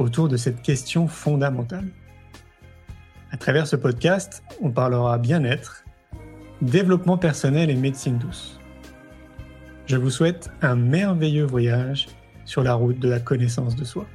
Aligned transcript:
autour 0.00 0.28
de 0.28 0.36
cette 0.36 0.62
question 0.62 1.06
fondamentale. 1.06 1.88
À 3.30 3.36
travers 3.36 3.66
ce 3.66 3.76
podcast, 3.76 4.42
on 4.60 4.70
parlera 4.70 5.18
bien-être, 5.18 5.84
développement 6.62 7.18
personnel 7.18 7.70
et 7.70 7.74
médecine 7.74 8.18
douce. 8.18 8.58
Je 9.86 9.96
vous 9.96 10.10
souhaite 10.10 10.50
un 10.62 10.74
merveilleux 10.74 11.44
voyage 11.44 12.08
sur 12.44 12.62
la 12.62 12.74
route 12.74 12.98
de 12.98 13.08
la 13.08 13.20
connaissance 13.20 13.76
de 13.76 13.84
soi. 13.84 14.06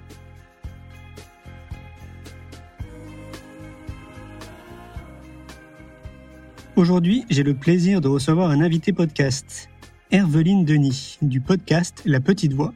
Aujourd'hui, 6.75 7.25
j'ai 7.29 7.43
le 7.43 7.53
plaisir 7.53 8.01
de 8.01 8.09
recevoir 8.09 8.49
un 8.49 8.61
invité 8.61 8.91
podcast, 8.91 9.69
Herveline 10.11 10.65
Denis, 10.65 11.17
du 11.21 11.39
podcast 11.39 12.01
La 12.05 12.19
Petite 12.19 12.53
Voix. 12.53 12.73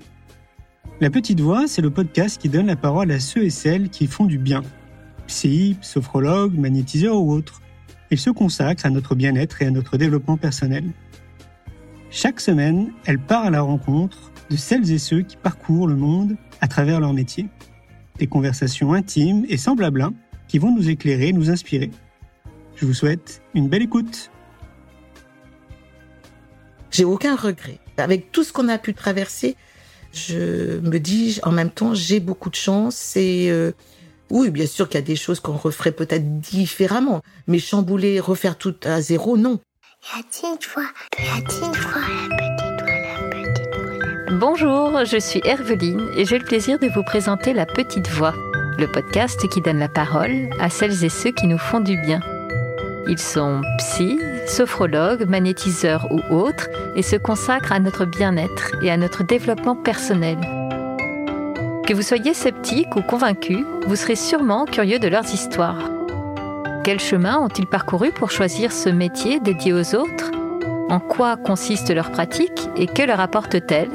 La 1.01 1.09
Petite 1.09 1.39
Voix, 1.39 1.65
c'est 1.65 1.81
le 1.81 1.91
podcast 1.91 2.41
qui 2.41 2.49
donne 2.49 2.65
la 2.65 2.75
parole 2.75 3.09
à 3.11 3.21
ceux 3.21 3.45
et 3.45 3.49
celles 3.49 3.89
qui 3.89 4.05
font 4.05 4.25
du 4.25 4.37
bien. 4.37 4.63
Psy, 5.27 5.77
sophrologue, 5.79 6.57
magnétiseur 6.57 7.15
ou 7.15 7.31
autre. 7.31 7.61
Il 8.11 8.19
se 8.19 8.29
consacre 8.29 8.85
à 8.85 8.89
notre 8.89 9.15
bien-être 9.15 9.61
et 9.61 9.65
à 9.65 9.71
notre 9.71 9.95
développement 9.95 10.35
personnel. 10.35 10.83
Chaque 12.09 12.41
semaine, 12.41 12.91
elle 13.05 13.17
part 13.17 13.45
à 13.45 13.49
la 13.49 13.61
rencontre 13.61 14.33
de 14.49 14.57
celles 14.57 14.91
et 14.91 14.97
ceux 14.97 15.21
qui 15.21 15.37
parcourent 15.37 15.87
le 15.87 15.95
monde 15.95 16.35
à 16.59 16.67
travers 16.67 16.99
leur 16.99 17.13
métier. 17.13 17.47
Des 18.17 18.27
conversations 18.27 18.91
intimes 18.91 19.45
et 19.47 19.55
semblables 19.55 20.01
hein, 20.01 20.13
qui 20.49 20.59
vont 20.59 20.75
nous 20.75 20.89
éclairer, 20.89 21.31
nous 21.31 21.49
inspirer. 21.49 21.91
Je 22.75 22.85
vous 22.85 22.93
souhaite 22.93 23.41
une 23.53 23.69
belle 23.69 23.83
écoute. 23.83 24.31
J'ai 26.91 27.05
aucun 27.05 27.37
regret. 27.37 27.79
Avec 27.95 28.33
tout 28.33 28.43
ce 28.43 28.51
qu'on 28.51 28.67
a 28.67 28.77
pu 28.77 28.93
traverser, 28.93 29.55
je 30.13 30.79
me 30.79 30.99
dis 30.99 31.39
en 31.43 31.51
même 31.51 31.69
temps, 31.69 31.93
j'ai 31.93 32.19
beaucoup 32.19 32.49
de 32.49 32.55
chance 32.55 33.15
et 33.15 33.49
euh, 33.49 33.71
oui, 34.29 34.49
bien 34.51 34.67
sûr 34.67 34.87
qu'il 34.87 34.99
y 34.99 35.03
a 35.03 35.05
des 35.05 35.15
choses 35.15 35.39
qu'on 35.39 35.57
referait 35.57 35.91
peut-être 35.91 36.39
différemment, 36.39 37.21
mais 37.47 37.59
chambouler, 37.59 38.19
refaire 38.19 38.57
tout 38.57 38.75
à 38.83 39.01
zéro, 39.01 39.37
non. 39.37 39.59
La 40.15 40.23
petite 40.23 40.67
voix, 40.73 40.83
la 41.17 41.41
petite 41.41 41.75
voix, 41.81 42.01
la 42.01 42.35
petite 42.37 42.81
voix, 42.81 42.91
la 42.91 43.29
petite 43.29 43.75
voix. 43.75 44.39
Bonjour, 44.39 45.05
je 45.05 45.17
suis 45.19 45.41
Herveline 45.43 46.07
et 46.15 46.25
j'ai 46.25 46.37
le 46.37 46.45
plaisir 46.45 46.79
de 46.79 46.87
vous 46.87 47.03
présenter 47.03 47.53
La 47.53 47.65
Petite 47.65 48.07
Voix, 48.09 48.33
le 48.77 48.85
podcast 48.87 49.47
qui 49.49 49.61
donne 49.61 49.79
la 49.79 49.89
parole 49.89 50.49
à 50.59 50.69
celles 50.69 51.03
et 51.03 51.09
ceux 51.09 51.31
qui 51.31 51.47
nous 51.47 51.57
font 51.57 51.79
du 51.79 51.97
bien. 51.97 52.21
Ils 53.07 53.19
sont 53.19 53.61
psy, 53.79 54.19
sophrologues, 54.49 55.27
magnétiseurs 55.27 56.07
ou 56.11 56.21
autres 56.33 56.69
et 56.95 57.01
se 57.01 57.15
consacrent 57.15 57.71
à 57.71 57.79
notre 57.79 58.05
bien-être 58.05 58.75
et 58.81 58.91
à 58.91 58.97
notre 58.97 59.23
développement 59.23 59.75
personnel. 59.75 60.37
Que 61.85 61.93
vous 61.93 62.01
soyez 62.01 62.33
sceptique 62.33 62.95
ou 62.95 63.01
convaincu, 63.01 63.65
vous 63.87 63.95
serez 63.95 64.15
sûrement 64.15 64.65
curieux 64.65 64.99
de 64.99 65.07
leurs 65.07 65.33
histoires. 65.33 65.89
Quel 66.83 66.99
chemin 66.99 67.37
ont-ils 67.37 67.67
parcouru 67.67 68.11
pour 68.11 68.31
choisir 68.31 68.71
ce 68.71 68.89
métier 68.89 69.39
dédié 69.39 69.73
aux 69.73 69.95
autres? 69.95 70.31
En 70.89 70.99
quoi 70.99 71.37
consiste 71.37 71.93
leur 71.93 72.11
pratique 72.11 72.69
et 72.75 72.87
que 72.87 73.03
leur 73.03 73.19
apporte-t-elle 73.19 73.89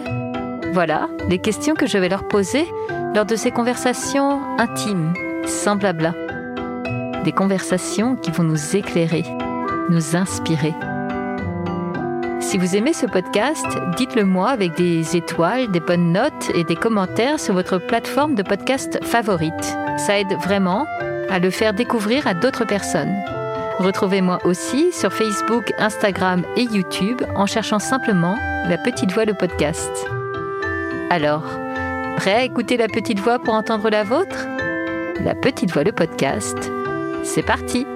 Voilà 0.72 1.08
les 1.28 1.38
questions 1.38 1.74
que 1.74 1.86
je 1.86 1.98
vais 1.98 2.08
leur 2.08 2.28
poser 2.28 2.66
lors 3.14 3.26
de 3.26 3.36
ces 3.36 3.50
conversations 3.50 4.40
intimes, 4.58 5.12
sans 5.46 5.76
blabla 5.76 6.14
des 7.24 7.32
conversations 7.32 8.16
qui 8.16 8.30
vont 8.30 8.44
nous 8.44 8.76
éclairer, 8.76 9.24
nous 9.90 10.16
inspirer. 10.16 10.74
Si 12.40 12.58
vous 12.58 12.76
aimez 12.76 12.92
ce 12.92 13.06
podcast, 13.06 13.66
dites-le 13.96 14.24
moi 14.24 14.50
avec 14.50 14.76
des 14.76 15.16
étoiles, 15.16 15.70
des 15.70 15.80
bonnes 15.80 16.12
notes 16.12 16.50
et 16.54 16.64
des 16.64 16.76
commentaires 16.76 17.40
sur 17.40 17.54
votre 17.54 17.78
plateforme 17.78 18.34
de 18.34 18.42
podcast 18.42 19.02
favorite. 19.04 19.76
Ça 19.96 20.18
aide 20.18 20.32
vraiment 20.42 20.86
à 21.30 21.38
le 21.38 21.50
faire 21.50 21.74
découvrir 21.74 22.26
à 22.26 22.34
d'autres 22.34 22.64
personnes. 22.64 23.14
Retrouvez-moi 23.78 24.38
aussi 24.44 24.92
sur 24.92 25.12
Facebook, 25.12 25.72
Instagram 25.78 26.44
et 26.56 26.62
YouTube 26.62 27.22
en 27.34 27.46
cherchant 27.46 27.80
simplement 27.80 28.36
La 28.68 28.78
Petite 28.78 29.12
Voix 29.12 29.24
le 29.24 29.34
podcast. 29.34 29.90
Alors, 31.10 31.44
prêt 32.16 32.34
à 32.34 32.44
écouter 32.44 32.76
La 32.76 32.88
Petite 32.88 33.18
Voix 33.18 33.38
pour 33.38 33.54
entendre 33.54 33.90
la 33.90 34.04
vôtre? 34.04 34.46
La 35.24 35.34
Petite 35.34 35.72
Voix 35.72 35.84
le 35.84 35.92
podcast 35.92 36.70
c'est 37.24 37.42
parti 37.42 37.86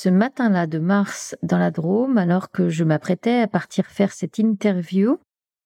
Ce 0.00 0.08
matin-là 0.08 0.68
de 0.68 0.78
mars 0.78 1.34
dans 1.42 1.58
la 1.58 1.72
Drôme, 1.72 2.18
alors 2.18 2.52
que 2.52 2.68
je 2.68 2.84
m'apprêtais 2.84 3.40
à 3.40 3.48
partir 3.48 3.86
faire 3.86 4.12
cette 4.12 4.38
interview, 4.38 5.18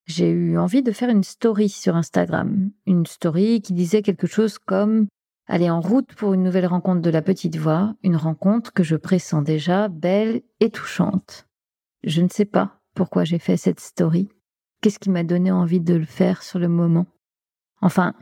j'ai 0.07 0.31
eu 0.31 0.57
envie 0.57 0.83
de 0.83 0.91
faire 0.91 1.11
une 1.11 1.23
story 1.23 1.69
sur 1.69 1.97
Instagram. 1.97 2.71
Une 2.87 3.05
story 3.05 3.61
qui 3.61 3.75
disait 3.75 4.01
quelque 4.01 4.27
chose 4.27 4.59
comme 4.59 5.07
Aller 5.49 5.69
en 5.69 5.83
route 5.83 6.15
pour 6.15 6.33
une 6.33 6.45
nouvelle 6.45 6.65
rencontre 6.65 7.03
de 7.03 7.11
la 7.11 7.21
petite 7.21 7.57
voix, 7.57 7.95
une 8.03 8.17
rencontre 8.17 8.73
que 8.73 8.83
je 8.83 8.97
pressens 8.97 9.43
déjà 9.43 9.89
belle 9.89 10.41
et 10.61 10.71
touchante. 10.71 11.47
Je 12.03 12.23
ne 12.23 12.29
sais 12.29 12.47
pas 12.47 12.81
pourquoi 12.95 13.25
j'ai 13.25 13.39
fait 13.39 13.59
cette 13.59 13.81
story. 13.81 14.31
Qu'est-ce 14.81 14.99
qui 14.99 15.11
m'a 15.11 15.25
donné 15.25 15.53
envie 15.53 15.81
de 15.81 15.93
le 15.93 16.07
faire 16.07 16.43
sur 16.43 16.59
le 16.59 16.69
moment? 16.69 17.05
Enfin, 17.83 18.15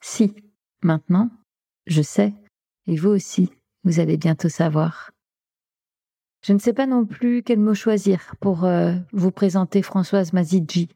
si, 0.00 0.34
maintenant, 0.82 1.28
je 1.86 2.00
sais, 2.00 2.32
et 2.86 2.96
vous 2.96 3.10
aussi, 3.10 3.50
vous 3.84 4.00
allez 4.00 4.16
bientôt 4.16 4.48
savoir. 4.48 5.10
Je 6.42 6.52
ne 6.52 6.58
sais 6.58 6.72
pas 6.72 6.86
non 6.86 7.04
plus 7.04 7.42
quel 7.42 7.58
mot 7.58 7.74
choisir 7.74 8.34
pour 8.40 8.64
euh, 8.64 8.94
vous 9.12 9.30
présenter 9.30 9.82
Françoise 9.82 10.32
Mazidji. 10.32 10.88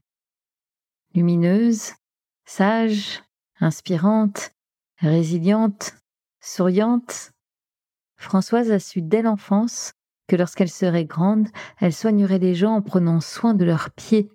Lumineuse, 1.14 1.92
sage, 2.44 3.22
inspirante, 3.60 4.52
résiliente, 4.98 5.94
souriante, 6.40 7.32
Françoise 8.16 8.70
a 8.70 8.78
su 8.78 9.02
dès 9.02 9.22
l'enfance 9.22 9.92
que 10.28 10.36
lorsqu'elle 10.36 10.70
serait 10.70 11.04
grande, 11.04 11.48
elle 11.80 11.92
soignerait 11.92 12.38
les 12.38 12.54
gens 12.54 12.76
en 12.76 12.82
prenant 12.82 13.20
soin 13.20 13.52
de 13.52 13.64
leurs 13.64 13.90
pieds 13.90 14.30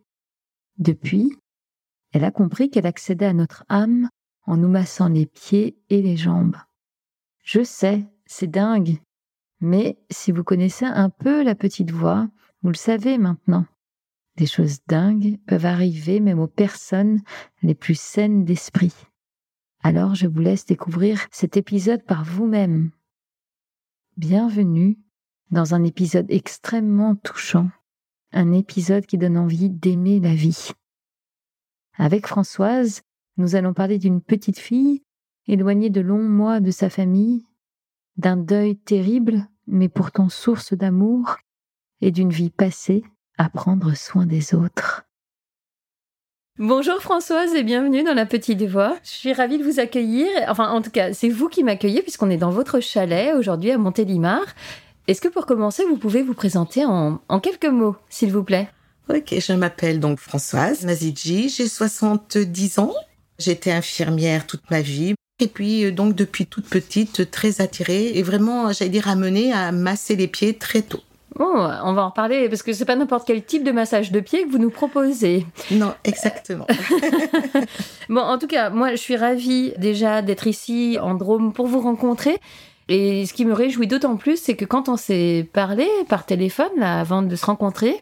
depuis, 0.78 1.36
elle 2.12 2.24
a 2.24 2.32
compris 2.32 2.70
qu'elle 2.70 2.86
accédait 2.86 3.26
à 3.26 3.34
notre 3.34 3.66
âme 3.70 4.10
en 4.46 4.58
nous 4.58 4.68
massant 4.68 5.08
les 5.08 5.26
pieds 5.26 5.78
et 5.90 6.02
les 6.02 6.18
jambes. 6.18 6.58
Je 7.44 7.64
sais, 7.64 8.06
c'est 8.26 8.48
dingue, 8.48 9.00
mais 9.60 9.98
si 10.10 10.32
vous 10.32 10.44
connaissez 10.44 10.86
un 10.86 11.10
peu 11.10 11.44
la 11.44 11.56
petite 11.56 11.92
voix, 11.92 12.30
vous 12.62 12.70
le 12.70 12.76
savez 12.76 13.18
maintenant. 13.18 13.66
Des 14.38 14.46
choses 14.46 14.80
dingues 14.88 15.40
peuvent 15.48 15.66
arriver 15.66 16.20
même 16.20 16.40
aux 16.40 16.48
personnes 16.48 17.22
les 17.64 17.76
plus 17.76 18.00
saines 18.00 18.46
d'esprit. 18.46 18.94
Alors 19.82 20.16
je 20.16 20.28
vous 20.28 20.40
laisse 20.40 20.66
découvrir 20.66 21.26
cet 21.32 21.58
épisode 21.58 22.04
par 22.04 22.24
vous-même. 22.24 22.92
Bienvenue 24.16 25.00
dans 25.52 25.74
un 25.74 25.84
épisode 25.84 26.28
extrêmement 26.30 27.16
touchant 27.16 27.70
un 28.32 28.52
épisode 28.52 29.06
qui 29.06 29.18
donne 29.18 29.38
envie 29.38 29.70
d'aimer 29.70 30.20
la 30.20 30.36
vie. 30.36 30.72
Avec 31.96 32.28
Françoise, 32.28 33.02
nous 33.38 33.56
allons 33.56 33.74
parler 33.74 33.98
d'une 33.98 34.22
petite 34.22 34.60
fille 34.60 35.02
éloignée 35.48 35.90
de 35.90 36.02
longs 36.02 36.28
mois 36.28 36.60
de 36.60 36.70
sa 36.72 36.90
famille, 36.90 37.47
d'un 38.18 38.38
deuil 38.38 38.78
terrible 38.78 39.48
mais 39.68 39.90
pourtant 39.90 40.30
source 40.30 40.74
d'amour, 40.74 41.38
et 42.02 42.12
d'une 42.12 42.32
vie 42.32 42.50
passée 42.50 43.04
à 43.38 43.50
prendre 43.50 43.96
soin 43.96 44.26
des 44.26 44.56
autres. 44.56 45.04
Bonjour 46.60 47.00
Françoise 47.02 47.54
et 47.54 47.64
bienvenue 47.64 48.04
dans 48.04 48.16
la 48.16 48.26
petite 48.26 48.64
voix. 48.64 48.98
Je 49.04 49.10
suis 49.10 49.34
ravie 49.34 49.60
de 49.60 49.64
vous 49.64 49.80
accueillir. 49.80 50.28
Enfin, 50.48 50.72
en 50.72 50.82
tout 50.82 50.90
cas, 50.90 51.14
c'est 51.14 51.30
vous 51.30 51.50
qui 51.50 51.64
m'accueillez 51.64 52.02
puisqu'on 52.02 52.32
est 52.32 52.38
dans 52.38 52.50
votre 52.50 52.80
chalet 52.80 53.36
aujourd'hui 53.36 53.72
à 53.72 53.78
Montélimar. 53.78 54.42
Est-ce 55.08 55.22
que 55.22 55.28
pour 55.28 55.46
commencer, 55.46 55.84
vous 55.86 55.98
pouvez 55.98 56.24
vous 56.24 56.34
présenter 56.34 56.84
en, 56.84 57.20
quelques 57.42 57.66
mots, 57.66 57.96
s'il 58.10 58.32
vous 58.32 58.44
plaît? 58.44 58.70
Ok, 59.10 59.36
je 59.40 59.54
m'appelle 59.54 60.00
donc 60.00 60.20
Françoise 60.20 60.84
Mazidji, 60.84 61.50
j'ai 61.50 61.68
70 61.68 62.80
ans. 62.80 62.94
J'étais 63.38 63.72
infirmière 63.72 64.48
toute 64.48 64.70
ma 64.72 64.82
vie. 64.82 65.14
Et 65.40 65.48
puis, 65.48 65.86
euh, 65.86 65.92
donc, 65.92 66.16
depuis 66.16 66.48
toute 66.48 66.68
petite, 66.68 67.30
très 67.30 67.62
attirée 67.62 68.18
et 68.18 68.24
vraiment, 68.24 68.72
j'allais 68.72 68.90
dire, 68.90 69.08
amenée 69.08 69.54
à 69.54 69.72
masser 69.72 70.16
les 70.16 70.28
pieds 70.28 70.56
très 70.56 70.82
tôt. 70.82 71.02
Oh, 71.40 71.68
on 71.84 71.94
va 71.94 72.06
en 72.06 72.10
reparler 72.10 72.50
parce 72.50 72.64
que 72.64 72.74
c'est 72.74 72.86
pas 72.86 72.96
n'importe 72.96 73.28
quel 73.28 73.44
type 73.44 73.64
de 73.64 73.72
massage 73.72 74.12
de 74.12 74.20
pied 74.20 74.44
que 74.44 74.50
vous 74.50 74.58
nous 74.58 74.72
proposez. 74.72 75.46
Non, 75.70 75.94
exactement. 76.04 76.66
bon, 78.10 78.22
en 78.22 78.40
tout 78.40 78.48
cas, 78.48 78.72
moi, 78.72 78.92
je 78.92 78.96
suis 78.96 79.16
ravie 79.16 79.74
déjà 79.78 80.24
d'être 80.24 80.48
ici 80.48 80.98
en 81.00 81.14
Drôme 81.14 81.54
pour 81.54 81.68
vous 81.68 81.82
rencontrer. 81.82 82.40
Et 82.88 83.28
ce 83.28 83.34
qui 83.34 83.46
me 83.46 83.54
réjouit 83.54 83.86
d'autant 83.86 84.16
plus, 84.16 84.42
c'est 84.42 84.56
que 84.56 84.66
quand 84.66 84.90
on 84.90 84.98
s'est 84.98 85.48
parlé 85.54 85.88
par 86.10 86.26
téléphone, 86.26 86.72
là, 86.78 87.00
avant 87.00 87.22
de 87.22 87.36
se 87.36 87.46
rencontrer, 87.46 88.02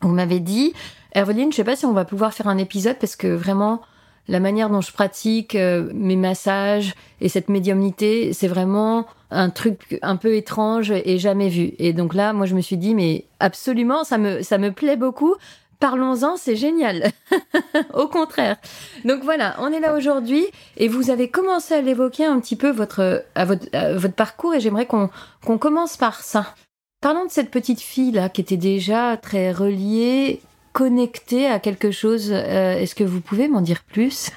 vous 0.00 0.08
m'avez 0.08 0.40
dit, 0.40 0.72
Herveline, 1.12 1.52
je 1.52 1.56
sais 1.56 1.64
pas 1.64 1.76
si 1.76 1.84
on 1.84 1.92
va 1.92 2.06
pouvoir 2.06 2.32
faire 2.32 2.48
un 2.48 2.56
épisode 2.56 2.96
parce 2.98 3.16
que 3.16 3.26
vraiment, 3.26 3.82
la 4.28 4.40
manière 4.40 4.70
dont 4.70 4.80
je 4.80 4.92
pratique 4.92 5.54
euh, 5.54 5.90
mes 5.94 6.16
massages 6.16 6.94
et 7.20 7.28
cette 7.28 7.48
médiumnité, 7.48 8.32
c'est 8.32 8.48
vraiment 8.48 9.06
un 9.30 9.50
truc 9.50 9.98
un 10.02 10.16
peu 10.16 10.34
étrange 10.34 10.90
et 10.92 11.18
jamais 11.18 11.48
vu. 11.48 11.72
Et 11.78 11.92
donc 11.92 12.14
là, 12.14 12.32
moi, 12.32 12.46
je 12.46 12.54
me 12.54 12.60
suis 12.60 12.76
dit, 12.76 12.94
mais 12.94 13.26
absolument, 13.40 14.04
ça 14.04 14.18
me, 14.18 14.42
ça 14.42 14.58
me 14.58 14.72
plaît 14.72 14.96
beaucoup. 14.96 15.34
Parlons-en, 15.80 16.36
c'est 16.36 16.56
génial. 16.56 17.10
Au 17.94 18.06
contraire. 18.06 18.56
Donc 19.04 19.22
voilà, 19.22 19.56
on 19.58 19.72
est 19.72 19.80
là 19.80 19.94
aujourd'hui 19.94 20.46
et 20.76 20.88
vous 20.88 21.10
avez 21.10 21.28
commencé 21.28 21.74
à 21.74 21.82
l'évoquer 21.82 22.24
un 22.24 22.40
petit 22.40 22.56
peu 22.56 22.70
votre, 22.70 23.24
à 23.34 23.44
votre, 23.44 23.66
votre 23.96 24.14
parcours 24.14 24.54
et 24.54 24.60
j'aimerais 24.60 24.86
qu'on 24.86 25.10
qu'on 25.44 25.58
commence 25.58 25.96
par 25.96 26.22
ça. 26.22 26.54
Parlons 27.02 27.26
de 27.26 27.30
cette 27.30 27.50
petite 27.50 27.80
fille 27.80 28.12
là 28.12 28.30
qui 28.30 28.40
était 28.40 28.56
déjà 28.56 29.18
très 29.18 29.52
reliée, 29.52 30.40
connectée 30.74 31.46
à 31.46 31.58
quelque 31.60 31.90
chose. 31.90 32.30
Euh, 32.30 32.74
Est-ce 32.78 32.94
que 32.94 33.04
vous 33.04 33.22
pouvez 33.22 33.48
m'en 33.48 33.62
dire 33.62 33.82
plus? 33.84 34.28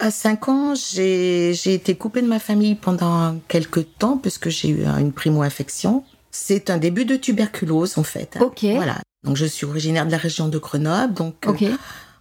À 0.00 0.10
5 0.10 0.48
ans, 0.48 0.74
j'ai 0.74 1.54
j'ai 1.54 1.72
été 1.72 1.94
coupée 1.94 2.20
de 2.20 2.26
ma 2.26 2.40
famille 2.40 2.74
pendant 2.74 3.38
quelques 3.48 3.96
temps 3.96 4.18
puisque 4.18 4.50
j'ai 4.50 4.68
eu 4.68 4.84
une 4.84 5.12
primo-infection. 5.12 6.04
C'est 6.32 6.68
un 6.68 6.78
début 6.78 7.04
de 7.04 7.16
tuberculose 7.16 7.96
en 7.96 8.02
fait. 8.02 8.36
Ok. 8.40 8.64
Voilà. 8.64 8.98
Donc 9.22 9.36
je 9.36 9.46
suis 9.46 9.64
originaire 9.64 10.04
de 10.04 10.10
la 10.10 10.18
région 10.18 10.48
de 10.48 10.58
Grenoble. 10.58 11.14
Donc 11.14 11.46
euh, 11.46 11.52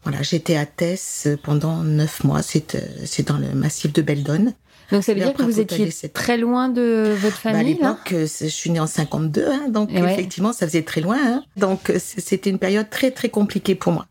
voilà, 0.04 0.22
j'étais 0.22 0.56
à 0.56 0.68
Tess 0.68 1.28
pendant 1.42 1.78
neuf 1.84 2.24
mois. 2.24 2.44
C'est 2.44 2.76
euh, 2.76 2.82
c'est 3.06 3.28
dans 3.28 3.40
le 3.40 3.52
massif 3.54 3.92
de 3.92 4.04
Beldon. 4.04 4.54
Donc 4.92 5.04
ça 5.04 5.14
veut 5.14 5.20
dire 5.22 5.34
que 5.34 5.44
vous 5.44 5.60
étiez 5.60 5.90
très 6.10 6.38
loin 6.38 6.70
de 6.70 7.16
votre 7.22 7.42
Bah, 7.44 7.50
à 7.50 7.54
famille 7.54 7.74
l'époque, 7.76 8.12
euh, 8.14 8.28
je 8.28 8.48
suis 8.48 8.70
née 8.70 8.80
en 8.80 8.88
52, 8.88 9.46
hein, 9.48 9.70
donc 9.70 9.90
Et 9.92 10.02
ouais. 10.02 10.14
effectivement, 10.14 10.54
ça 10.54 10.68
faisait 10.68 10.84
très 10.84 11.02
loin. 11.02 11.18
hein. 11.24 11.44
Donc 11.58 11.90
euh, 11.90 11.98
c'était 12.00 12.50
une 12.50 12.60
période 12.60 12.90
très 12.90 13.12
très 13.12 13.30
compliquée 13.30 13.76
pour 13.76 13.94
moi. 13.94 14.06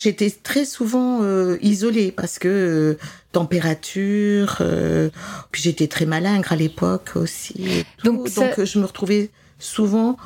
J'étais 0.00 0.30
très 0.30 0.64
souvent 0.64 1.22
euh, 1.22 1.56
isolée 1.60 2.12
parce 2.12 2.38
que 2.38 2.48
euh, 2.48 2.98
température, 3.32 4.58
euh, 4.60 5.10
puis 5.50 5.62
j'étais 5.62 5.86
très 5.88 6.06
malingre 6.06 6.52
à 6.52 6.56
l'époque 6.56 7.10
aussi. 7.16 7.84
Donc, 8.04 8.28
ça- 8.28 8.64
je 8.64 8.78
me 8.78 8.84
retrouvais 8.84 9.30
souvent 9.58 10.16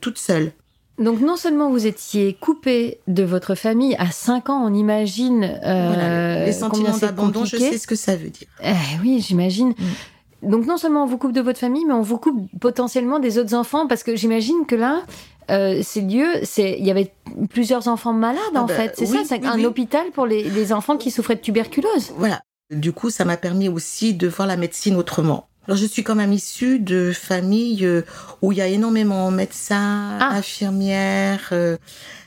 toute 0.00 0.18
seule. 0.18 0.52
Donc 0.98 1.20
non 1.20 1.36
seulement 1.36 1.70
vous 1.70 1.86
étiez 1.86 2.34
coupé 2.34 2.98
de 3.06 3.22
votre 3.22 3.54
famille 3.54 3.94
à 3.98 4.10
5 4.10 4.50
ans, 4.50 4.64
on 4.64 4.74
imagine 4.74 5.44
euh, 5.44 5.86
Voilà, 5.88 6.44
les 6.44 6.52
sentiments 6.52 6.96
d'abandon, 6.96 7.44
je 7.44 7.56
sais 7.56 7.78
ce 7.78 7.86
que 7.86 7.94
ça 7.94 8.16
veut 8.16 8.30
dire. 8.30 8.48
Eh 8.64 9.00
oui, 9.00 9.24
j'imagine. 9.26 9.70
Mm. 9.70 10.50
Donc 10.50 10.66
non 10.66 10.76
seulement 10.76 11.04
on 11.04 11.06
vous 11.06 11.18
coupe 11.18 11.32
de 11.32 11.40
votre 11.40 11.58
famille, 11.58 11.84
mais 11.84 11.94
on 11.94 12.02
vous 12.02 12.18
coupe 12.18 12.48
potentiellement 12.60 13.18
des 13.18 13.38
autres 13.38 13.54
enfants 13.54 13.86
parce 13.86 14.02
que 14.02 14.16
j'imagine 14.16 14.66
que 14.66 14.74
là, 14.74 15.02
euh, 15.50 15.80
ces 15.82 16.00
lieux, 16.00 16.32
c'est 16.42 16.76
il 16.78 16.86
y 16.86 16.90
avait 16.90 17.12
plusieurs 17.50 17.88
enfants 17.88 18.12
malades 18.12 18.42
Ah 18.54 18.62
en 18.62 18.66
bah, 18.66 18.74
fait. 18.74 18.94
C'est 18.96 19.08
oui, 19.08 19.18
ça, 19.18 19.22
c'est 19.24 19.40
oui, 19.40 19.46
un 19.46 19.56
oui. 19.56 19.66
hôpital 19.66 20.10
pour 20.12 20.26
les, 20.26 20.44
les 20.44 20.72
enfants 20.72 20.96
qui 20.96 21.10
souffraient 21.10 21.36
de 21.36 21.40
tuberculose. 21.40 22.12
Voilà. 22.16 22.40
Du 22.70 22.92
coup, 22.92 23.08
ça 23.08 23.24
m'a 23.24 23.36
permis 23.36 23.68
aussi 23.68 24.14
de 24.14 24.28
voir 24.28 24.46
la 24.46 24.56
médecine 24.56 24.96
autrement. 24.96 25.47
Alors, 25.68 25.76
je 25.78 25.86
suis 25.86 26.02
quand 26.02 26.14
même 26.14 26.32
issue 26.32 26.78
de 26.78 27.12
familles 27.12 27.84
euh, 27.84 28.02
où 28.42 28.52
il 28.52 28.58
y 28.58 28.62
a 28.62 28.66
énormément 28.66 29.30
de 29.30 29.36
médecins, 29.36 30.16
Ah. 30.18 30.30
infirmières. 30.32 31.50
euh, 31.52 31.76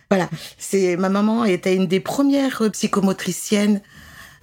voilà. 0.09 0.29
C'est 0.57 0.95
ma 0.97 1.09
maman 1.09 1.43
était 1.45 1.75
une 1.75 1.87
des 1.87 1.99
premières 1.99 2.61
psychomotriciennes 2.71 3.81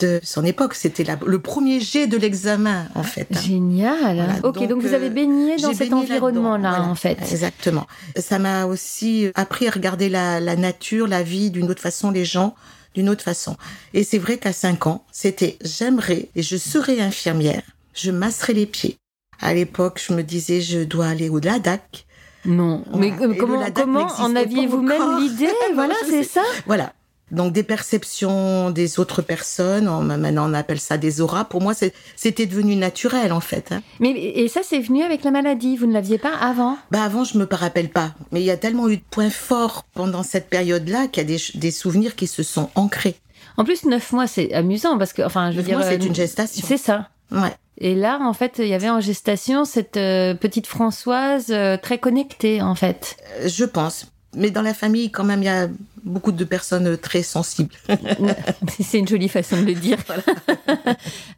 de 0.01 0.21
son 0.23 0.45
époque. 0.45 0.75
C'était 0.75 1.05
le 1.27 1.39
premier 1.41 1.79
jet 1.81 2.07
de 2.07 2.17
l'examen, 2.17 2.87
en 2.95 3.03
fait. 3.05 3.29
hein. 3.35 3.41
Génial. 3.41 4.17
Voilà, 4.17 4.35
ok, 4.43 4.55
donc, 4.59 4.69
donc, 4.69 4.83
vous 4.83 4.95
avez 4.95 5.07
euh, 5.07 5.11
baigné 5.11 5.57
dans 5.59 5.73
cet 5.75 5.93
environnement-là, 5.93 6.71
voilà, 6.71 6.85
en 6.85 6.95
fait. 6.95 7.19
Exactement. 7.31 7.87
Ça 8.17 8.39
m'a 8.39 8.67
aussi 8.67 9.29
appris 9.35 9.69
à 9.69 9.71
regarder 9.71 10.09
la, 10.09 10.41
la 10.41 10.57
nature, 10.57 11.07
la 11.07 11.23
vie 11.23 11.51
d'une 11.51 11.71
autre 11.71 11.83
façon, 11.83 12.11
les 12.11 12.25
gens 12.25 12.55
d'une 12.95 13.09
autre 13.09 13.23
façon. 13.23 13.57
Et 13.95 14.03
c'est 14.03 14.19
vrai 14.19 14.39
qu'à 14.39 14.53
5 14.53 14.87
ans, 14.87 15.05
c'était 15.13 15.57
j'aimerais 15.63 16.31
et 16.35 16.43
je 16.43 16.57
serais 16.57 17.01
infirmière, 17.01 17.63
je 18.01 18.11
masserais 18.11 18.53
les 18.55 18.67
pieds. 18.67 18.97
À 19.41 19.55
l'époque, 19.55 20.03
je 20.05 20.13
me 20.15 20.23
disais 20.23 20.61
je 20.61 20.81
dois 20.81 21.07
aller 21.07 21.29
au 21.29 21.39
LADAC. 21.39 22.07
Non, 22.45 22.85
mais 22.95 23.11
Voilà. 23.11 23.25
Et 23.25 23.35
le 23.35 23.41
comment, 23.41 23.65
comment 23.75 24.07
en 24.19 24.35
aviez-vous 24.37 24.83
même 24.83 25.19
l'idée 25.21 25.49
Voilà, 25.75 25.95
c'est 26.09 26.23
ça. 26.25 26.43
Voilà. 26.67 26.93
Donc 27.31 27.53
des 27.53 27.63
perceptions 27.63 28.71
des 28.71 28.99
autres 28.99 29.21
personnes, 29.21 29.87
on- 29.87 30.01
maintenant 30.03 30.49
on 30.51 30.55
appelle 30.55 30.81
ça 30.81 30.97
des 30.97 31.21
auras. 31.21 31.45
Pour 31.45 31.61
moi, 31.61 31.75
c'était 32.17 32.47
devenu 32.47 32.75
naturel 32.75 33.33
en 33.33 33.41
fait. 33.41 33.71
hein. 33.71 33.83
Mais 34.01 34.11
et 34.13 34.49
ça, 34.49 34.61
c'est 34.65 34.79
venu 34.81 35.03
avec 35.03 35.25
la 35.25 35.31
maladie. 35.31 35.77
Vous 35.77 35.87
ne 35.87 35.93
l'aviez 35.93 36.17
pas 36.17 36.35
avant. 36.35 36.79
Bah 36.91 37.03
avant, 37.03 37.25
je 37.25 37.37
me 37.37 37.47
rappelle 37.51 37.91
pas. 37.91 38.15
Mais 38.33 38.41
il 38.41 38.47
y 38.47 38.51
a 38.51 38.57
tellement 38.57 38.89
eu 38.89 38.97
de 38.97 39.03
points 39.11 39.29
forts 39.31 39.85
pendant 39.95 40.23
cette 40.23 40.49
période-là 40.49 41.09
qu'il 41.09 41.29
y 41.31 41.35
a 41.35 41.39
des, 41.55 41.71
souvenirs 41.71 42.17
qui 42.17 42.27
se 42.27 42.43
sont 42.43 42.71
ancrés. 42.75 43.17
En 43.59 43.65
plus, 43.65 43.85
neuf 43.85 44.13
mois, 44.13 44.27
c'est 44.27 44.55
amusant 44.55 44.97
parce 44.97 45.13
que, 45.13 45.21
enfin, 45.23 45.51
je 45.51 45.57
veux 45.59 45.63
dire, 45.65 45.83
c'est 45.83 46.01
euh, 46.01 46.07
une 46.07 46.15
gestation. 46.15 46.65
C'est 46.67 46.79
ça. 46.79 47.09
Ouais. 47.31 47.55
Et 47.81 47.95
là, 47.95 48.19
en 48.21 48.33
fait, 48.33 48.57
il 48.59 48.67
y 48.67 48.75
avait 48.75 48.91
en 48.91 49.01
gestation 49.01 49.65
cette 49.65 49.97
euh, 49.97 50.35
petite 50.35 50.67
Françoise 50.67 51.47
euh, 51.51 51.77
très 51.77 51.99
connectée, 51.99 52.61
en 52.61 52.75
fait. 52.75 53.17
Euh, 53.41 53.49
Je 53.49 53.65
pense. 53.65 54.07
Mais 54.35 54.51
dans 54.51 54.63
la 54.63 54.75
famille, 54.75 55.11
quand 55.11 55.25
même, 55.25 55.43
il 55.43 55.47
y 55.47 55.49
a 55.49 55.69
beaucoup 56.05 56.33
de 56.33 56.45
personnes 56.45 56.99
très 56.99 57.23
sensibles. 57.23 57.75
c'est 58.81 58.99
une 58.99 59.09
jolie 59.09 59.29
façon 59.29 59.61
de 59.61 59.67
le 59.67 59.75
dire. 59.75 59.99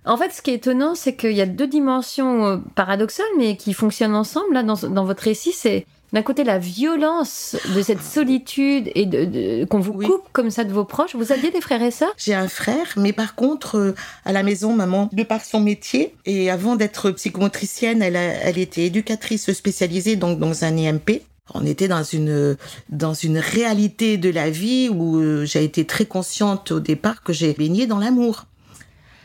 en 0.07 0.17
fait, 0.17 0.33
ce 0.33 0.43
qui 0.43 0.51
est 0.51 0.55
étonnant, 0.55 0.95
c'est 0.95 1.15
qu'il 1.15 1.33
y 1.33 1.43
a 1.43 1.47
deux 1.47 1.67
dimensions 1.67 2.63
paradoxales, 2.75 3.27
mais 3.39 3.57
qui 3.57 3.75
fonctionnent 3.75 4.15
ensemble. 4.15 4.55
Là, 4.55 4.63
dans, 4.63 4.77
dans 4.89 5.05
votre 5.05 5.23
récit, 5.23 5.53
c'est 5.53 5.87
d'un 6.13 6.23
côté 6.23 6.45
la 6.45 6.59
violence 6.59 7.57
de 7.75 7.83
cette 7.83 8.03
solitude 8.03 8.91
et 8.95 9.07
de, 9.07 9.25
de- 9.25 9.65
qu'on 9.65 9.79
vous 9.81 9.93
Oui. 9.95 10.07
coupe 10.07 10.25
comme 10.33 10.51
ça 10.51 10.65
de 10.65 10.73
vos 10.73 10.85
proches. 10.85 11.15
Vous 11.15 11.33
aviez 11.33 11.51
des 11.51 11.61
frères 11.61 11.83
et 11.83 11.91
sœurs? 11.91 12.13
J'ai 12.17 12.35
un 12.35 12.49
frère, 12.49 12.87
mais 12.97 13.13
par 13.13 13.35
contre, 13.35 13.77
euh, 13.79 13.95
à 14.25 14.33
la 14.33 14.43
maison, 14.43 14.75
maman, 14.75 15.09
de 15.13 15.23
par 15.23 15.45
son 15.45 15.61
métier, 15.61 16.15
et 16.27 16.51
avant 16.51 16.77
d'être 16.77 17.11
psychomotricienne, 17.13 18.03
elle, 18.03 18.17
a- 18.17 18.23
elle 18.43 18.59
était 18.59 18.83
éducatrice 18.85 19.53
spécialisée 19.53 20.17
donc 20.17 20.39
dans 20.39 20.65
un 20.65 20.77
EMP. 20.77 21.23
On 21.53 21.67
était 21.67 21.89
dans 21.89 22.05
une 22.05 22.57
dans 22.91 23.13
une 23.13 23.39
réalité 23.39 24.19
de 24.19 24.31
la 24.31 24.51
vie 24.51 24.89
où 24.89 25.17
euh, 25.19 25.45
j'ai 25.45 25.65
été 25.65 25.85
très 25.85 26.05
consciente 26.07 26.71
au 26.71 26.79
départ 26.79 27.25
que 27.25 27.33
j'ai 27.33 27.53
baigné 27.55 27.89
dans 27.89 27.99
l'amour. 27.99 28.45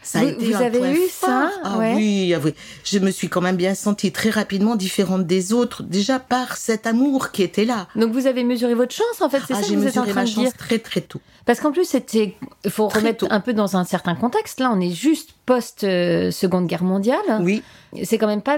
Ça 0.05 0.19
a 0.19 0.21
Vous- 0.21 0.29
été 0.29 0.45
vous 0.45 0.55
un 0.55 0.61
avez 0.61 0.77
point 0.77 0.91
eu 0.91 1.07
fort. 1.09 1.29
ça 1.29 1.49
Ah 1.63 1.77
Ouais. 1.79 1.93
oui, 1.95 2.33
ah 2.35 2.39
oui. 2.43 2.53
Je 2.83 2.99
me 2.99 3.09
suis 3.11 3.27
quand 3.27 3.41
même 3.41 3.55
bien 3.55 3.73
sentie 3.75 4.11
très 4.11 4.29
rapidement 4.29 4.75
différente 4.75 5.25
des 5.25 5.51
autres, 5.51 5.81
déjà 5.83 6.19
par 6.19 6.57
cet 6.57 6.85
amour 6.85 7.31
qui 7.31 7.41
était 7.43 7.65
là. 7.65 7.87
Donc 7.95 8.11
vous 8.13 8.27
avez 8.27 8.43
mesuré 8.43 8.75
votre 8.75 8.93
chance, 8.93 9.21
en 9.21 9.29
fait, 9.29 9.39
c'est 9.47 9.53
Ah, 9.55 9.61
ça 9.63 9.67
que 9.67 9.73
vous 9.73 9.87
êtes 9.87 9.97
en 9.97 10.01
mesuré 10.01 10.11
train 10.11 10.21
ma 10.21 10.25
de 10.25 10.29
dire. 10.33 10.43
chance 10.43 10.53
très 10.57 10.77
très 10.79 11.01
tôt. 11.01 11.19
Parce 11.47 11.59
qu'en 11.59 11.71
plus, 11.71 11.85
c'était, 11.85 12.35
il 12.63 12.71
faut 12.71 12.87
Très 12.87 12.99
remettre 12.99 13.27
tôt. 13.27 13.27
un 13.29 13.39
peu 13.39 13.53
dans 13.53 13.77
un 13.77 13.83
certain 13.83 14.15
contexte. 14.15 14.59
Là, 14.59 14.71
on 14.75 14.79
est 14.79 14.89
juste 14.91 15.31
post 15.45 15.83
euh, 15.83 16.31
Seconde 16.31 16.67
Guerre 16.67 16.83
mondiale. 16.83 17.19
Oui. 17.41 17.61
C'est 18.03 18.17
quand 18.17 18.27
même 18.27 18.41
pas 18.41 18.57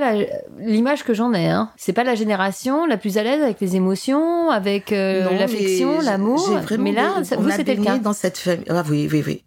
l'image 0.59 1.03
que 1.03 1.13
j'en 1.13 1.33
ai. 1.33 1.47
Hein. 1.49 1.69
C'est 1.77 1.93
pas 1.93 2.03
la 2.03 2.15
génération 2.15 2.85
la 2.85 2.97
plus 2.97 3.17
à 3.17 3.23
l'aise 3.23 3.41
avec 3.41 3.59
les 3.61 3.75
émotions, 3.75 4.49
avec 4.49 4.91
euh, 4.91 5.29
l'affection, 5.37 5.99
l'amour. 6.01 6.49
Mais 6.79 6.91
là, 6.93 7.23
ça- 7.23 7.35
vous, 7.37 7.49
c'était 7.51 7.75
le 7.75 7.83
cas. 7.83 7.97
dans 7.97 8.13
cette 8.13 8.37
famille. 8.37 8.65
Ah 8.69 8.83
oui, 8.89 9.07
oui, 9.11 9.23
oui. 9.25 9.43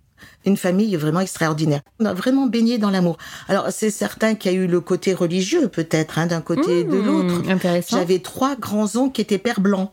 Une 0.47 0.57
famille 0.57 0.97
vraiment 0.97 1.21
extraordinaire. 1.21 1.81
On 1.99 2.07
a 2.07 2.15
vraiment 2.15 2.47
baigné 2.47 2.79
dans 2.79 2.91
l'amour. 2.91 3.19
Alors, 3.49 3.67
c'est 3.71 3.91
certain 3.91 4.35
qu'il 4.35 4.53
y 4.53 4.55
a 4.55 4.59
eu 4.59 4.67
le 4.67 4.81
côté 4.81 5.13
religieux, 5.13 5.69
peut-être, 5.69 6.19
hein, 6.19 6.27
d'un 6.27 6.41
côté 6.41 6.81
et 6.81 6.85
de 6.85 6.97
Mmh, 6.97 7.07
l'autre. 7.07 7.43
J'avais 7.91 8.21
trois 8.21 8.57
grands-oncles 8.57 9.13
qui 9.13 9.21
étaient 9.21 9.39
pères 9.39 9.61
blancs. 9.61 9.91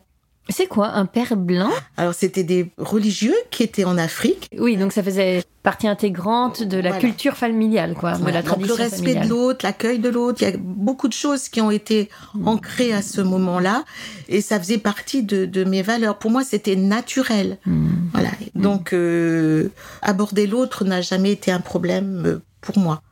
C'est 0.50 0.66
quoi 0.66 0.88
un 0.88 1.04
père 1.06 1.36
blanc? 1.36 1.70
Alors, 1.96 2.14
c'était 2.14 2.42
des 2.44 2.70
religieux 2.78 3.34
qui 3.50 3.62
étaient 3.62 3.84
en 3.84 3.98
Afrique. 3.98 4.48
Oui, 4.58 4.76
donc 4.76 4.92
ça 4.92 5.02
faisait 5.02 5.44
partie 5.62 5.86
intégrante 5.88 6.62
de 6.62 6.76
la 6.78 6.90
Voilà. 6.90 6.98
culture 7.00 7.36
familiale, 7.36 7.94
quoi, 7.94 8.12
de 8.12 8.22
Voilà. 8.22 8.40
la 8.40 8.50
Donc, 8.50 8.66
le 8.66 8.72
respect 8.72 8.96
familiale. 8.98 9.24
de 9.24 9.28
l'autre, 9.28 9.66
l'accueil 9.66 9.98
de 9.98 10.08
l'autre, 10.08 10.38
il 10.40 10.48
y 10.48 10.52
a 10.52 10.56
beaucoup 10.58 11.08
de 11.08 11.12
choses 11.12 11.50
qui 11.50 11.60
ont 11.60 11.70
été 11.70 12.08
ancrées 12.46 12.94
à 12.94 13.02
ce 13.02 13.20
moment-là. 13.20 13.84
Et 14.28 14.40
ça 14.40 14.58
faisait 14.58 14.78
partie 14.78 15.22
de, 15.22 15.44
de 15.44 15.64
mes 15.64 15.82
valeurs. 15.82 16.18
Pour 16.18 16.30
moi, 16.30 16.44
c'était 16.44 16.76
naturel. 16.76 17.58
Mmh. 17.66 17.88
Voilà. 18.14 18.30
Donc, 18.54 18.92
euh, 18.94 19.68
aborder 20.00 20.46
l'autre 20.46 20.84
n'a 20.86 21.02
jamais 21.02 21.32
été 21.32 21.50
un 21.52 21.60
problème 21.60 22.22
euh, 22.24 22.42
pour 22.62 22.78
moi. 22.78 23.02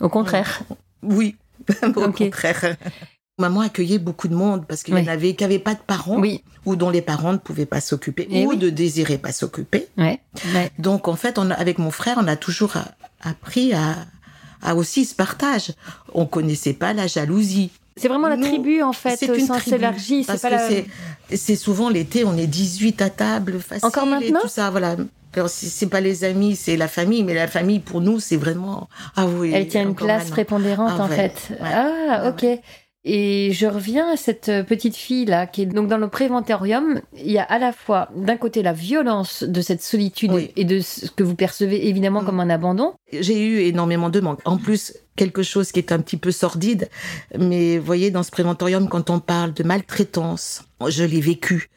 Au 0.00 0.08
contraire. 0.08 0.62
Oui, 1.02 1.34
au 1.96 2.12
contraire. 2.12 2.76
Maman 3.38 3.62
accueillait 3.62 3.98
beaucoup 3.98 4.28
de 4.28 4.34
monde 4.34 4.64
parce 4.66 4.84
qu'il 4.84 4.94
Oui. 4.94 5.02
y 5.02 5.04
en 5.04 5.12
avait 5.12 5.34
qui 5.34 5.42
n'avaient 5.42 5.58
pas 5.58 5.74
de 5.74 5.80
parents 5.84 6.18
Oui. 6.20 6.42
ou 6.66 6.76
dont 6.76 6.90
les 6.90 7.02
parents 7.02 7.32
ne 7.32 7.38
pouvaient 7.38 7.66
pas 7.66 7.80
s'occuper 7.80 8.28
Eh 8.30 8.44
ou 8.46 8.50
oui. 8.50 8.56
ne 8.56 8.70
désiraient 8.70 9.18
pas 9.18 9.32
s'occuper. 9.32 9.88
Ouais. 9.98 10.20
ouais. 10.54 10.70
Donc 10.78 11.08
en 11.08 11.16
fait, 11.16 11.36
on 11.38 11.50
avec 11.50 11.78
mon 11.78 11.90
frère, 11.90 12.16
on 12.20 12.28
a 12.28 12.36
toujours 12.36 12.74
appris 13.22 13.72
à, 13.74 13.96
à 14.62 14.76
aussi 14.76 15.04
ce 15.04 15.16
partage. 15.16 15.72
On 16.12 16.26
connaissait 16.26 16.74
pas 16.74 16.92
la 16.92 17.08
jalousie. 17.08 17.72
C'est 17.96 18.06
vraiment 18.08 18.28
la 18.28 18.36
tribu, 18.36 18.82
en 18.82 18.92
fait, 18.92 19.16
c'est 19.16 19.26
une 19.26 19.44
sens 19.46 19.66
élargi. 19.68 20.22
C'est 20.22 20.26
Parce 20.28 20.42
pas 20.42 20.50
que 20.50 20.54
la... 20.54 20.68
c'est- 20.68 20.86
c'est 21.36 21.56
souvent 21.56 21.88
l'été, 21.88 22.24
on 22.24 22.36
est 22.36 22.46
18 22.46 23.02
à 23.02 23.10
table, 23.10 23.58
facile. 23.60 23.86
Encore 23.86 24.04
et 24.06 24.10
maintenant 24.10 24.40
tout 24.42 24.48
ça, 24.48 24.70
voilà. 24.70 24.94
Alors, 25.36 25.48
c'est 25.48 25.86
pas 25.88 26.00
les 26.00 26.22
amis, 26.22 26.54
c'est 26.54 26.76
la 26.76 26.86
famille, 26.86 27.24
mais 27.24 27.34
la 27.34 27.48
famille, 27.48 27.80
pour 27.80 28.00
nous, 28.00 28.20
c'est 28.20 28.36
vraiment. 28.36 28.88
Ah 29.16 29.26
oui. 29.26 29.50
Elle 29.52 29.66
tient 29.66 29.82
une 29.82 29.96
place 29.96 30.30
prépondérante, 30.30 30.92
Ah 30.96 31.02
en 31.04 31.08
ouais, 31.08 31.16
fait. 31.16 31.50
ouais. 31.50 31.56
Ah, 31.72 32.20
Ah 32.22 32.28
ok. 32.28 32.46
Et 33.06 33.52
je 33.52 33.66
reviens 33.66 34.08
à 34.10 34.16
cette 34.16 34.48
euh, 34.48 34.62
petite 34.62 34.96
fille 34.96 35.26
là 35.26 35.46
qui 35.46 35.62
est 35.62 35.66
donc 35.66 35.88
dans 35.88 35.98
le 35.98 36.08
préventorium. 36.08 37.00
Il 37.16 37.30
y 37.30 37.38
a 37.38 37.42
à 37.42 37.58
la 37.58 37.72
fois 37.72 38.08
d'un 38.16 38.36
côté 38.38 38.62
la 38.62 38.72
violence 38.72 39.42
de 39.42 39.60
cette 39.60 39.82
solitude 39.82 40.32
Oui. 40.32 40.50
et 40.56 40.64
de 40.64 40.80
ce 40.80 41.10
que 41.10 41.22
vous 41.22 41.34
percevez 41.34 41.86
évidemment 41.88 42.22
Mm. 42.22 42.26
comme 42.26 42.40
un 42.40 42.48
abandon. 42.50 42.94
J'ai 43.12 43.44
eu 43.46 43.58
énormément 43.60 44.08
de 44.08 44.20
manques. 44.20 44.40
En 44.46 44.56
plus, 44.56 44.94
quelque 45.16 45.42
chose 45.42 45.70
qui 45.70 45.80
est 45.80 45.92
un 45.92 46.00
petit 46.00 46.16
peu 46.16 46.30
sordide, 46.32 46.88
mais 47.38 47.76
vous 47.78 47.84
voyez, 47.84 48.10
dans 48.10 48.22
ce 48.22 48.30
préventorium, 48.30 48.88
quand 48.88 49.10
on 49.10 49.20
parle 49.20 49.52
de 49.52 49.62
maltraitance, 49.64 50.62
je 50.88 51.04
l'ai 51.04 51.20
vécu. 51.20 51.68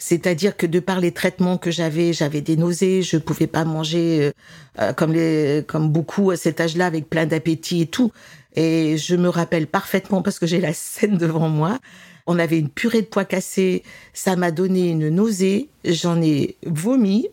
C'est-à-dire 0.00 0.56
que 0.56 0.64
de 0.66 0.78
par 0.78 1.00
les 1.00 1.10
traitements 1.10 1.58
que 1.58 1.72
j'avais, 1.72 2.12
j'avais 2.12 2.40
des 2.40 2.56
nausées, 2.56 3.02
je 3.02 3.16
pouvais 3.16 3.48
pas 3.48 3.64
manger 3.64 4.26
euh, 4.26 4.32
euh, 4.80 4.92
comme 4.92 5.12
les, 5.12 5.64
comme 5.66 5.88
beaucoup 5.90 6.30
à 6.30 6.36
cet 6.36 6.60
âge-là, 6.60 6.86
avec 6.86 7.10
plein 7.10 7.26
d'appétit 7.26 7.82
et 7.82 7.86
tout. 7.86 8.12
Et 8.54 8.96
je 8.96 9.14
me 9.16 9.28
rappelle 9.28 9.66
parfaitement 9.66 10.22
parce 10.22 10.38
que 10.38 10.46
j'ai 10.46 10.60
la 10.60 10.72
scène 10.72 11.16
devant 11.18 11.48
moi. 11.48 11.78
On 12.26 12.38
avait 12.38 12.58
une 12.58 12.68
purée 12.68 13.02
de 13.02 13.06
pois 13.06 13.24
cassés, 13.24 13.82
ça 14.12 14.36
m'a 14.36 14.50
donné 14.50 14.90
une 14.90 15.08
nausée, 15.08 15.70
j'en 15.84 16.20
ai 16.20 16.56
vomi 16.66 17.28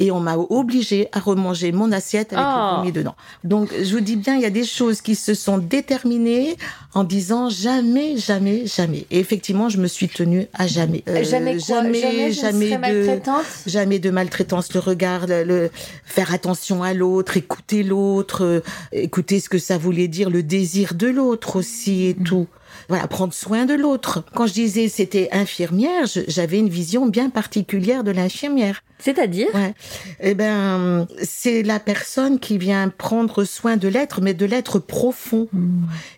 et 0.00 0.10
on 0.10 0.18
m'a 0.20 0.36
obligé 0.36 1.08
à 1.12 1.20
remanger 1.20 1.70
mon 1.72 1.92
assiette 1.92 2.32
avec 2.32 2.44
Oh. 2.44 2.70
le 2.72 2.76
vomi 2.78 2.92
dedans. 2.92 3.14
Donc 3.44 3.70
je 3.80 3.94
vous 3.94 4.00
dis 4.00 4.16
bien, 4.16 4.34
il 4.34 4.40
y 4.42 4.44
a 4.44 4.50
des 4.50 4.64
choses 4.64 5.00
qui 5.00 5.14
se 5.14 5.34
sont 5.34 5.58
déterminées 5.58 6.56
en 6.94 7.04
disant 7.04 7.48
jamais, 7.48 8.16
jamais, 8.16 8.66
jamais. 8.66 9.06
Et 9.10 9.18
effectivement, 9.20 9.68
je 9.68 9.78
me 9.78 9.86
suis 9.86 10.08
tenue 10.08 10.46
à 10.52 10.66
jamais. 10.66 11.02
Euh, 11.08 11.22
jamais 11.24 11.56
quoi 11.58 11.82
Jamais, 11.82 12.32
jamais, 12.32 12.32
jamais 12.32 12.70
de 12.70 13.20
jamais 13.66 13.98
de 14.00 14.10
maltraitance, 14.10 14.72
le 14.74 14.80
regard, 14.80 15.26
le, 15.26 15.44
le- 15.44 15.70
faire 16.04 16.34
attention 16.34 16.82
à 16.82 16.92
l'autre, 16.92 17.36
écouter 17.36 17.82
l'autre, 17.82 18.44
euh, 18.44 18.60
écouter 18.92 19.38
ce 19.40 19.48
que 19.48 19.58
ça 19.58 19.78
voulait 19.78 20.08
dire, 20.08 20.28
le 20.30 20.42
désir 20.42 20.94
de 20.94 21.06
l'autre 21.06 21.56
aussi 21.56 22.06
et 22.06 22.14
tout. 22.14 22.46
Voilà, 22.88 23.06
prendre 23.08 23.32
soin 23.32 23.64
de 23.66 23.74
l'autre. 23.74 24.24
Quand 24.34 24.46
je 24.46 24.52
disais 24.52 24.88
c'était 24.88 25.28
infirmière, 25.32 26.06
j'avais 26.28 26.58
une 26.58 26.68
vision 26.68 27.06
bien 27.06 27.30
particulière 27.30 28.04
de 28.04 28.10
l'infirmière. 28.10 28.82
C'est-à-dire? 28.98 29.48
Ouais. 29.54 29.74
Eh 30.20 30.34
ben, 30.34 31.06
c'est 31.22 31.62
la 31.62 31.80
personne 31.80 32.38
qui 32.38 32.58
vient 32.58 32.88
prendre 32.88 33.44
soin 33.44 33.76
de 33.76 33.88
l'être, 33.88 34.20
mais 34.20 34.34
de 34.34 34.46
l'être 34.46 34.78
profond. 34.78 35.48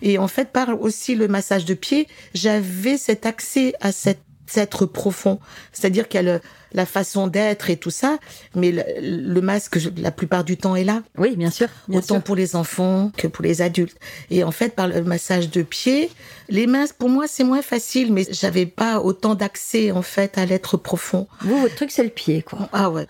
Et 0.03 0.19
en 0.19 0.29
fait, 0.29 0.51
par 0.51 0.81
aussi 0.81 1.15
le 1.15 1.27
massage 1.27 1.65
de 1.65 1.75
pied, 1.75 2.07
j'avais 2.35 2.97
cet 2.97 3.27
accès 3.27 3.75
à 3.81 3.93
cet 3.93 4.19
être 4.55 4.87
profond. 4.87 5.39
C'est-à-dire 5.73 6.09
qu'il 6.09 6.19
y 6.25 6.29
a 6.29 6.35
le- 6.35 6.41
la 6.73 6.85
façon 6.85 7.27
d'être 7.27 7.71
et 7.71 7.77
tout 7.77 7.91
ça, 7.91 8.19
mais 8.55 8.71
le, 8.73 8.83
le 9.01 9.41
masque, 9.41 9.79
la 9.97 10.11
plupart 10.11 10.45
du 10.45 10.57
temps, 10.59 10.77
est 10.77 10.85
là. 10.85 11.03
Oui, 11.17 11.35
bien 11.37 11.51
sûr. 11.51 11.69
Bien 11.89 11.99
autant 12.01 12.17
sûr. 12.17 12.23
pour 12.23 12.37
les 12.37 12.55
enfants 12.55 13.11
que 13.17 13.27
pour 13.29 13.45
les 13.45 13.63
adultes. 13.63 13.97
Et 14.31 14.45
en 14.45 14.51
fait, 14.51 14.75
par 14.75 14.89
le 14.89 15.03
massage 15.03 15.49
de 15.51 15.63
pied, 15.63 16.11
les 16.51 16.67
mains, 16.67 16.85
pour 16.99 17.09
moi, 17.09 17.27
c'est 17.29 17.45
moins 17.45 17.63
facile, 17.63 18.13
mais 18.13 18.27
j'avais 18.31 18.67
pas 18.67 19.01
autant 19.01 19.35
d'accès, 19.35 19.91
en 19.91 20.03
fait, 20.03 20.37
à 20.39 20.45
l'être 20.45 20.77
profond. 20.77 21.27
Vous, 21.41 21.59
votre 21.61 21.77
truc, 21.77 21.91
c'est 21.91 22.05
le 22.05 22.11
pied, 22.11 22.43
quoi. 22.43 22.69
Ah 22.73 22.91
ouais, 22.91 23.07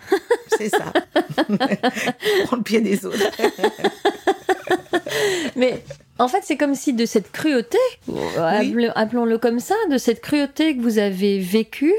c'est 0.59 0.69
ça. 0.69 0.93
Prends 2.45 2.57
le 2.57 2.63
pied 2.63 2.81
des 2.81 3.05
autres. 3.05 3.19
Mais 5.57 5.83
en 6.19 6.29
fait, 6.29 6.41
c'est 6.45 6.57
comme 6.57 6.75
si 6.75 6.93
de 6.93 7.07
cette 7.07 7.31
cruauté, 7.33 7.79
appelons- 8.37 8.93
appelons-le 8.95 9.39
comme 9.39 9.61
ça, 9.61 9.75
de 9.91 9.99
cette 9.99 10.21
cruauté 10.21 10.77
que 10.77 10.83
vous 10.83 10.99
avez 10.99 11.39
vécue, 11.39 11.95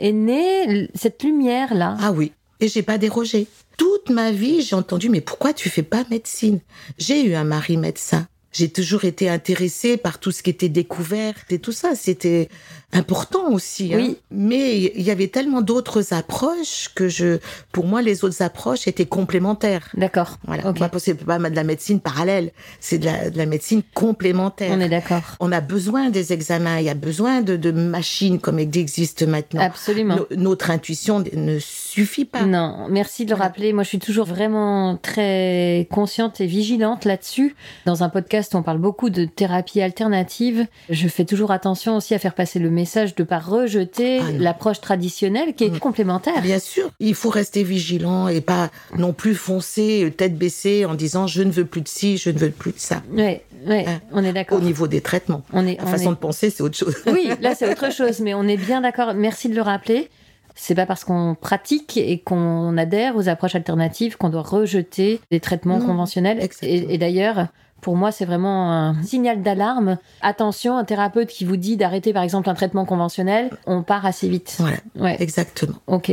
est 0.00 0.12
née 0.12 0.88
cette 0.94 1.22
lumière-là. 1.22 1.96
Ah 2.00 2.12
oui, 2.12 2.32
et 2.60 2.68
j'ai 2.68 2.82
pas 2.82 2.98
dérogé. 2.98 3.46
Toute 3.76 4.10
ma 4.10 4.30
vie, 4.30 4.62
j'ai 4.62 4.76
entendu, 4.76 5.08
mais 5.08 5.20
pourquoi 5.20 5.52
tu 5.52 5.68
fais 5.68 5.82
pas 5.82 6.04
médecine? 6.10 6.60
J'ai 6.98 7.24
eu 7.24 7.34
un 7.34 7.44
mari 7.44 7.76
médecin. 7.76 8.26
J'ai 8.52 8.68
toujours 8.68 9.04
été 9.04 9.28
intéressée 9.28 9.96
par 9.96 10.20
tout 10.20 10.30
ce 10.30 10.44
qui 10.44 10.50
était 10.50 10.68
découverte 10.68 11.50
et 11.50 11.58
tout 11.58 11.72
ça. 11.72 11.96
C'était 11.96 12.48
important 12.94 13.50
aussi. 13.52 13.92
hein. 13.94 13.98
Oui. 13.98 14.16
Mais 14.30 14.78
il 14.78 15.02
y 15.02 15.10
avait 15.10 15.28
tellement 15.28 15.60
d'autres 15.62 16.12
approches 16.12 16.88
que 16.94 17.08
je, 17.08 17.38
pour 17.72 17.86
moi, 17.86 18.02
les 18.02 18.24
autres 18.24 18.42
approches 18.42 18.86
étaient 18.86 19.06
complémentaires. 19.06 19.88
D'accord. 19.96 20.38
Voilà. 20.46 20.68
Ok. 20.70 20.78
Moi, 20.80 20.90
c'est 20.98 21.14
pas 21.14 21.38
de 21.38 21.54
la 21.56 21.64
médecine 21.64 22.00
parallèle. 22.00 22.52
C'est 22.80 22.98
de 22.98 23.06
la, 23.06 23.30
de 23.30 23.36
la 23.38 23.46
médecine 23.46 23.82
complémentaire. 23.94 24.70
On 24.72 24.80
est 24.80 24.88
d'accord. 24.88 25.22
On 25.40 25.50
a 25.52 25.60
besoin 25.60 26.10
des 26.10 26.32
examens. 26.32 26.78
Il 26.78 26.84
y 26.84 26.90
a 26.90 26.94
besoin 26.94 27.42
de, 27.42 27.56
de 27.56 27.70
machines 27.70 28.38
comme 28.38 28.58
il 28.60 28.76
existe 28.76 29.22
maintenant. 29.26 29.60
Absolument. 29.62 30.16
No- 30.16 30.26
notre 30.36 30.70
intuition 30.70 31.22
ne 31.34 31.58
suffit 31.58 32.24
pas. 32.24 32.44
Non, 32.44 32.86
merci 32.90 33.24
de 33.24 33.30
le 33.30 33.36
rappeler. 33.36 33.72
Moi, 33.72 33.82
je 33.82 33.88
suis 33.88 33.98
toujours 33.98 34.26
vraiment 34.26 34.96
très 34.96 35.88
consciente 35.90 36.40
et 36.40 36.46
vigilante 36.46 37.04
là-dessus. 37.04 37.56
Dans 37.86 38.02
un 38.02 38.08
podcast, 38.08 38.54
on 38.54 38.62
parle 38.62 38.78
beaucoup 38.78 39.10
de 39.10 39.24
thérapie 39.24 39.80
alternative. 39.80 40.66
Je 40.90 41.08
fais 41.08 41.24
toujours 41.24 41.50
attention 41.50 41.96
aussi 41.96 42.14
à 42.14 42.18
faire 42.18 42.34
passer 42.34 42.58
le 42.58 42.70
message 42.70 42.83
de 42.84 43.22
pas 43.24 43.38
rejeter 43.38 44.20
Ah 44.20 44.30
l'approche 44.38 44.80
traditionnelle 44.80 45.54
qui 45.54 45.64
est 45.64 45.70
Mm. 45.70 45.78
complémentaire. 45.78 46.40
Bien 46.42 46.58
sûr, 46.58 46.90
il 47.00 47.14
faut 47.14 47.30
rester 47.30 47.62
vigilant 47.62 48.28
et 48.28 48.40
pas 48.40 48.70
non 48.98 49.12
plus 49.12 49.34
foncer 49.34 50.04
euh, 50.04 50.10
tête 50.10 50.36
baissée 50.36 50.84
en 50.84 50.94
disant 50.94 51.26
je 51.26 51.42
ne 51.42 51.50
veux 51.50 51.64
plus 51.64 51.80
de 51.82 51.88
ci, 51.88 52.16
je 52.18 52.30
ne 52.30 52.38
veux 52.38 52.50
plus 52.50 52.72
de 52.72 52.78
ça. 52.78 53.02
Ouais, 53.12 53.44
ouais, 53.66 53.84
Hein. 53.88 54.00
on 54.12 54.22
est 54.24 54.32
d'accord. 54.32 54.58
Au 54.58 54.60
niveau 54.60 54.86
des 54.86 55.00
traitements. 55.00 55.42
On 55.52 55.66
est, 55.66 55.76
La 55.78 55.84
on 55.84 55.86
façon 55.86 56.10
est- 56.12 56.14
de 56.14 56.18
penser, 56.18 56.50
c'est 56.50 56.62
autre 56.62 56.76
chose. 56.76 56.94
Oui, 57.06 57.30
là 57.40 57.54
c'est 57.54 57.70
autre 57.70 57.90
chose, 57.92 58.20
mais 58.20 58.34
on 58.34 58.44
est 58.48 58.56
bien 58.56 58.80
d'accord. 58.80 59.14
Merci 59.14 59.48
de 59.48 59.54
le 59.54 59.62
rappeler. 59.62 60.08
C'est 60.56 60.76
pas 60.76 60.86
parce 60.86 61.02
qu'on 61.04 61.34
pratique 61.40 61.96
et 61.96 62.20
qu'on 62.20 62.76
adhère 62.78 63.16
aux 63.16 63.28
approches 63.28 63.56
alternatives 63.56 64.16
qu'on 64.16 64.28
doit 64.28 64.42
rejeter 64.42 65.20
les 65.32 65.40
traitements 65.40 65.80
Non, 65.80 65.86
conventionnels. 65.86 66.38
exactement. 66.40 66.70
Et, 66.90 66.94
et 66.94 66.98
d'ailleurs, 66.98 67.48
pour 67.84 67.96
moi, 67.96 68.10
c'est 68.12 68.24
vraiment 68.24 68.72
un 68.72 69.02
signal 69.02 69.42
d'alarme. 69.42 69.98
Attention, 70.22 70.78
un 70.78 70.84
thérapeute 70.84 71.28
qui 71.28 71.44
vous 71.44 71.58
dit 71.58 71.76
d'arrêter 71.76 72.14
par 72.14 72.22
exemple 72.22 72.48
un 72.48 72.54
traitement 72.54 72.86
conventionnel, 72.86 73.50
on 73.66 73.82
part 73.82 74.06
assez 74.06 74.26
vite. 74.26 74.56
Voilà, 74.58 74.78
Ouais, 74.98 75.16
exactement. 75.20 75.74
ok. 75.86 76.12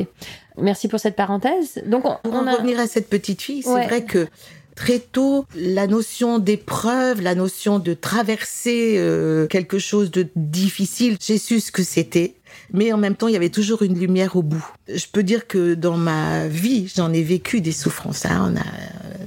Merci 0.58 0.90
pour 0.90 1.00
cette 1.00 1.16
parenthèse. 1.16 1.82
Donc, 1.86 2.04
on, 2.06 2.18
Pour 2.24 2.34
on 2.34 2.40
en 2.40 2.48
a... 2.48 2.56
revenir 2.56 2.78
à 2.78 2.88
cette 2.88 3.10
petite 3.10 3.42
fille, 3.42 3.64
c'est 3.64 3.70
Ouais. 3.74 3.88
vrai 3.88 4.04
que 4.04 4.28
très 4.76 5.00
tôt, 5.00 5.46
la 5.56 5.88
notion 5.88 6.40
d'épreuve, 6.40 7.22
la 7.22 7.36
notion 7.36 7.80
de 7.80 7.94
traverser 7.94 8.96
euh, 8.98 9.48
quelque 9.48 9.80
chose 9.80 10.12
de 10.12 10.28
difficile, 10.36 11.16
j'ai 11.22 11.38
su 11.38 11.62
ce 11.62 11.72
que 11.72 11.84
c'était. 11.84 12.36
Mais 12.74 12.92
en 12.94 12.98
même 12.98 13.16
temps, 13.16 13.28
il 13.28 13.34
y 13.34 13.38
avait 13.38 13.50
toujours 13.50 13.82
une 13.84 13.98
lumière 14.00 14.36
au 14.36 14.44
bout. 14.44 14.66
Je 14.88 15.06
peux 15.12 15.24
dire 15.24 15.48
que 15.48 15.74
dans 15.76 15.98
ma 15.98 16.48
vie, 16.48 16.92
j'en 16.96 17.12
ai 17.14 17.24
vécu 17.24 17.62
des 17.62 17.72
souffrances. 17.72 18.26
hein. 18.26 18.52
On 18.54 18.56
a 18.58 18.62
euh, 18.62 19.26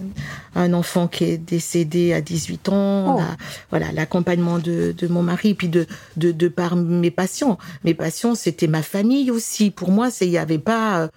un 0.56 0.72
enfant 0.72 1.08
qui 1.08 1.24
est 1.24 1.38
décédé 1.38 2.12
à 2.12 2.20
18 2.20 2.68
ans. 2.68 2.74
On 2.74 3.16
Oh. 3.16 3.20
a 3.20 3.36
voilà 3.70 3.92
l'accompagnement 3.92 4.58
de, 4.58 4.94
de 4.96 5.06
mon 5.08 5.22
mari, 5.22 5.54
puis 5.54 5.68
de, 5.68 5.86
de 6.16 6.32
de 6.32 6.48
par 6.48 6.76
mes 6.76 7.10
patients. 7.10 7.58
Mes 7.84 7.94
patients, 7.94 8.34
c'était 8.34 8.66
ma 8.68 8.82
famille 8.82 9.30
aussi. 9.30 9.70
Pour 9.70 9.90
moi, 9.90 10.08
il 10.20 10.28
y 10.30 10.38
avait 10.38 10.58
pas, 10.58 11.00
euh, 11.00 11.08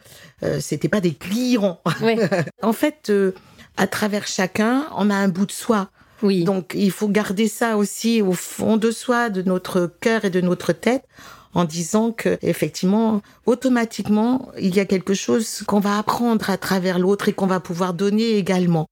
euh, 0.43 0.59
c'était 0.59 0.89
pas 0.89 1.01
des 1.01 1.13
clients. 1.13 1.79
En 2.63 2.73
fait, 2.73 3.09
euh, 3.09 3.31
à 3.77 3.85
travers 3.87 4.25
chacun, 4.27 4.85
on 4.97 5.09
a 5.09 5.15
un 5.15 5.27
bout 5.27 5.45
de 5.45 5.51
soi. 5.51 5.89
oui. 6.23 6.43
Donc, 6.43 6.73
il 6.75 6.89
faut 6.91 7.07
garder 7.07 7.47
ça 7.47 7.77
aussi 7.77 8.21
au 8.23 8.33
fond 8.33 8.75
de 8.77 8.89
soi, 8.89 9.29
de 9.29 9.43
notre 9.43 9.85
cœur 10.01 10.25
et 10.25 10.31
de 10.31 10.41
notre 10.41 10.73
tête, 10.73 11.03
en 11.53 11.65
disant 11.65 12.11
que, 12.11 12.37
effectivement, 12.41 13.21
automatiquement, 13.45 14.49
il 14.59 14.75
y 14.75 14.79
a 14.79 14.85
quelque 14.85 15.13
chose 15.13 15.63
qu'on 15.67 15.79
va 15.79 15.97
apprendre 15.97 16.49
à 16.49 16.57
travers 16.57 16.99
l'autre 16.99 17.29
et 17.29 17.33
qu'on 17.33 17.47
va 17.47 17.59
pouvoir 17.59 17.93
donner 17.93 18.37
également. 18.37 18.87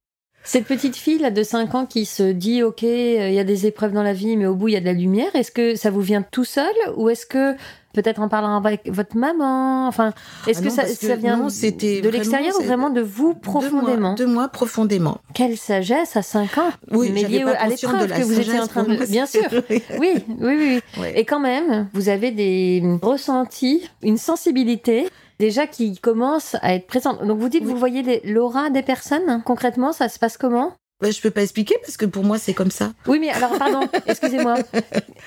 Cette 0.48 0.66
petite 0.66 0.96
fille 0.96 1.18
là 1.18 1.32
de 1.32 1.42
5 1.42 1.74
ans 1.74 1.86
qui 1.88 2.06
se 2.06 2.32
dit 2.32 2.62
ok 2.62 2.84
euh, 2.84 3.30
il 3.30 3.34
y 3.34 3.40
a 3.40 3.44
des 3.44 3.66
épreuves 3.66 3.94
dans 3.94 4.04
la 4.04 4.14
vie 4.14 4.38
mais 4.38 4.46
au 4.46 4.54
bout 4.54 4.68
il 4.68 4.76
y 4.76 4.78
a 4.78 4.80
de 4.80 4.86
la 4.86 4.94
lumière 4.94 5.36
est-ce 5.36 5.52
que 5.52 5.76
ça 5.76 5.90
vous 5.90 6.02
vient 6.02 6.22
tout 6.22 6.46
seul 6.46 6.72
ou 6.98 7.10
est-ce 7.10 7.26
que 7.26 7.56
peut-être 7.96 8.22
en 8.22 8.28
parlant 8.30 8.56
avec 8.58 8.90
votre 8.92 9.18
maman 9.18 9.88
enfin 9.88 10.14
est-ce 10.48 10.60
Ah 10.60 10.64
que 10.64 10.70
ça, 10.70 11.16
vient 11.16 11.38
non, 11.38 11.48
de 11.48 12.10
l'extérieur 12.10 12.54
ou 12.60 12.64
vraiment 12.64 12.90
de 12.90 13.02
vous 13.02 13.34
profondément 13.34 14.14
De 14.14 14.26
moi, 14.26 14.26
de 14.26 14.26
moi 14.26 14.48
profondément. 14.50 15.18
quelle 15.34 15.58
sagesse 15.58 16.16
à 16.16 16.22
5 16.22 16.58
ans 16.58 16.70
Oui, 16.92 17.12
mais 17.14 17.24
liée 17.24 17.44
à 17.44 17.68
l'épreuve 17.68 18.08
que 18.12 18.22
vous 18.24 18.40
étiez 18.40 18.60
en 18.60 18.68
train 18.68 18.84
de 18.84 19.06
bien 19.10 19.26
sûr 19.26 19.44
oui 19.70 19.82
oui 20.00 20.14
oui, 20.40 20.56
oui. 20.98 21.02
Ouais. 21.02 21.20
et 21.20 21.26
quand 21.26 21.40
même 21.40 21.88
vous 21.94 22.10
avez 22.10 22.32
des 22.32 22.84
ressentis 23.02 23.90
une 24.04 24.18
sensibilité 24.18 25.08
déjà 25.40 25.68
qui 25.68 25.98
commence 25.98 26.56
à 26.62 26.76
être 26.76 26.88
présente 26.88 27.24
donc 27.26 27.40
vous 27.40 27.50
dites 27.50 27.64
Oui. 27.66 27.72
vous 27.72 27.78
voyez 27.78 28.22
l'aura 28.26 28.70
des 28.70 28.82
personnes 28.84 29.42
concrètement 29.46 29.92
ça 29.94 30.10
se 30.10 30.20
passe 30.20 30.38
comment? 30.38 30.74
Ben, 31.02 31.12
je 31.12 31.20
peux 31.20 31.30
pas 31.30 31.44
expliquer 31.44 31.76
parce 31.82 31.98
que 31.98 32.06
pour 32.06 32.24
moi 32.24 32.38
c'est 32.38 32.54
comme 32.54 32.72
ça. 32.72 32.94
Oui, 33.06 33.20
mais 33.20 33.30
alors 33.30 33.58
pardon, 33.58 33.82
excusez-moi. 34.08 34.56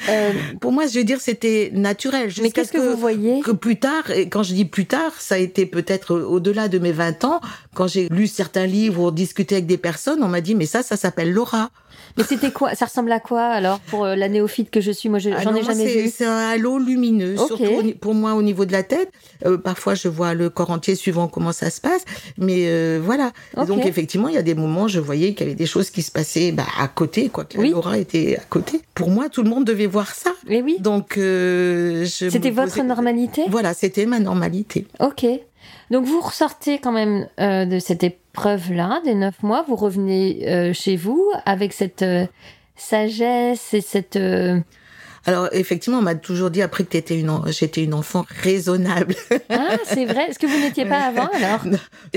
Euh, 0.08 0.32
Pour 0.62 0.72
moi, 0.72 0.86
je 0.86 0.98
veux 0.98 1.04
dire, 1.04 1.20
c'était 1.20 1.70
naturel. 1.74 2.30
mais 2.40 2.50
qu'est-ce 2.50 2.72
que, 2.72 2.78
vous 2.78 2.96
voyez 2.96 3.40
que 3.42 3.50
plus 3.50 3.78
tard, 3.78 4.10
et 4.10 4.30
quand 4.30 4.42
je 4.42 4.54
dis 4.54 4.64
plus 4.64 4.86
tard, 4.86 5.12
ça 5.18 5.34
a 5.34 5.38
été 5.38 5.66
peut-être 5.66 6.14
au-delà 6.16 6.68
de 6.68 6.78
mes 6.78 6.92
20 6.92 7.24
ans, 7.24 7.40
quand 7.74 7.86
j'ai 7.86 8.08
lu 8.08 8.28
certains 8.28 8.64
livres 8.64 9.02
ou 9.04 9.10
discuté 9.10 9.56
avec 9.56 9.66
des 9.66 9.76
personnes, 9.76 10.22
on 10.22 10.28
m'a 10.28 10.40
dit, 10.40 10.54
mais 10.54 10.64
ça, 10.66 10.82
ça 10.82 10.96
s'appelle 10.96 11.32
Laura. 11.32 11.70
Mais 12.16 12.24
c'était 12.24 12.50
quoi 12.50 12.74
Ça 12.74 12.86
ressemble 12.86 13.12
à 13.12 13.20
quoi 13.20 13.42
alors 13.44 13.78
pour 13.80 14.04
euh, 14.04 14.16
la 14.16 14.28
néophyte 14.28 14.70
que 14.70 14.80
je 14.80 14.90
suis? 14.90 15.08
Moi, 15.08 15.18
je- 15.18 15.30
j'en 15.42 15.54
ai 15.54 15.62
jamais 15.62 15.86
vu. 15.86 16.10
C'est 16.12 16.24
un 16.24 16.48
halo 16.50 16.78
lumineux, 16.78 17.36
surtout 17.36 17.92
pour 18.00 18.14
moi 18.14 18.34
au 18.34 18.42
niveau 18.42 18.64
de 18.64 18.72
la 18.72 18.82
tête. 18.82 19.10
Euh, 19.44 19.58
parfois, 19.58 19.94
je 19.94 20.08
vois 20.08 20.34
le 20.34 20.48
corps 20.48 20.70
entier 20.70 20.94
suivant 20.94 21.28
comment 21.28 21.52
ça 21.52 21.70
se 21.70 21.80
passe. 21.80 22.04
Mais 22.38 22.64
euh, 22.68 23.00
voilà. 23.02 23.32
Donc, 23.66 23.84
effectivement, 23.84 24.28
il 24.28 24.34
y 24.34 24.38
a 24.38 24.42
des 24.42 24.54
moments, 24.54 24.88
je 24.88 24.98
voyais 25.00 25.34
qu'il 25.34 25.46
y 25.46 25.50
avait 25.50 25.57
des 25.58 25.66
choses 25.66 25.90
qui 25.90 26.00
se 26.02 26.10
passaient 26.10 26.52
bah, 26.52 26.64
à 26.78 26.88
côté, 26.88 27.28
quoi. 27.28 27.44
Que 27.44 27.58
Oui. 27.58 27.70
Laura 27.70 27.98
était 27.98 28.36
à 28.38 28.44
côté. 28.48 28.80
Pour 28.94 29.10
moi, 29.10 29.28
tout 29.28 29.42
le 29.42 29.50
monde 29.50 29.64
devait 29.64 29.86
voir 29.86 30.14
ça. 30.14 30.30
Mais 30.48 30.62
oui. 30.62 30.76
Donc, 30.80 31.18
euh, 31.18 32.04
je 32.04 32.30
C'était 32.30 32.50
votre 32.50 32.72
posais- 32.74 32.84
normalité? 32.86 33.42
Voilà, 33.48 33.74
c'était 33.74 34.06
ma 34.06 34.18
normalité. 34.20 34.86
Ok. 35.00 35.26
Donc 35.90 36.04
vous 36.04 36.20
ressortez 36.20 36.78
quand 36.78 36.92
même 36.92 37.26
euh, 37.40 37.64
de 37.66 37.78
cette 37.78 38.02
épreuve-là, 38.04 39.00
des 39.04 39.14
neuf 39.14 39.42
mois, 39.42 39.64
vous 39.68 39.76
revenez 39.76 40.46
euh, 40.48 40.72
chez 40.72 40.96
vous 40.96 41.22
avec 41.44 41.72
cette 41.72 42.02
euh, 42.02 42.26
sagesse 42.76 43.74
et 43.74 43.80
cette... 43.80 44.16
Alors, 45.26 45.48
effectivement, 45.52 45.98
on 45.98 46.02
m'a 46.02 46.14
toujours 46.14 46.50
dit 46.50 46.62
après 46.62 46.84
que 46.84 46.90
t'étais 46.90 47.18
une, 47.18 47.30
en- 47.30 47.42
j'étais 47.46 47.82
une 47.84 47.94
enfant 47.94 48.24
raisonnable. 48.42 49.14
Ah, 49.50 49.76
c'est 49.84 50.04
vrai. 50.06 50.28
Est-ce 50.30 50.38
que 50.38 50.46
vous 50.46 50.58
n'étiez 50.60 50.84
pas 50.86 50.98
avant 51.06 51.28
alors? 51.34 51.60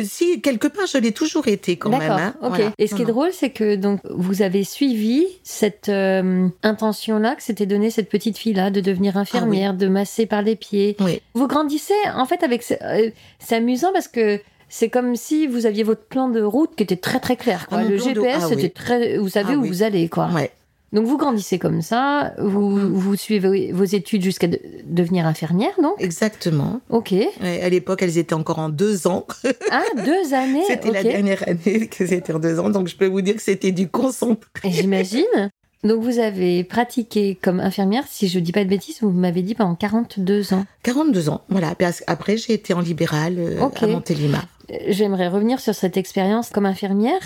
Si, 0.04 0.42
quelque 0.42 0.68
part, 0.68 0.86
je 0.88 0.98
l'ai 0.98 1.12
toujours 1.12 1.48
été 1.48 1.76
quand 1.78 1.90
même. 1.90 2.02
Hein. 2.12 2.34
Ok. 2.42 2.50
Voilà. 2.50 2.72
Et 2.78 2.88
ce 2.88 2.96
qui 2.96 3.02
est 3.02 3.06
drôle, 3.06 3.32
c'est 3.34 3.50
que 3.50 3.76
donc 3.76 4.00
vous 4.10 4.42
avez 4.42 4.64
suivi 4.64 5.26
cette 5.44 5.90
euh, 5.90 6.48
intention-là 6.64 7.36
que 7.36 7.44
s'était 7.44 7.66
donnée 7.66 7.90
cette 7.90 8.10
petite 8.10 8.38
fille-là 8.38 8.72
de 8.72 8.80
devenir 8.82 9.18
infirmière, 9.18 9.74
de 9.74 9.88
masser 9.88 10.26
par 10.26 10.42
les 10.42 10.56
pieds. 10.56 10.96
Ah 11.00 11.04
Oui. 11.06 11.22
Vous 11.34 11.48
grandissez 11.48 11.94
en 12.16 12.26
fait 12.26 12.44
avec. 12.44 12.64
ce- 12.64 12.74
euh, 12.82 13.10
c'est 13.40 13.56
amusant 13.56 13.92
parce 13.94 14.08
que. 14.08 14.40
C'est 14.74 14.88
comme 14.88 15.18
si 15.18 15.48
vous 15.48 15.66
aviez 15.66 15.84
votre 15.84 16.06
plan 16.06 16.30
de 16.30 16.42
route 16.42 16.74
qui 16.78 16.84
était 16.84 16.96
très 16.96 17.20
très 17.20 17.36
clair. 17.36 17.68
Quoi. 17.68 17.80
Ah, 17.82 17.84
Le 17.84 17.98
GPS, 17.98 18.38
ah 18.44 18.48
c'était 18.48 18.62
oui. 18.62 18.72
très. 18.72 19.18
Vous 19.18 19.28
savez 19.28 19.50
Ah 19.52 19.58
où 19.58 19.64
oui. 19.64 19.68
vous 19.68 19.84
allez, 19.84 20.08
quoi. 20.08 20.30
Ouais. 20.34 20.50
Donc 20.94 21.06
vous 21.06 21.18
grandissez 21.18 21.58
comme 21.58 21.82
ça, 21.82 22.34
vous, 22.38 22.76
vous 22.94 23.16
suivez 23.16 23.72
vos 23.72 23.84
études 23.86 24.22
jusqu'à 24.24 24.48
de- 24.48 24.60
devenir 24.86 25.26
infirmière, 25.26 25.72
donc. 25.82 25.94
Exactement. 26.00 26.82
Ok. 26.90 27.12
Ouais, 27.12 27.62
à 27.62 27.70
l'époque, 27.70 28.02
elles 28.02 28.18
étaient 28.18 28.34
encore 28.34 28.60
en 28.60 28.68
deux 28.70 29.08
ans. 29.08 29.26
Ah, 29.72 29.84
deux 30.06 30.34
années. 30.34 30.64
C'était 30.68 30.92
la 30.92 31.04
dernière 31.04 31.48
année 31.48 31.88
que 31.92 32.06
c'était 32.06 32.34
en 32.34 32.40
deux 32.40 32.60
ans, 32.60 32.70
donc 32.70 32.88
je 32.90 32.96
peux 32.98 33.08
vous 33.08 33.22
dire 33.22 33.36
que 33.36 33.42
c'était 33.42 33.72
du 33.72 33.88
concentré. 33.88 34.70
J'imagine. 34.70 35.52
Donc 35.84 36.04
vous 36.04 36.20
avez 36.20 36.64
pratiqué 36.64 37.40
comme 37.42 37.60
infirmière, 37.60 38.04
si 38.08 38.28
je 38.28 38.38
dis 38.40 38.52
pas 38.52 38.64
de 38.64 38.70
bêtises, 38.70 38.98
vous 39.02 39.10
m'avez 39.10 39.42
dit 39.42 39.56
pendant 39.56 39.74
42 39.76 40.54
ans. 40.54 40.66
42 40.84 41.30
ans, 41.30 41.42
voilà. 41.50 41.74
Après, 42.06 42.38
j'ai 42.38 42.54
été 42.54 42.74
en 42.74 42.82
libéral 42.82 43.36
euh, 43.40 43.62
Ok. 43.62 43.82
à 43.82 43.88
Montélimar. 43.88 44.46
J'aimerais 44.90 45.28
revenir 45.30 45.60
sur 45.60 45.74
cette 45.74 45.98
expérience 45.98 46.50
comme 46.50 46.66
infirmière. 46.68 47.20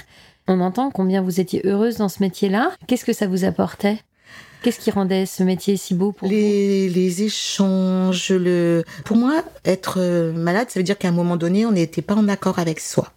On 0.47 0.59
entend 0.61 0.91
combien 0.91 1.21
vous 1.21 1.39
étiez 1.39 1.61
heureuse 1.65 1.97
dans 1.97 2.09
ce 2.09 2.21
métier-là. 2.21 2.71
Qu'est-ce 2.87 3.05
que 3.05 3.13
ça 3.13 3.27
vous 3.27 3.45
apportait? 3.45 3.99
Qu'est-ce 4.61 4.79
qui 4.79 4.91
rendait 4.91 5.25
ce 5.25 5.43
métier 5.43 5.77
si 5.77 5.93
beau 5.93 6.11
pour 6.11 6.27
vous? 6.27 6.33
Les, 6.33 6.89
les 6.89 7.23
échanges, 7.23 8.31
le... 8.31 8.83
Pour 9.03 9.17
moi, 9.17 9.43
être 9.63 9.99
euh, 9.99 10.33
malade, 10.33 10.69
ça 10.69 10.79
veut 10.79 10.83
dire 10.83 10.97
qu'à 10.97 11.09
un 11.09 11.11
moment 11.11 11.37
donné, 11.37 11.65
on 11.65 11.71
n'était 11.71 12.01
pas 12.01 12.15
en 12.15 12.27
accord 12.27 12.59
avec 12.59 12.79
soi. 12.79 13.11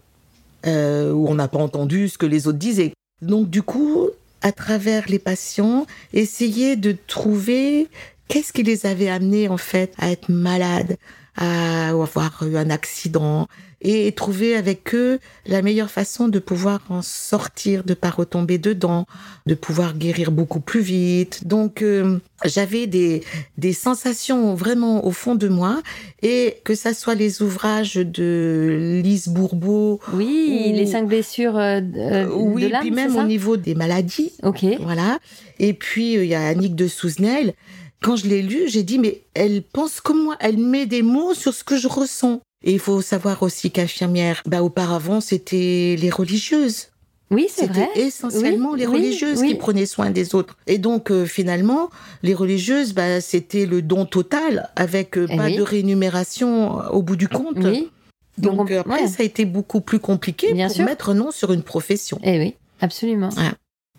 Euh, 0.66 1.12
ou 1.12 1.28
on 1.28 1.34
n'a 1.34 1.48
pas 1.48 1.58
entendu 1.58 2.08
ce 2.08 2.18
que 2.18 2.26
les 2.26 2.48
autres 2.48 2.58
disaient. 2.58 2.92
Donc, 3.22 3.48
du 3.48 3.62
coup, 3.62 4.08
à 4.42 4.52
travers 4.52 5.04
les 5.08 5.18
patients, 5.18 5.86
essayer 6.12 6.76
de 6.76 6.96
trouver 7.06 7.88
qu'est-ce 8.28 8.52
qui 8.52 8.62
les 8.62 8.86
avait 8.86 9.08
amenés, 9.08 9.48
en 9.48 9.56
fait, 9.56 9.92
à 9.98 10.10
être 10.10 10.28
malades, 10.28 10.96
à 11.36 11.90
avoir 11.90 12.42
eu 12.46 12.56
un 12.56 12.70
accident, 12.70 13.48
et 13.80 14.10
trouver 14.12 14.56
avec 14.56 14.92
eux 14.94 15.20
la 15.46 15.62
meilleure 15.62 15.90
façon 15.90 16.26
de 16.28 16.38
pouvoir 16.40 16.80
en 16.88 17.00
sortir, 17.02 17.84
de 17.84 17.94
pas 17.94 18.10
retomber 18.10 18.58
dedans, 18.58 19.06
de 19.46 19.54
pouvoir 19.54 19.94
guérir 19.96 20.32
beaucoup 20.32 20.58
plus 20.60 20.80
vite. 20.80 21.46
Donc, 21.46 21.82
euh, 21.82 22.18
j'avais 22.44 22.86
des, 22.88 23.22
des 23.56 23.72
sensations 23.72 24.54
vraiment 24.54 25.06
au 25.06 25.12
fond 25.12 25.36
de 25.36 25.46
moi, 25.46 25.80
et 26.22 26.56
que 26.64 26.74
ça 26.74 26.92
soit 26.92 27.14
les 27.14 27.40
ouvrages 27.40 27.94
de 27.94 29.00
Lise 29.04 29.28
Bourbeau, 29.28 30.00
Oui, 30.12 30.70
Ou- 30.72 30.76
les 30.76 30.86
cinq 30.86 31.06
blessures 31.06 31.56
euh, 31.56 31.80
euh, 31.96 32.26
oui, 32.34 32.64
de 32.68 32.76
puis 32.80 32.90
même 32.90 33.14
au 33.16 33.22
niveau 33.24 33.56
des 33.56 33.76
maladies, 33.76 34.32
Ok. 34.42 34.64
voilà. 34.80 35.18
Et 35.60 35.72
puis, 35.72 36.16
euh, 36.16 36.24
il 36.24 36.30
y 36.30 36.34
a 36.34 36.46
Annick 36.46 36.74
de 36.74 36.88
Souzenel. 36.88 37.54
Quand 38.00 38.14
je 38.16 38.26
l'ai 38.28 38.42
lu, 38.42 38.62
j'ai 38.68 38.82
dit, 38.84 38.98
mais 38.98 39.22
elle 39.34 39.62
pense 39.62 40.00
comme 40.00 40.22
moi, 40.22 40.36
elle 40.40 40.58
met 40.58 40.86
des 40.86 41.02
mots 41.02 41.34
sur 41.34 41.52
ce 41.54 41.64
que 41.64 41.76
je 41.76 41.88
ressens. 41.88 42.40
Et 42.62 42.72
il 42.72 42.78
faut 42.80 43.00
savoir 43.02 43.42
aussi 43.42 43.70
qu'infirmière, 43.70 44.42
bah, 44.46 44.62
auparavant, 44.62 45.20
c'était 45.20 45.96
les 45.98 46.10
religieuses. 46.10 46.88
Oui, 47.30 47.46
c'est 47.50 47.66
C'était 47.66 47.80
vrai. 47.84 47.88
essentiellement 47.96 48.70
Oui, 48.72 48.78
les 48.80 48.86
religieuses 48.86 49.40
oui. 49.40 49.48
qui 49.48 49.54
prenaient 49.54 49.84
soin 49.86 50.10
des 50.10 50.34
autres. 50.34 50.56
Et 50.66 50.78
donc, 50.78 51.10
euh, 51.10 51.26
finalement, 51.26 51.90
les 52.22 52.34
religieuses, 52.34 52.94
bah, 52.94 53.20
c'était 53.20 53.66
le 53.66 53.82
don 53.82 54.06
total, 54.06 54.70
avec 54.76 55.18
euh, 55.18 55.26
Eh 55.30 55.36
pas 55.36 55.50
de 55.50 55.60
rémunération 55.60 56.80
euh, 56.80 56.88
au 56.88 57.02
bout 57.02 57.16
du 57.16 57.28
compte. 57.28 57.56
Oui. 57.58 57.90
Donc, 58.38 58.56
Donc, 58.56 58.70
on- 58.70 58.80
après, 58.80 59.02
ouais. 59.02 59.08
ça 59.08 59.22
a 59.22 59.26
été 59.26 59.44
beaucoup 59.44 59.80
plus 59.82 59.98
compliqué 59.98 60.54
Bien 60.54 60.68
pour 60.68 60.76
sûr. 60.76 60.84
mettre 60.86 61.12
nom 61.12 61.30
sur 61.30 61.52
une 61.52 61.62
profession. 61.62 62.18
Eh 62.22 62.38
oui, 62.38 62.54
absolument. 62.80 63.28
Ouais. 63.36 63.50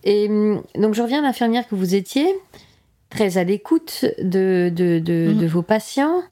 Et 0.04 0.28
hum, 0.28 0.64
donc, 0.76 0.96
je 0.96 1.02
reviens 1.02 1.20
à 1.20 1.22
l'infirmière 1.22 1.68
que 1.68 1.76
vous 1.76 1.94
étiez, 1.94 2.26
très 3.10 3.38
à 3.38 3.44
l'écoute 3.44 4.06
de, 4.22 4.72
de, 4.74 5.00
de, 5.00 5.34
de 5.34 5.48
vos 5.48 5.62
patients, 5.62 6.24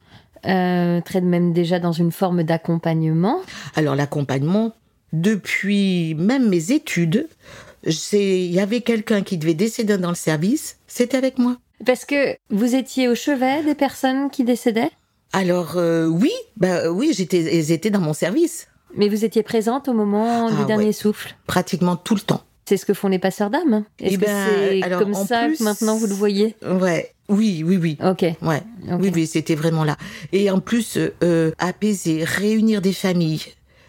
euh, 0.48 1.02
très 1.02 1.22
même 1.22 1.54
déjà 1.54 1.80
dans 1.80 1.92
une 1.92 2.12
forme 2.12 2.44
d'accompagnement. 2.44 3.42
Alors 3.76 3.96
l'accompagnement, 3.96 4.74
depuis 5.14 6.16
même 6.16 6.48
mes 6.50 6.72
études, 6.72 7.28
il 8.14 8.52
y 8.52 8.60
avait 8.60 8.82
quelqu'un 8.82 9.22
qui 9.22 9.38
devait 9.38 9.54
décéder 9.54 9.98
dans 9.98 10.10
le 10.10 10.16
service, 10.16 10.78
c'était 10.88 11.18
avec 11.18 11.38
moi. 11.38 11.58
Parce 11.86 12.06
que 12.06 12.36
vous 12.50 12.76
étiez 12.76 13.08
au 13.08 13.16
chevet 13.16 13.64
des 13.64 13.76
personnes 13.76 14.30
qui 14.32 14.44
décédaient, 14.44 14.90
Alors 15.34 15.78
euh, 15.78 16.08
oui, 16.08 16.32
bah 16.58 16.90
oui, 16.92 17.12
j'étais, 17.16 17.72
étaient 17.72 17.90
dans 17.92 18.00
mon 18.02 18.14
service 18.14 18.68
mais 18.96 19.10
vous 19.10 19.26
étiez 19.26 19.44
présente 19.44 19.90
au 19.90 19.94
moment 19.94 20.50
du 20.50 20.56
Ah, 20.62 20.66
dernier 20.66 20.86
ouais. 20.86 20.92
souffle? 20.94 21.36
pratiquement 21.46 21.98
tout 21.98 22.16
le 22.16 22.22
temps. 22.22 22.42
C'est 22.66 22.78
ce 22.78 22.86
que 22.86 22.94
font 22.94 23.10
les 23.10 23.20
passeurs 23.20 23.50
d'âme. 23.50 23.84
Est-ce 24.00 24.14
Eh 24.14 24.18
que 24.18 24.22
ben, 24.26 24.82
c'est 24.82 24.90
comme 24.98 25.14
ça 25.14 25.46
plus- 25.46 25.58
que 25.58 25.64
maintenant 25.64 25.98
vous 25.98 26.08
le 26.08 26.14
voyez? 26.14 26.56
Ouais, 26.66 27.14
oui, 27.30 27.64
oui, 27.66 27.78
oui. 27.78 27.98
Ok. 28.04 28.24
Ouais, 28.42 28.64
oui, 29.00 29.12
oui, 29.14 29.28
c'était 29.28 29.56
vraiment 29.56 29.84
là. 29.84 29.98
Et 30.32 30.50
en 30.50 30.60
plus, 30.60 30.98
euh, 31.24 31.52
apaiser, 31.58 32.24
réunir 32.24 32.82
des 32.82 32.94
familles. 32.94 33.44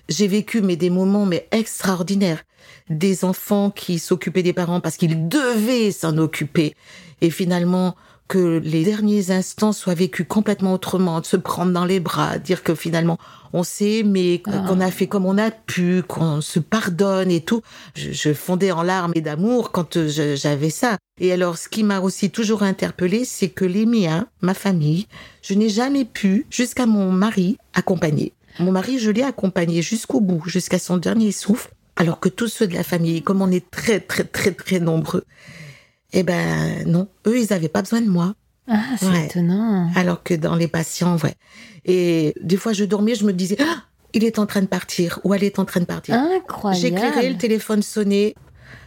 J'ai 0.09 0.27
vécu 0.27 0.61
mais 0.61 0.77
des 0.77 0.91
moments 0.91 1.27
mais 1.27 1.47
extraordinaires. 1.53 2.43
Des 2.91 3.25
enfants 3.25 3.71
qui 3.71 3.99
s'occupaient 3.99 4.43
des 4.43 4.53
parents 4.53 4.81
parce 4.81 4.97
qu'ils 4.97 5.29
devaient 5.29 5.93
s'en 5.93 6.17
occuper. 6.19 6.75
Et 7.21 7.31
finalement, 7.31 7.95
que 8.29 8.61
les 8.63 8.85
derniers 8.85 9.31
instants 9.31 9.73
soient 9.73 9.95
vécus 9.95 10.27
complètement 10.29 10.75
autrement, 10.75 11.21
de 11.21 11.27
se 11.27 11.37
prendre 11.37 11.73
dans 11.73 11.87
les 11.87 11.99
bras, 11.99 12.39
dire 12.39 12.63
que 12.63 12.75
finalement 12.75 13.19
on 13.53 13.63
s'est 13.63 13.99
aimé, 14.01 14.43
Ah. 14.47 14.65
qu'on 14.67 14.81
a 14.81 14.91
fait 14.91 15.07
comme 15.07 15.27
on 15.27 15.39
a 15.39 15.51
pu, 15.51 16.03
qu'on 16.07 16.41
se 16.41 16.59
pardonne 16.59 17.31
et 17.31 17.41
tout. 17.41 17.63
Je, 17.95 18.13
je 18.13 18.33
fondais 18.33 18.71
en 18.73 18.83
larmes 18.83 19.13
et 19.15 19.21
d'amour 19.21 19.71
quand 19.73 19.97
euh, 19.97 20.09
j'avais 20.37 20.71
ça. 20.71 20.97
Et 21.21 21.33
alors, 21.33 21.59
ce 21.59 21.69
qui 21.69 21.83
m'a 21.83 22.01
aussi 22.01 22.31
toujours 22.31 22.63
interpellée, 22.63 23.25
c'est 23.25 23.49
que 23.49 23.65
les 23.65 23.87
miens, 23.87 24.27
ma 24.41 24.55
famille, 24.55 25.07
je 25.43 25.55
n'ai 25.55 25.69
jamais 25.69 26.05
pu, 26.05 26.47
jusqu'à 26.51 26.87
mon 26.87 27.11
mari, 27.13 27.59
accompagner. 27.75 28.33
Mon 28.61 28.73
mari, 28.73 28.99
je 28.99 29.11
l'ai 29.11 29.23
accompagné 29.23 29.83
jusqu'au 29.83 30.21
bout, 30.21 30.43
jusqu'à 30.47 30.79
son 30.79 30.97
dernier 30.97 31.33
souffle, 31.33 31.71
alors 31.97 32.21
que 32.21 32.29
tous 32.29 32.49
ceux 32.49 32.67
de 32.67 32.75
la 32.75 32.83
famille, 32.85 33.23
comme 33.23 33.41
on 33.43 33.51
est 33.51 33.71
très, 33.71 34.01
très, 34.01 34.25
très, 34.25 34.53
très 34.53 34.81
nombreux, 34.81 35.25
eh 36.13 36.23
ben 36.23 36.85
non, 36.87 37.09
eux, 37.27 37.39
ils 37.39 37.49
n'avaient 37.51 37.69
pas 37.69 37.83
besoin 37.83 38.01
de 38.01 38.09
moi. 38.09 38.35
Ah, 38.71 38.83
c'est 38.99 39.07
Ouais. 39.07 39.27
étonnant. 39.27 39.91
Alors 39.95 40.23
que 40.23 40.35
dans 40.35 40.55
les 40.55 40.69
patients, 40.69 41.17
ouais. 41.25 41.35
Et 41.89 42.35
des 42.41 42.57
fois, 42.57 42.73
je 42.73 42.85
dormais, 42.85 43.15
je 43.17 43.25
me 43.25 43.33
disais, 43.33 43.57
Ah, 43.61 43.83
il 44.15 44.23
est 44.25 44.39
en 44.39 44.47
train 44.47 44.61
de 44.61 44.67
partir, 44.67 45.19
ou 45.25 45.35
elle 45.35 45.43
est 45.43 45.59
en 45.59 45.65
train 45.65 45.81
de 45.81 45.85
partir. 45.87 46.15
Incroyable. 46.15 46.81
J'éclairais, 46.81 47.31
le 47.31 47.37
téléphone 47.39 47.83
sonnait. 47.83 48.35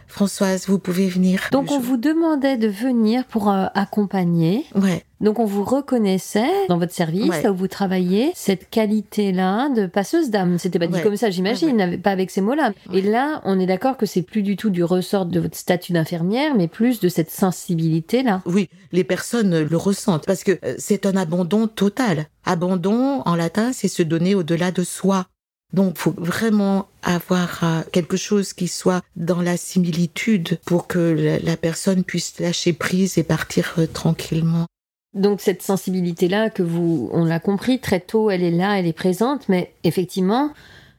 Françoise, 0.08 0.64
vous 0.68 0.78
pouvez 0.78 1.08
venir. 1.08 1.40
Donc 1.52 1.70
on 1.70 1.80
Je- 1.80 1.86
vous 1.86 1.96
demandait 1.96 2.58
de 2.58 2.68
venir 2.68 3.24
pour 3.24 3.48
euh, 3.50 3.66
accompagner. 3.74 4.66
Ouais, 4.74 5.04
Donc 5.22 5.38
on 5.38 5.44
vous 5.44 5.62
reconnaissait 5.64 6.50
dans 6.68 6.78
votre 6.78 6.92
service, 6.92 7.28
Ouais. 7.28 7.42
là 7.42 7.52
où 7.52 7.54
vous 7.54 7.68
travaillez, 7.68 8.32
cette 8.34 8.68
qualité-là 8.68 9.68
de 9.70 9.86
passeuse 9.86 10.30
d'âme. 10.30 10.58
C'était 10.58 10.78
pas 10.78 10.86
dit 10.88 10.94
Ouais. 10.94 11.02
comme 11.02 11.16
ça, 11.16 11.30
j'imagine, 11.30 11.76
Ouais, 11.76 11.96
pas 11.96 12.10
avec 12.10 12.30
ces 12.30 12.40
mots-là. 12.40 12.72
Et 12.92 13.00
là, 13.02 13.40
on 13.44 13.58
est 13.60 13.66
d'accord 13.66 13.96
que 13.96 14.04
c'est 14.06 14.22
plus 14.22 14.42
du 14.42 14.56
tout 14.56 14.68
du 14.70 14.82
ressort 14.84 15.24
de 15.26 15.38
votre 15.40 15.56
statut 15.56 15.92
d'infirmière, 15.92 16.54
mais 16.56 16.66
plus 16.68 16.98
de 17.00 17.08
cette 17.08 17.30
sensibilité-là. 17.30 18.42
oui, 18.46 18.68
les 18.92 19.04
personnes 19.04 19.62
le 19.62 19.76
ressentent 19.76 20.26
parce 20.26 20.44
que 20.44 20.58
euh, 20.64 20.74
c'est 20.78 21.06
un 21.06 21.16
abandon 21.16 21.66
total. 21.68 22.26
Abandon, 22.44 23.22
en 23.24 23.34
latin, 23.36 23.72
c'est 23.72 23.88
se 23.88 24.02
donner 24.02 24.34
au-delà 24.34 24.70
de 24.72 24.82
soi. 24.82 25.26
Donc, 25.72 25.96
faut 25.96 26.14
vraiment 26.18 26.86
avoir 27.02 27.60
euh, 27.62 27.80
quelque 27.92 28.16
chose 28.18 28.52
qui 28.52 28.68
soit 28.68 29.00
dans 29.16 29.40
la 29.40 29.56
similitude 29.56 30.58
pour 30.66 30.86
que 30.86 30.98
la, 30.98 31.38
la 31.38 31.56
personne 31.56 32.04
puisse 32.04 32.38
lâcher 32.40 32.74
prise 32.74 33.16
et 33.16 33.22
partir 33.22 33.72
euh, 33.78 33.86
tranquillement. 33.86 34.66
Donc 35.14 35.40
cette 35.40 35.62
sensibilité-là 35.62 36.48
que 36.48 36.62
vous, 36.62 37.10
on 37.12 37.24
l'a 37.24 37.38
compris 37.38 37.80
très 37.80 38.00
tôt, 38.00 38.30
elle 38.30 38.42
est 38.42 38.50
là, 38.50 38.78
elle 38.78 38.86
est 38.86 38.94
présente, 38.94 39.48
mais 39.48 39.74
effectivement, 39.84 40.50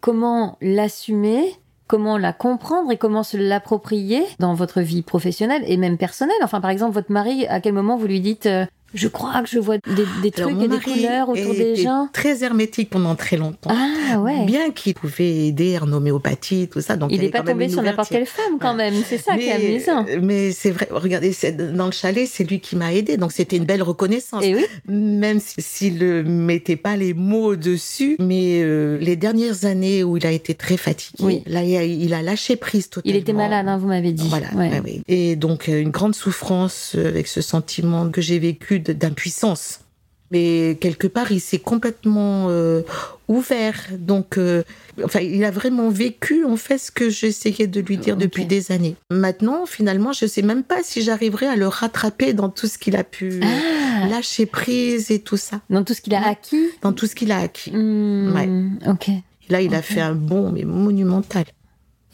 comment 0.02 0.58
l'assumer, 0.62 1.56
comment 1.88 2.18
la 2.18 2.32
comprendre 2.32 2.92
et 2.92 2.98
comment 2.98 3.24
se 3.24 3.38
l'approprier 3.38 4.24
dans 4.40 4.54
votre 4.54 4.82
vie 4.82 5.02
professionnelle 5.02 5.64
et 5.66 5.78
même 5.78 5.98
personnelle? 5.98 6.36
Enfin, 6.44 6.62
par 6.62 6.70
exemple, 6.70 6.94
votre 6.94 7.12
mari, 7.12 7.48
à 7.48 7.60
quel 7.60 7.74
moment 7.74 7.98
vous 7.98 8.06
lui 8.06 8.22
dites 8.22 8.46
euh, 8.46 8.66
je 8.94 9.08
crois 9.08 9.42
que 9.42 9.50
je 9.50 9.60
vois 9.60 9.78
des, 9.78 10.06
des 10.22 10.32
trucs 10.32 10.62
et 10.62 10.68
des 10.68 10.80
couleurs 10.80 11.30
autour 11.30 11.54
des 11.54 11.76
gens. 11.76 12.08
Très 12.14 12.44
hermétique 12.44 12.90
pendant 12.90 13.16
très 13.16 13.38
longtemps. 13.38 13.72
Ah 13.72 14.20
ouais. 14.20 14.46
Bien 14.46 14.72
qu'il 14.72 14.94
pouvait 14.94 15.48
aider 15.48 15.78
en 15.80 15.92
homéopathie, 15.92 16.68
tout 16.72 16.82
ça. 16.82 16.96
Donc 16.96 17.12
Il 17.12 17.22
n'est 17.22 17.30
pas 17.30 17.42
tombé 17.42 17.70
sur 17.70 17.82
n'importe 17.82 18.10
quelle 18.10 18.26
femme 18.26 18.58
quand 18.60 18.74
même. 18.76 18.94
C'est 19.08 19.18
ça 19.18 19.36
qui 19.38 19.48
est 19.48 19.52
amusant. 19.52 20.06
Mais 20.22 20.52
c'est 20.52 20.72
vrai, 20.72 20.88
regardez, 20.92 21.34
dans 21.74 21.86
le 21.88 21.92
chalet, 21.92 22.28
c'est 22.32 22.44
lui 22.44 22.60
qui 22.60 22.76
m'a 22.76 22.94
aidé, 22.94 23.18
donc 23.18 23.32
c'était 23.32 23.58
une 23.58 23.66
belle 23.66 23.84
reconnaissance. 23.84 24.44
Et 24.44 24.56
oui, 24.56 24.66
Même 24.88 25.40
si- 25.40 25.56
s'il 25.62 25.98
ne 25.98 26.22
mettait 26.24 26.76
pas 26.76 26.96
les 26.96 27.14
mots 27.14 27.56
dessus, 27.56 28.16
mais 28.20 28.62
euh, 28.62 28.98
les 29.00 29.16
dernières 29.16 29.66
années 29.66 30.04
où 30.04 30.18
il 30.18 30.26
a 30.26 30.32
été 30.32 30.54
très 30.56 30.78
fatigué, 30.78 31.24
Oui. 31.24 31.44
là, 31.48 31.64
il 31.64 32.14
a, 32.14 32.22
lâché 32.22 32.56
prise 32.56 32.90
totalement. 32.90 33.16
il 33.16 33.22
était 33.22 33.34
malade, 33.34 33.68
hein, 33.68 33.78
vous 33.78 33.88
m'avez 33.88 34.12
dit. 34.12 34.28
Voilà. 34.30 34.48
Ouais. 34.56 34.70
ouais, 34.70 34.80
ouais. 34.82 35.02
Et 35.08 35.36
donc 35.36 35.68
euh, 35.70 35.82
une 35.82 35.90
grande 35.90 36.16
souffrance 36.16 36.94
euh, 36.96 37.08
avec 37.08 37.28
ce 37.28 37.42
sentiment 37.42 38.10
que 38.10 38.22
j'ai 38.22 38.40
vécu 38.40 38.80
d'impuissance. 38.92 39.80
Mais 40.32 40.78
quelque 40.82 41.06
part, 41.06 41.32
il 41.32 41.40
s'est 41.40 41.60
complètement 41.60 42.48
euh, 42.50 42.82
ouvert. 43.28 43.76
Donc, 44.00 44.40
euh, 44.40 44.64
enfin, 45.04 45.20
il 45.20 45.44
a 45.44 45.52
vraiment 45.52 45.90
vécu 45.90 46.44
en 46.44 46.56
fait 46.58 46.80
ce 46.80 46.90
que 46.90 47.08
j'essayais 47.12 47.68
de 47.68 47.80
lui 47.80 47.98
dire 47.98 48.16
Ok. 48.16 48.22
depuis 48.22 48.46
des 48.46 48.72
années. 48.72 48.96
Maintenant, 49.12 49.68
finalement, 49.68 50.12
je 50.12 50.26
sais 50.26 50.42
même 50.42 50.64
pas 50.64 50.82
si 50.82 51.04
j'arriverai 51.04 51.46
à 51.46 51.56
le 51.56 51.68
rattraper 51.68 52.34
dans 52.34 52.50
tout 52.50 52.66
ce 52.66 52.80
qu'il 52.80 52.96
a 52.96 53.04
pu 53.04 53.42
Ah, 53.44 54.08
lâcher 54.08 54.48
prise 54.48 55.12
et 55.12 55.20
tout 55.20 55.38
ça, 55.38 55.62
dans 55.70 55.84
tout 55.84 55.94
ce 55.94 56.02
qu'il 56.02 56.16
a 56.16 56.28
acquis. 56.28 56.66
dans 56.82 56.94
tout 56.94 57.06
ce 57.06 57.14
qu'il 57.14 57.32
a 57.32 57.38
acquis. 57.40 57.70
Hmm, 57.72 58.80
Ok. 58.88 59.10
Là, 59.50 59.62
il 59.62 59.76
a 59.76 59.84
fait 59.84 60.02
un 60.02 60.16
bond 60.16 60.52
mais 60.52 60.64
monumental. 60.64 61.46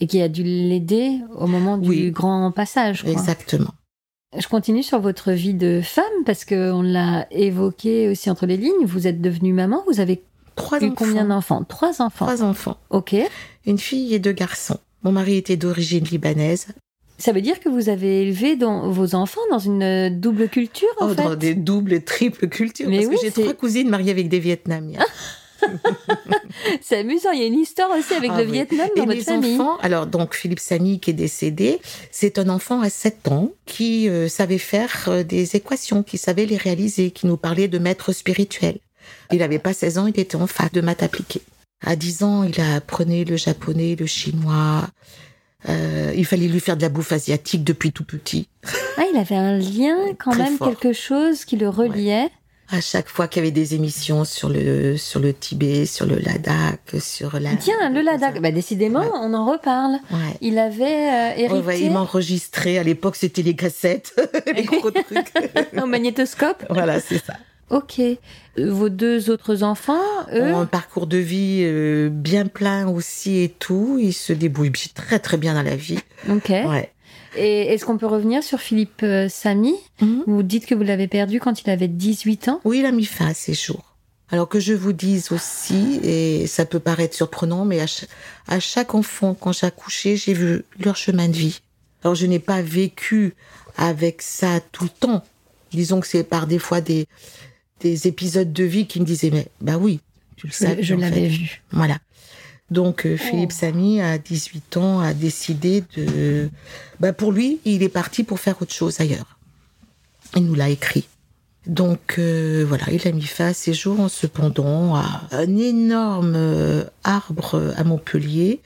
Et 0.00 0.06
qui 0.06 0.20
a 0.20 0.28
dû 0.28 0.42
l'aider 0.42 1.20
au 1.36 1.46
moment 1.46 1.78
du 1.78 1.88
Oui. 1.88 2.10
grand 2.10 2.52
passage. 2.52 3.02
quoi. 3.02 3.12
Exactement. 3.12 3.72
Je 4.38 4.46
continue 4.46 4.82
sur 4.84 5.00
votre 5.00 5.32
vie 5.32 5.54
de 5.54 5.80
femme 5.82 6.04
parce 6.24 6.44
que 6.44 6.70
on 6.70 6.82
l'a 6.82 7.26
évoqué 7.32 8.08
aussi 8.08 8.30
entre 8.30 8.46
les 8.46 8.56
lignes. 8.56 8.84
Vous 8.84 9.06
êtes 9.08 9.20
devenue 9.20 9.52
maman. 9.52 9.82
Vous 9.88 9.98
avez 10.00 10.22
Trois 10.54 10.80
eu 10.80 10.84
enfants. 10.86 10.94
combien 10.96 11.24
d'enfants? 11.24 11.64
Trois 11.64 12.00
enfants. 12.00 12.26
Trois 12.26 12.42
enfants. 12.44 12.76
Ok. 12.90 13.16
Une 13.66 13.78
fille 13.78 14.14
et 14.14 14.18
deux 14.20 14.32
garçons. 14.32 14.78
Mon 15.02 15.10
mari 15.12 15.36
était 15.36 15.56
d'origine 15.56 16.04
libanaise. 16.04 16.68
Ça 17.18 17.32
veut 17.32 17.40
dire 17.42 17.58
que 17.60 17.68
vous 17.68 17.88
avez 17.88 18.22
élevé 18.22 18.56
dans, 18.56 18.88
vos 18.90 19.14
enfants 19.14 19.40
dans 19.50 19.58
une 19.58 19.82
euh, 19.82 20.10
double 20.10 20.48
culture 20.48 20.88
en 21.00 21.06
Oh, 21.10 21.14
fait? 21.14 21.22
dans 21.22 21.34
des 21.34 21.54
doubles 21.54 21.92
et 21.92 22.02
triples 22.02 22.48
cultures. 22.48 22.88
Mais 22.88 22.98
parce 22.98 23.08
oui, 23.08 23.16
que 23.16 23.22
j'ai 23.22 23.42
trois 23.42 23.52
cousines 23.54 23.88
mariées 23.90 24.10
avec 24.12 24.28
des 24.28 24.38
Vietnamiens. 24.38 25.00
C'est 26.82 26.98
amusant. 26.98 27.30
Il 27.32 27.40
y 27.40 27.42
a 27.42 27.46
une 27.46 27.58
histoire 27.58 27.90
aussi 27.90 28.14
avec 28.14 28.30
Ah 28.34 28.38
le 28.40 28.46
oui. 28.46 28.52
Vietnam 28.52 28.88
Et 28.94 28.98
dans 29.00 29.06
votre 29.06 29.18
mes 29.18 29.24
famille. 29.24 29.54
enfants, 29.60 29.76
alors 29.78 30.06
donc 30.06 30.34
Philippe 30.34 30.60
Samy 30.60 31.00
qui 31.00 31.10
est 31.10 31.14
décédé, 31.14 31.80
c'est 32.10 32.38
un 32.38 32.48
enfant 32.48 32.80
à 32.80 32.90
7 32.90 33.28
ans 33.28 33.50
qui 33.66 34.08
euh, 34.08 34.28
savait 34.28 34.58
faire 34.58 35.04
euh, 35.08 35.22
des 35.22 35.56
équations, 35.56 36.02
qui 36.02 36.18
savait 36.18 36.46
les 36.46 36.56
réaliser, 36.56 37.10
qui 37.10 37.26
nous 37.26 37.36
parlait 37.36 37.68
de 37.68 37.78
maître 37.78 38.12
spirituel. 38.12 38.78
Il 39.32 39.38
n'avait 39.38 39.58
pas 39.58 39.72
16 39.72 39.98
ans, 39.98 40.06
il 40.06 40.18
était 40.18 40.36
en 40.36 40.46
fac 40.46 40.72
de 40.72 40.80
maths 40.80 41.02
appliquées. 41.02 41.42
À 41.84 41.96
10 41.96 42.22
ans, 42.24 42.44
il 42.44 42.60
apprenait 42.60 43.24
le 43.24 43.36
japonais, 43.36 43.96
le 43.98 44.06
chinois. 44.06 44.88
Euh, 45.68 46.12
il 46.16 46.24
fallait 46.24 46.48
lui 46.48 46.60
faire 46.60 46.76
de 46.76 46.82
la 46.82 46.88
bouffe 46.88 47.12
asiatique 47.12 47.64
depuis 47.64 47.92
tout 47.92 48.04
petit. 48.04 48.48
Ah, 48.96 49.02
il 49.12 49.16
avait 49.18 49.36
un 49.36 49.58
lien 49.58 49.96
quand 50.18 50.30
Très 50.32 50.44
même, 50.44 50.56
fort. 50.56 50.68
quelque 50.68 50.92
chose 50.92 51.44
qui 51.44 51.56
le 51.56 51.68
reliait. 51.68 52.30
À 52.72 52.80
chaque 52.80 53.08
fois 53.08 53.26
qu'il 53.26 53.40
y 53.40 53.46
avait 53.46 53.50
des 53.50 53.74
émissions 53.74 54.24
sur 54.24 54.48
le 54.48 54.96
sur 54.96 55.18
le 55.18 55.32
Tibet, 55.32 55.86
sur 55.86 56.06
le 56.06 56.16
Ladakh, 56.16 57.00
sur 57.00 57.40
la 57.40 57.56
Tiens, 57.56 57.90
le 57.90 58.00
Ladakh. 58.00 58.40
Bah, 58.40 58.52
décidément, 58.52 59.00
Ouais. 59.00 59.08
on 59.14 59.34
en 59.34 59.50
reparle. 59.50 59.94
Ouais. 60.12 60.36
Il 60.40 60.56
avait 60.58 60.84
euh, 60.84 61.32
hérité 61.36 61.66
Ouais, 61.66 61.80
il 61.80 61.90
m'enregistrait. 61.90 62.78
À 62.78 62.84
l'époque, 62.84 63.16
c'était 63.16 63.42
les 63.42 63.56
cassettes, 63.56 64.14
les 64.54 64.62
gros 64.62 64.90
trucs. 64.92 65.32
au 65.82 65.86
magnétoscope. 65.86 66.64
voilà, 66.70 67.00
c'est 67.00 67.18
ça. 67.24 67.34
Ok. 67.70 67.98
Euh, 68.00 68.16
Vos 68.56 68.88
deux 68.88 69.30
autres 69.30 69.62
enfants, 69.62 70.00
eux, 70.32 70.42
Un 70.54 70.66
parcours 70.66 71.06
de 71.06 71.16
vie 71.18 71.62
euh, 71.64 72.08
bien 72.10 72.46
plein 72.46 72.88
aussi 72.88 73.38
et 73.42 73.48
tout. 73.48 73.98
Il 74.00 74.12
se 74.12 74.32
débrouille 74.32 74.70
bi- 74.70 74.90
très 74.94 75.18
très 75.18 75.36
bien 75.36 75.54
dans 75.54 75.62
la 75.62 75.76
vie. 75.76 75.98
ok. 76.28 76.48
Ouais. 76.50 76.90
Et 77.36 77.72
est-ce 77.72 77.84
qu'on 77.84 77.96
peut 77.98 78.06
revenir 78.06 78.42
sur 78.42 78.60
Philippe 78.60 79.02
euh, 79.02 79.28
Samy 79.28 79.74
Mhm. 80.00 80.24
Vous 80.26 80.42
dites 80.42 80.66
que 80.66 80.74
vous 80.74 80.82
l'avez 80.82 81.06
perdu 81.08 81.40
quand 81.40 81.62
il 81.62 81.70
avait 81.70 81.88
18 81.88 82.48
ans. 82.48 82.60
Oui, 82.64 82.80
il 82.80 82.86
a 82.86 82.92
mis 82.92 83.04
fin 83.04 83.26
à 83.28 83.34
ses 83.34 83.54
jours. 83.54 83.84
Alors 84.32 84.48
que 84.48 84.60
je 84.60 84.72
vous 84.72 84.92
dise 84.92 85.32
aussi, 85.32 85.98
et 86.04 86.46
ça 86.46 86.64
peut 86.64 86.78
paraître 86.78 87.14
surprenant, 87.16 87.64
mais 87.64 87.80
à, 87.80 87.86
ch- 87.88 88.08
à 88.46 88.60
chaque 88.60 88.94
enfant, 88.94 89.34
quand 89.34 89.52
j'ai 89.52 89.66
accouché, 89.66 90.16
j'ai 90.16 90.34
vu 90.34 90.62
leur 90.78 90.96
chemin 90.96 91.28
de 91.28 91.34
vie. 91.36 91.60
Alors 92.04 92.14
je 92.14 92.26
n'ai 92.26 92.38
pas 92.38 92.62
vécu 92.62 93.34
avec 93.76 94.22
ça 94.22 94.60
tout 94.72 94.84
le 94.84 94.90
temps. 94.90 95.24
Disons 95.72 96.00
que 96.00 96.06
c'est 96.06 96.22
par 96.24 96.46
des 96.46 96.58
fois 96.60 96.80
des, 96.80 97.06
des 97.80 98.06
épisodes 98.06 98.52
de 98.52 98.64
vie 98.64 98.86
qui 98.86 99.00
me 99.00 99.04
disaient, 99.04 99.30
mais 99.30 99.48
bah 99.60 99.78
oui, 99.78 100.00
tu 100.36 100.46
le 100.46 100.52
savais. 100.52 100.82
je 100.82 100.94
en 100.94 100.98
l'avais 100.98 101.26
vu. 101.28 101.62
Voilà. 101.72 101.98
Donc 102.70 103.06
euh, 103.06 103.16
Oh. 103.20 103.22
Philippe 103.22 103.52
Samy, 103.52 104.00
à 104.00 104.18
18 104.18 104.76
ans, 104.76 105.00
a 105.00 105.12
décidé 105.12 105.84
de... 105.96 106.48
Bah, 107.00 107.12
pour 107.12 107.32
lui, 107.32 107.60
il 107.64 107.82
est 107.82 107.88
parti 107.88 108.24
pour 108.24 108.40
faire 108.40 108.60
autre 108.62 108.72
chose 108.72 109.00
ailleurs. 109.00 109.36
Il 110.36 110.44
nous 110.44 110.54
l'a 110.54 110.68
écrit. 110.68 111.08
Donc 111.66 112.16
euh, 112.18 112.64
voilà, 112.66 112.84
il 112.90 113.06
a 113.06 113.12
mis 113.12 113.22
fin 113.22 113.48
à 113.48 113.54
ses 113.54 113.74
jours 113.74 114.00
en 114.00 114.08
se 114.08 114.26
pendant 114.26 114.96
à 114.96 115.22
un 115.30 115.56
énorme 115.58 116.34
euh, 116.34 116.84
arbre 117.04 117.74
à 117.76 117.84
Montpellier, 117.84 118.60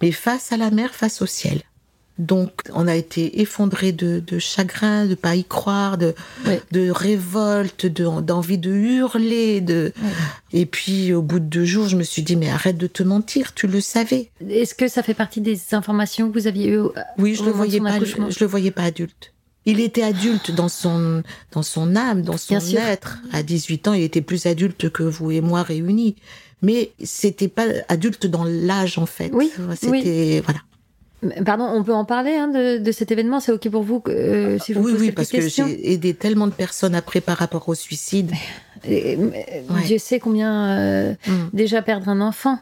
mais 0.00 0.12
face 0.12 0.50
à 0.52 0.56
la 0.56 0.70
mer, 0.70 0.94
face 0.94 1.20
au 1.20 1.26
ciel. 1.26 1.60
Donc 2.18 2.50
on 2.74 2.88
a 2.88 2.96
été 2.96 3.40
effondrés 3.40 3.92
de, 3.92 4.20
de 4.26 4.38
chagrin, 4.38 5.06
de 5.06 5.14
pas 5.14 5.36
y 5.36 5.44
croire, 5.44 5.98
de, 5.98 6.14
Ouais. 6.46 6.60
de 6.72 6.90
révolte, 6.90 7.86
de- 7.86 8.20
d'envie 8.20 8.58
de 8.58 8.72
hurler. 8.72 9.60
De... 9.60 9.92
Et 10.52 10.66
puis 10.66 11.12
au 11.12 11.22
bout 11.22 11.38
de 11.38 11.44
deux 11.44 11.64
jours, 11.64 11.86
je 11.88 11.96
me 11.96 12.02
suis 12.02 12.22
dit, 12.22 12.34
mais 12.36 12.50
arrête 12.50 12.76
de 12.76 12.88
te 12.88 13.02
mentir, 13.02 13.54
tu 13.54 13.66
le 13.68 13.80
savais. 13.80 14.30
Est-ce 14.48 14.74
que 14.74 14.88
ça 14.88 15.02
fait 15.02 15.14
partie 15.14 15.40
des 15.40 15.60
informations 15.72 16.28
que 16.28 16.38
vous 16.38 16.46
aviez 16.48 16.70
eues 16.70 16.82
Oui, 17.18 17.34
je 17.36 17.42
Au 17.42 17.46
le 17.46 17.52
voyais 17.52 17.80
pas, 17.80 17.98
je 18.00 18.40
le 18.40 18.46
voyais 18.46 18.70
pas 18.72 18.82
adulte. 18.84 19.32
Il 19.64 19.80
était 19.80 20.02
adulte 20.02 20.50
dans 20.50 20.68
son 20.70 21.22
dans 21.52 21.62
son 21.62 21.94
âme, 21.94 22.22
dans 22.22 22.38
son 22.38 22.58
être. 22.76 23.18
À 23.32 23.42
18 23.42 23.88
ans, 23.88 23.92
il 23.92 24.02
était 24.02 24.22
plus 24.22 24.46
adulte 24.46 24.88
que 24.90 25.02
vous 25.02 25.30
et 25.30 25.40
moi 25.42 25.62
réunis. 25.62 26.16
Mais 26.62 26.90
c'était 27.04 27.48
pas 27.48 27.66
adulte 27.88 28.26
dans 28.26 28.44
l'âge 28.44 28.98
en 28.98 29.06
fait. 29.06 29.30
Oui, 29.32 29.52
C'était 29.78 30.42
voilà. 30.44 30.60
Pardon, 31.44 31.64
on 31.64 31.82
peut 31.82 31.92
en 31.94 32.04
parler 32.04 32.36
hein, 32.36 32.46
de, 32.48 32.78
de 32.78 32.92
cet 32.92 33.10
événement. 33.10 33.40
C'est 33.40 33.50
ok 33.52 33.68
pour 33.70 33.82
vous 33.82 34.00
euh, 34.08 34.56
si 34.60 34.72
je 34.72 34.78
vous 34.78 34.84
oui, 34.86 34.92
pose 34.92 35.00
oui, 35.00 35.06
cette 35.06 35.14
parce 35.16 35.28
que 35.30 35.48
j'ai 35.48 35.92
aidé 35.92 36.14
tellement 36.14 36.46
de 36.46 36.52
personnes 36.52 36.94
après 36.94 37.20
par 37.20 37.38
rapport 37.38 37.68
au 37.68 37.74
suicide. 37.74 38.30
Et, 38.88 39.16
Ouais. 39.16 39.46
Dieu 39.86 39.98
sait 39.98 40.20
combien 40.20 40.68
euh, 40.78 41.14
Mm. 41.26 41.32
déjà 41.52 41.82
perdre 41.82 42.08
un 42.08 42.20
enfant, 42.20 42.60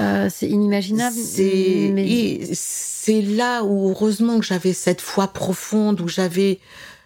euh, 0.00 0.28
c'est 0.30 0.48
inimaginable. 0.48 1.14
C'est 1.14 1.90
mais- 1.92 2.08
et 2.08 2.50
c'est 2.54 3.20
là 3.20 3.64
où 3.64 3.90
heureusement 3.90 4.38
que 4.38 4.46
j'avais 4.46 4.72
cette 4.72 5.02
foi 5.02 5.28
profonde 5.28 6.00
où 6.00 6.08
j'avais 6.08 6.58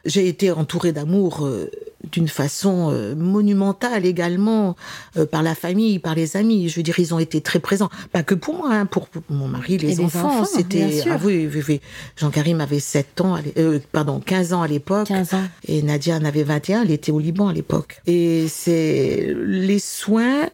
j'ai 0.04 0.26
été 0.28 0.50
entourée 0.50 0.92
d'amour 0.92 1.44
euh, 1.46 1.70
d'une 2.10 2.26
façon 2.28 2.90
euh, 2.90 3.14
monumentale 3.14 4.04
également 4.04 4.74
euh, 5.16 5.26
par 5.26 5.42
la 5.42 5.54
famille, 5.54 5.98
par 6.00 6.14
les 6.16 6.36
amis. 6.36 6.68
Je 6.68 6.76
veux 6.76 6.82
dire, 6.82 6.98
ils 6.98 7.14
ont 7.14 7.18
été 7.20 7.40
très 7.40 7.60
présents, 7.60 7.88
pas 8.10 8.22
que 8.24 8.34
pour 8.34 8.56
moi, 8.56 8.74
hein, 8.74 8.86
pour, 8.86 9.06
pour 9.08 9.22
mon 9.30 9.46
mari, 9.48 9.78
les 9.78 9.92
Et 9.92 9.96
les 9.96 10.00
enfants. 10.04 10.40
enfants, 10.40 10.44
C'était 10.44 10.86
bien 10.86 11.02
sûr. 11.02 11.12
ah 11.14 11.20
oui, 11.24 11.48
oui, 11.52 11.62
oui. 11.68 11.80
Jean-Karim 12.16 12.60
avait 12.60 12.80
7 12.80 13.20
ans, 13.20 13.38
pardon, 13.92 14.20
15 14.20 14.52
ans 14.52 14.62
à 14.62 14.68
l'époque. 14.68 15.06
15 15.06 15.34
ans. 15.34 15.44
Et 15.68 15.82
Nadia 15.82 16.16
en 16.16 16.24
avait 16.24 16.42
21, 16.42 16.82
elle 16.82 16.90
était 16.90 17.12
au 17.12 17.20
Liban 17.20 17.48
à 17.48 17.52
l'époque. 17.52 18.00
Et 18.06 18.46
c'est 18.48 19.32
les 19.38 19.78
soins 19.78 20.48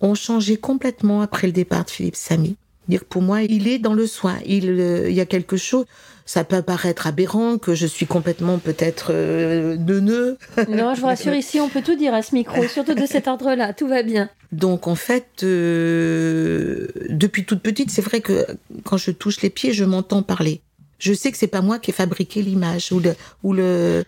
ont 0.00 0.14
changé 0.14 0.56
complètement 0.56 1.22
après 1.22 1.46
le 1.46 1.52
départ 1.52 1.84
de 1.84 1.90
Philippe 1.90 2.16
Samy. 2.16 2.56
Dire 2.88 3.04
pour 3.04 3.20
moi, 3.22 3.42
il 3.42 3.68
est 3.68 3.78
dans 3.78 3.94
le 3.94 4.06
soin. 4.06 4.36
Il, 4.46 4.64
il 5.08 5.14
y 5.14 5.20
a 5.20 5.26
quelque 5.26 5.56
chose. 5.56 5.84
Ça 6.28 6.44
peut 6.44 6.60
paraître 6.60 7.06
aberrant 7.06 7.56
que 7.56 7.74
je 7.74 7.86
suis 7.86 8.04
complètement 8.04 8.58
peut-être 8.58 9.12
euh, 9.14 9.78
neuneux. 9.78 10.36
Non, 10.68 10.94
je 10.94 11.00
vous 11.00 11.06
rassure, 11.06 11.32
ici, 11.32 11.58
on 11.58 11.70
peut 11.70 11.80
tout 11.80 11.96
dire 11.96 12.12
à 12.12 12.20
ce 12.20 12.34
micro, 12.34 12.68
surtout 12.68 12.92
de 12.92 13.06
cet 13.06 13.26
ordre-là. 13.26 13.72
Tout 13.72 13.88
va 13.88 14.02
bien. 14.02 14.28
Donc 14.52 14.88
en 14.88 14.94
fait, 14.94 15.42
euh, 15.42 16.88
depuis 17.08 17.46
toute 17.46 17.62
petite, 17.62 17.90
c'est 17.90 18.02
vrai 18.02 18.20
que 18.20 18.46
quand 18.84 18.98
je 18.98 19.10
touche 19.10 19.40
les 19.40 19.48
pieds, 19.48 19.72
je 19.72 19.84
m'entends 19.84 20.22
parler. 20.22 20.60
Je 20.98 21.14
sais 21.14 21.32
que 21.32 21.38
c'est 21.38 21.46
pas 21.46 21.62
moi 21.62 21.78
qui 21.78 21.92
ai 21.92 21.94
fabriqué 21.94 22.42
l'image 22.42 22.92
ou 22.92 23.00
le 23.00 23.14
ou 23.42 23.54
le 23.54 24.04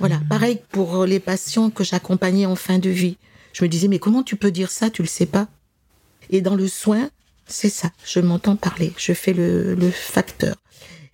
voilà. 0.00 0.20
Pareil 0.28 0.58
pour 0.72 1.06
les 1.06 1.20
patients 1.20 1.70
que 1.70 1.84
j'accompagnais 1.84 2.46
en 2.46 2.56
fin 2.56 2.80
de 2.80 2.90
vie. 2.90 3.18
Je 3.52 3.62
me 3.62 3.68
disais 3.68 3.86
mais 3.86 4.00
comment 4.00 4.24
tu 4.24 4.34
peux 4.34 4.50
dire 4.50 4.72
ça? 4.72 4.90
Tu 4.90 5.02
le 5.02 5.08
sais 5.08 5.26
pas 5.26 5.46
Et 6.28 6.40
dans 6.40 6.56
le 6.56 6.66
soin, 6.66 7.08
c'est 7.46 7.68
ça. 7.68 7.92
Je 8.04 8.18
m'entends 8.18 8.56
parler. 8.56 8.92
Je 8.96 9.12
fais 9.12 9.32
le, 9.32 9.76
le 9.76 9.92
facteur. 9.92 10.56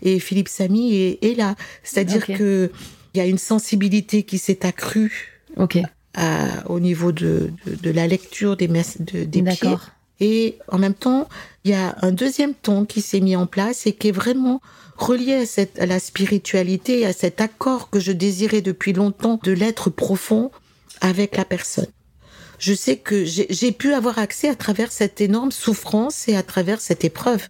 Et 0.02 0.18
Philippe 0.20 0.48
Samy 0.48 0.94
est, 0.94 1.18
est 1.24 1.34
là. 1.34 1.54
C'est-à-dire 1.82 2.24
Ok. 2.28 2.36
que 2.36 2.70
il 3.14 3.18
y 3.18 3.20
a 3.20 3.26
une 3.26 3.38
sensibilité 3.38 4.22
qui 4.22 4.38
s'est 4.38 4.64
accrue 4.66 5.40
Ok, 5.56 5.78
à- 6.14 6.68
au 6.70 6.78
niveau 6.78 7.10
de, 7.10 7.50
de, 7.66 7.74
de 7.74 7.90
la 7.90 8.06
lecture 8.06 8.56
des, 8.56 8.68
de- 8.68 9.24
des 9.24 9.42
pieds. 9.42 9.74
Et 10.20 10.58
en 10.68 10.78
même 10.78 10.94
temps, 10.94 11.28
il 11.64 11.70
y 11.70 11.74
a 11.74 11.96
un 12.02 12.12
deuxième 12.12 12.52
ton 12.54 12.84
qui 12.84 13.00
s'est 13.02 13.20
mis 13.20 13.34
en 13.36 13.46
place 13.46 13.86
et 13.86 13.92
qui 13.92 14.08
est 14.08 14.12
vraiment 14.12 14.60
relié 14.96 15.34
à, 15.34 15.46
cette, 15.46 15.78
à 15.80 15.86
la 15.86 16.00
spiritualité, 16.00 17.06
à 17.06 17.12
cet 17.12 17.40
accord 17.40 17.88
que 17.88 18.00
je 18.00 18.12
désirais 18.12 18.60
depuis 18.60 18.92
longtemps 18.92 19.38
de 19.42 19.52
l'être 19.52 19.90
profond 19.90 20.50
avec 21.00 21.36
la 21.36 21.44
personne. 21.44 21.86
Je 22.58 22.74
sais 22.74 22.96
que 22.96 23.24
j'ai 23.24 23.70
pu 23.72 23.94
avoir 23.94 24.18
accès 24.18 24.48
à 24.48 24.56
travers 24.56 24.90
cette 24.90 25.20
énorme 25.20 25.52
souffrance 25.52 26.26
et 26.28 26.36
à 26.36 26.42
travers 26.42 26.80
cette 26.80 27.04
épreuve. 27.04 27.46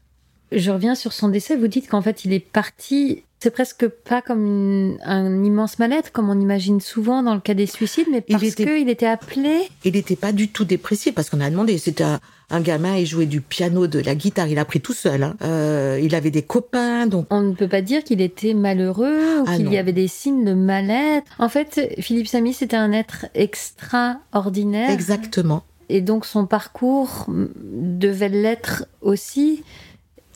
Je 0.53 0.71
reviens 0.71 0.95
sur 0.95 1.13
son 1.13 1.29
décès. 1.29 1.57
Vous 1.57 1.69
dites 1.69 1.89
qu'en 1.89 2.03
fait, 2.03 2.25
il 2.25 2.33
est 2.33 2.41
parti. 2.41 3.23
C'est 3.41 3.51
presque 3.53 3.87
pas 3.87 4.21
comme 4.21 4.45
une- 4.45 4.99
un 5.05 5.45
immense 5.45 5.79
mal-être, 5.79 6.11
comme 6.11 6.29
on 6.29 6.41
imagine 6.41 6.81
souvent 6.81 7.23
dans 7.23 7.35
le 7.35 7.41
cas 7.41 7.55
des 7.55 7.67
suicides, 7.67 8.09
mais 8.11 8.25
Il 8.27 8.33
parce 8.33 8.43
était- 8.43 8.65
qu'il 8.65 8.89
était 8.89 9.07
appelé. 9.07 9.61
Il 9.85 9.93
n'était 9.93 10.17
pas 10.17 10.33
du 10.33 10.49
tout 10.49 10.65
dépressif 10.65 11.15
parce 11.15 11.31
qu'on 11.31 11.41
a 11.41 11.49
demandé. 11.49 11.79
C'était 11.79 12.03
un, 12.03 12.19
un 12.51 12.61
gamin, 12.61 12.97
il 12.97 13.07
jouait 13.07 13.27
du 13.27 13.41
piano, 13.41 13.87
de 13.87 14.01
la 14.01 14.17
guitare, 14.17 14.49
il 14.49 14.59
a 14.59 14.63
appris 14.63 14.81
tout 14.81 14.93
seul. 14.93 15.23
hein. 15.23 15.37
Euh, 15.43 16.01
il 16.03 16.17
avait 16.17 16.33
des 16.33 16.43
copains, 16.43 17.07
donc 17.07 17.27
On 17.31 17.43
ne 17.43 17.53
peut 17.55 17.69
pas 17.69 17.81
dire 17.83 18.03
qu'il 18.03 18.21
était 18.21 18.55
malheureux 18.55 19.41
ou 19.43 19.45
Ah 19.47 19.55
qu'il 19.57 19.73
y 19.73 19.79
avait 19.79 19.93
des 19.93 20.09
signes 20.09 20.45
de 20.45 20.55
mal-être. 20.55 21.31
En 21.39 21.49
fait, 21.49 21.95
Philippe 22.01 22.27
Samy, 22.27 22.53
c'était 22.55 22.77
un 22.77 22.91
être 22.91 23.27
extraordinaire. 23.35 24.91
exactement. 24.91 25.63
Et 25.91 26.01
donc 26.03 26.27
son 26.27 26.45
parcours 26.47 27.27
devait 27.29 28.29
l'être 28.29 28.85
aussi. 29.01 29.63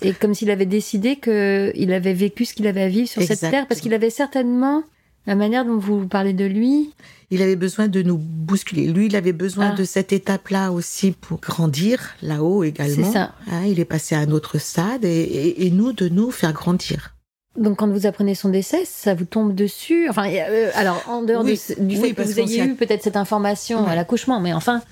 Et 0.02 0.12
comme 0.12 0.34
s'il 0.34 0.50
avait 0.50 0.66
décidé 0.66 1.16
qu'il 1.16 1.92
avait 1.92 2.14
vécu 2.14 2.44
ce 2.44 2.54
qu'il 2.54 2.66
avait 2.66 2.82
à 2.82 2.88
vivre 2.88 3.08
sur 3.08 3.22
cette 3.22 3.40
terre, 3.40 3.66
parce 3.68 3.80
qu'il 3.80 3.94
avait 3.94 4.10
certainement 4.10 4.82
la 5.26 5.34
manière 5.36 5.64
dont 5.64 5.78
vous 5.78 6.06
parlez 6.08 6.32
de 6.32 6.44
lui. 6.44 6.90
Il 7.30 7.40
avait 7.42 7.56
besoin 7.56 7.86
de 7.88 8.02
nous 8.02 8.18
bousculer. 8.18 8.86
Lui, 8.88 9.06
il 9.06 9.14
avait 9.16 9.32
besoin 9.32 9.70
Ah. 9.72 9.76
de 9.76 9.84
cette 9.84 10.12
étape-là 10.12 10.72
aussi 10.72 11.12
pour 11.12 11.38
grandir 11.40 12.14
là-haut 12.22 12.64
également. 12.64 13.06
C'est 13.06 13.12
ça. 13.12 13.32
Hein, 13.50 13.62
il 13.66 13.78
est 13.80 13.84
passé 13.84 14.14
à 14.14 14.18
un 14.18 14.30
autre 14.32 14.58
stade 14.58 15.04
et, 15.04 15.08
et- 15.22 15.66
et 15.66 15.70
nous 15.70 15.92
de 15.92 16.08
nous 16.08 16.30
faire 16.30 16.52
grandir. 16.52 17.14
Donc 17.58 17.78
quand 17.78 17.88
vous 17.88 18.06
apprenez 18.06 18.34
son 18.34 18.48
décès, 18.48 18.82
ça 18.84 19.14
vous 19.14 19.26
tombe 19.26 19.54
dessus. 19.54 20.08
Enfin, 20.10 20.28
euh, 20.28 20.70
alors 20.74 21.04
en 21.08 21.22
dehors 21.22 21.44
Oui, 21.44 21.52
de 21.52 21.56
ce- 21.56 21.72
du 21.80 21.96
oui, 21.96 22.00
fait 22.00 22.14
que 22.14 22.22
vous 22.22 22.40
ayez 22.40 22.62
a- 22.62 22.64
eu 22.66 22.74
peut-être 22.74 23.02
cette 23.02 23.16
information 23.16 23.84
Ouais. 23.84 23.90
à 23.90 23.94
l'accouchement, 23.94 24.40
mais 24.40 24.52
enfin, 24.54 24.82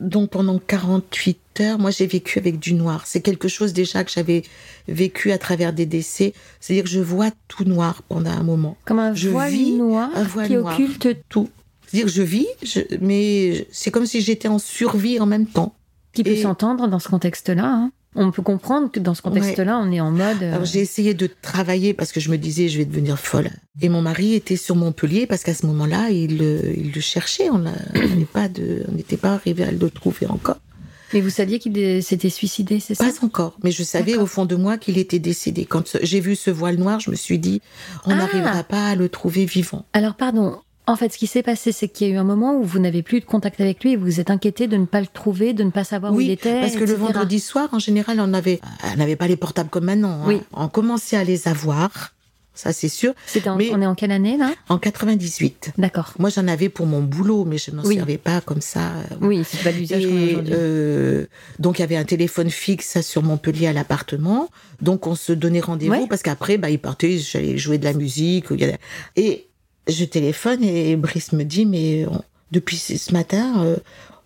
Donc 0.00 0.30
pendant 0.30 0.58
48 0.58 1.38
heures, 1.60 1.78
moi 1.78 1.90
j'ai 1.90 2.06
vécu 2.06 2.38
avec 2.38 2.58
du 2.58 2.74
noir. 2.74 3.02
C'est 3.06 3.20
quelque 3.20 3.48
chose 3.48 3.72
déjà 3.72 4.04
que 4.04 4.10
j'avais 4.10 4.42
vécu 4.86 5.32
à 5.32 5.38
travers 5.38 5.72
des 5.72 5.86
décès. 5.86 6.32
C'est-à-dire 6.60 6.84
que 6.84 6.90
je 6.90 7.00
vois 7.00 7.30
tout 7.48 7.64
noir 7.64 8.02
pendant 8.08 8.30
un 8.30 8.42
moment. 8.42 8.76
comme 8.84 8.98
un 9.00 9.14
Je 9.14 9.28
voile 9.28 9.50
vis 9.52 9.72
noir 9.72 10.10
un 10.14 10.22
voile 10.22 10.46
qui 10.46 10.54
noir. 10.54 10.74
occulte 10.74 11.08
Tout. 11.28 11.48
C'est-à-dire 11.86 12.06
que 12.06 12.12
je 12.12 12.22
vis, 12.22 12.46
je- 12.62 12.80
mais 13.00 13.66
c'est 13.72 13.90
comme 13.90 14.06
si 14.06 14.20
j'étais 14.20 14.48
en 14.48 14.58
survie 14.58 15.18
en 15.20 15.26
même 15.26 15.46
temps. 15.46 15.74
qui 16.12 16.24
peut 16.24 16.36
s'entendre 16.36 16.88
dans 16.88 16.98
ce 16.98 17.08
contexte-là. 17.08 17.64
hein. 17.64 17.92
On 18.20 18.32
peut 18.32 18.42
comprendre 18.42 18.90
que 18.90 18.98
dans 18.98 19.14
ce 19.14 19.22
contexte-là, 19.22 19.78
on 19.78 19.92
est 19.92 20.00
en 20.00 20.10
mode. 20.10 20.42
euh, 20.42 20.52
Alors 20.54 20.64
j'ai 20.64 20.80
essayé 20.80 21.14
de 21.14 21.28
travailler 21.40 21.94
parce 21.94 22.10
que 22.10 22.18
je 22.18 22.30
me 22.30 22.36
disais 22.36 22.68
je 22.68 22.78
vais 22.78 22.84
devenir 22.84 23.16
folle. 23.18 23.50
Et 23.80 23.88
mon 23.88 24.02
mari 24.02 24.34
était 24.34 24.56
sur 24.56 24.74
Montpellier 24.74 25.26
parce 25.26 25.44
qu'à 25.44 25.54
ce 25.54 25.64
moment-là 25.66 26.10
il, 26.10 26.36
le- 26.38 26.76
il 26.76 26.90
le 26.92 27.00
cherchait. 27.00 27.48
On 27.52 27.58
n'était 28.96 29.16
pas 29.16 29.34
arrivé 29.34 29.64
à 29.64 29.70
le 29.70 29.90
trouver 29.90 30.26
encore. 30.26 30.58
Mais 31.14 31.20
vous 31.22 31.30
saviez 31.30 31.58
qu'il 31.58 32.02
s'était 32.02 32.28
suicidé, 32.28 32.80
c'est 32.80 32.94
ça? 32.94 33.04
Pas 33.06 33.24
encore, 33.24 33.56
mais 33.64 33.70
je 33.70 33.82
savais 33.82 34.16
au 34.16 34.26
fond 34.26 34.44
de 34.44 34.56
moi 34.56 34.76
qu'il 34.76 34.98
était 34.98 35.18
décédé. 35.18 35.64
Quand 35.64 35.96
j'ai 36.02 36.20
vu 36.20 36.36
ce 36.36 36.50
voile 36.50 36.76
noir, 36.76 37.00
je 37.00 37.10
me 37.10 37.16
suis 37.16 37.38
dit 37.38 37.62
on 38.04 38.10
Ah. 38.10 38.16
n'arrivera 38.16 38.62
pas 38.64 38.88
à 38.88 38.94
le 38.94 39.08
trouver 39.08 39.46
vivant. 39.46 39.86
Alors, 39.94 40.16
pardon. 40.16 40.58
En 40.88 40.96
fait, 40.96 41.12
ce 41.12 41.18
qui 41.18 41.26
s'est 41.26 41.42
passé, 41.42 41.70
c'est 41.70 41.86
qu'il 41.88 42.08
y 42.08 42.10
a 42.10 42.14
eu 42.14 42.16
un 42.16 42.24
moment 42.24 42.56
où 42.56 42.64
vous 42.64 42.78
n'avez 42.78 43.02
plus 43.02 43.20
de 43.20 43.24
contact 43.26 43.60
avec 43.60 43.84
lui 43.84 43.92
et 43.92 43.96
vous 43.96 44.06
vous 44.06 44.20
êtes 44.20 44.30
inquiété 44.30 44.66
de 44.66 44.76
ne 44.76 44.86
pas 44.86 45.00
le 45.00 45.06
trouver, 45.06 45.52
de 45.52 45.62
ne 45.62 45.70
pas 45.70 45.84
savoir 45.84 46.12
où 46.14 46.20
il 46.20 46.26
Oui, 46.28 46.32
était. 46.32 46.60
parce 46.60 46.74
que 46.76 46.84
le 46.84 46.94
vendredi 46.94 47.40
soir, 47.40 47.68
en 47.72 47.78
général, 47.78 48.18
on 48.20 48.32
avait, 48.34 48.60
on 48.92 48.96
n'avait 48.96 49.16
pas 49.16 49.28
les 49.28 49.36
portables 49.36 49.68
comme 49.70 49.84
maintenant. 49.84 50.22
hein. 50.22 50.26
Oui. 50.26 50.40
On 50.52 50.68
commençait 50.68 51.16
à 51.16 51.24
les 51.24 51.46
avoir, 51.46 52.14
ça 52.54 52.72
c'est 52.72 52.88
sûr, 52.88 53.12
en- 53.46 53.56
mais- 53.56 53.70
On 53.72 53.82
est 53.82 53.86
en 53.86 53.94
quelle 53.94 54.12
année, 54.12 54.36
là? 54.38 54.50
En 54.70 54.78
98. 54.78 55.72
D'accord. 55.78 56.14
Moi, 56.18 56.30
j'en 56.30 56.48
avais 56.48 56.68
pour 56.70 56.86
mon 56.86 57.02
boulot, 57.02 57.44
mais 57.44 57.58
je 57.58 57.70
n'en 57.70 57.84
Oui. 57.84 57.96
servais 57.96 58.16
pas 58.18 58.40
comme 58.40 58.60
ça. 58.62 58.92
Oui, 59.20 59.42
c'est 59.46 59.62
pas 59.62 59.70
l'usage 59.72 60.04
qu'on 60.06 60.16
a 60.16 60.20
Et 60.20 60.30
aujourd'hui. 60.30 60.52
euh, 60.56 61.26
donc 61.58 61.78
il 61.78 61.82
y 61.82 61.84
avait 61.84 61.96
un 61.96 62.04
téléphone 62.04 62.48
fixe 62.50 63.00
sur 63.02 63.22
Montpellier 63.22 63.66
à 63.66 63.72
l'appartement. 63.74 64.48
Donc 64.80 65.06
on 65.06 65.14
se 65.14 65.32
donnait 65.34 65.60
rendez-vous 65.60 65.92
Ouais. 65.92 66.06
parce 66.08 66.22
qu'après 66.22 66.56
bah 66.56 66.70
il 66.70 66.78
partait, 66.78 67.18
j'allais 67.18 67.58
jouer 67.58 67.76
de 67.78 67.84
la 67.84 67.92
musique. 67.92 68.46
Et 69.16 69.44
je 69.88 70.04
téléphone 70.04 70.62
et 70.62 70.96
Brice 70.96 71.32
me 71.32 71.44
dit 71.44 71.66
mais 71.66 72.06
on- 72.06 72.22
depuis 72.52 72.76
ce 72.76 73.12
matin 73.12 73.62
euh, 73.64 73.76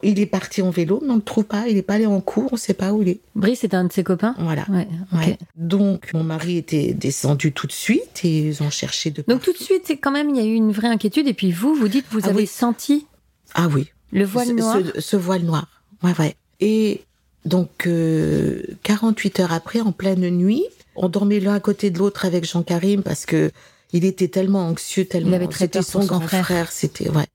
il 0.05 0.19
est 0.19 0.27
parti 0.27 0.63
en 0.63 0.71
vélo, 0.71 0.99
mais 1.03 1.11
on 1.11 1.15
ne 1.15 1.19
le 1.19 1.23
trouve 1.25 1.45
pas. 1.45 1.69
Il 1.69 1.77
est 1.77 1.83
pas 1.83 1.95
allé 1.95 2.07
en 2.07 2.21
cours, 2.21 2.49
on 2.53 2.57
sait 2.57 2.75
pas 2.75 2.93
où 2.93 3.03
il 3.03 3.09
est. 3.09 3.21
Brice 3.37 3.63
est 3.63 3.73
un 3.73 3.85
de 3.85 3.93
ses 3.93 4.03
copains? 4.03 4.35
Voilà. 4.41 4.65
Ouais, 4.69 4.89
ok. 5.13 5.19
Ouais. 5.21 5.39
Donc 5.57 6.13
mon 6.13 6.25
mari 6.25 6.57
était 6.57 6.93
descendu 6.93 7.53
tout 7.53 7.69
de 7.69 7.73
suite 7.73 8.25
et 8.25 8.49
ils 8.49 8.63
ont 8.65 8.71
cherché 8.71 9.11
de. 9.13 9.23
Donc 9.29 9.43
tout 9.43 9.53
de 9.53 9.59
suite, 9.59 9.83
c'est 9.87 9.97
quand 9.99 10.11
même, 10.11 10.31
il 10.31 10.37
y 10.37 10.41
a 10.41 10.45
eu 10.45 10.55
une 10.55 10.73
vraie 10.73 10.89
inquiétude. 10.89 11.29
Et 11.29 11.35
puis 11.35 11.53
vous, 11.53 11.75
vous 11.77 11.87
dites, 11.87 12.07
vous 12.11 12.23
Ah 12.25 12.29
avez 12.31 12.43
oui. 12.43 12.47
senti 12.49 13.07
Ah 13.55 13.69
oui. 13.73 13.91
le 14.11 14.25
voile 14.25 14.51
noir? 14.57 14.79
ce- 14.95 15.01
ce 15.01 15.17
voile 15.17 15.43
noir. 15.43 15.67
Ouais, 16.03 16.13
ouais. 16.19 16.35
Et 16.59 17.03
donc, 17.45 17.87
euh, 17.87 18.63
48 18.83 19.39
heures 19.41 19.53
après, 19.53 19.81
en 19.81 19.93
pleine 19.93 20.29
nuit, 20.31 20.65
on 20.97 21.09
dormait 21.09 21.39
l'un 21.39 21.55
à 21.55 21.61
côté 21.61 21.91
de 21.91 21.99
l'autre 22.01 22.25
avec 22.25 22.45
Jean-Karim 22.45 23.03
parce 23.05 23.25
que 23.25 23.53
il 23.93 24.05
était 24.05 24.29
tellement 24.29 24.67
anxieux, 24.69 25.05
tellement. 25.05 25.31
Il 25.31 25.35
avait 25.35 25.47
très 25.49 25.69
peur 25.69 25.85
son 25.85 26.05
grand 26.05 26.21
frère. 26.21 26.45
frère. 26.45 26.73
C'était, 26.73 27.09
ouais. 27.11 27.27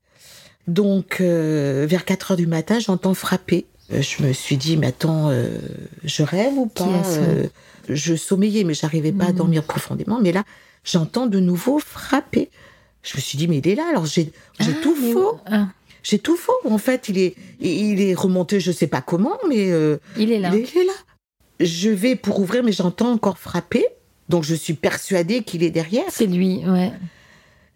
Donc, 0.66 1.20
euh, 1.20 1.86
vers 1.88 2.04
4 2.04 2.32
heures 2.32 2.36
du 2.36 2.46
matin, 2.46 2.78
j'entends 2.78 3.14
frapper. 3.14 3.66
Euh, 3.92 4.02
Je 4.02 4.22
me 4.22 4.32
suis 4.32 4.56
dit, 4.56 4.76
mais 4.76 4.88
attends, 4.88 5.30
euh, 5.30 5.58
je 6.04 6.22
rêve 6.22 6.52
ou 6.58 6.66
pas 6.66 7.02
Euh, 7.06 7.46
Je 7.88 8.14
sommeillais, 8.16 8.64
mais 8.64 8.74
j'arrivais 8.74 9.12
pas 9.12 9.24
à 9.24 9.28
Mhm. 9.30 9.36
dormir 9.36 9.62
profondément. 9.64 10.18
Mais 10.20 10.30
là, 10.32 10.44
j'entends 10.84 11.26
de 11.26 11.40
nouveau 11.40 11.78
frapper. 11.78 12.50
Je 13.02 13.16
me 13.16 13.20
suis 13.22 13.38
dit, 13.38 13.48
mais 13.48 13.58
il 13.58 13.68
est 13.68 13.74
là. 13.76 13.86
Alors, 13.88 14.04
j'ai 14.04 14.30
Ah, 14.58 14.64
tout 14.82 14.94
faux. 14.94 15.38
ah, 15.46 15.68
J'ai 16.02 16.18
tout 16.18 16.36
faux. 16.36 16.52
En 16.64 16.76
fait, 16.78 17.08
il 17.08 17.16
est, 17.18 17.34
il 17.60 18.00
est 18.02 18.12
remonté, 18.14 18.60
je 18.60 18.72
sais 18.72 18.86
pas 18.88 19.00
comment, 19.00 19.38
mais 19.48 19.68
il 20.18 20.32
est 20.32 20.38
là. 20.38 20.50
il, 20.52 20.60
est, 20.60 20.70
il 20.74 20.80
est 20.82 20.84
là. 20.84 20.92
Je 21.60 21.88
vais 21.90 22.14
pour 22.14 22.38
ouvrir, 22.40 22.62
mais 22.62 22.72
j'entends 22.72 23.10
encore 23.12 23.38
frapper. 23.38 23.84
Donc, 24.28 24.44
je 24.44 24.54
suis 24.54 24.74
persuadée 24.74 25.42
qu'il 25.42 25.62
est 25.62 25.70
derrière. 25.70 26.04
C'est 26.10 26.26
lui, 26.26 26.62
ouais. 26.66 26.92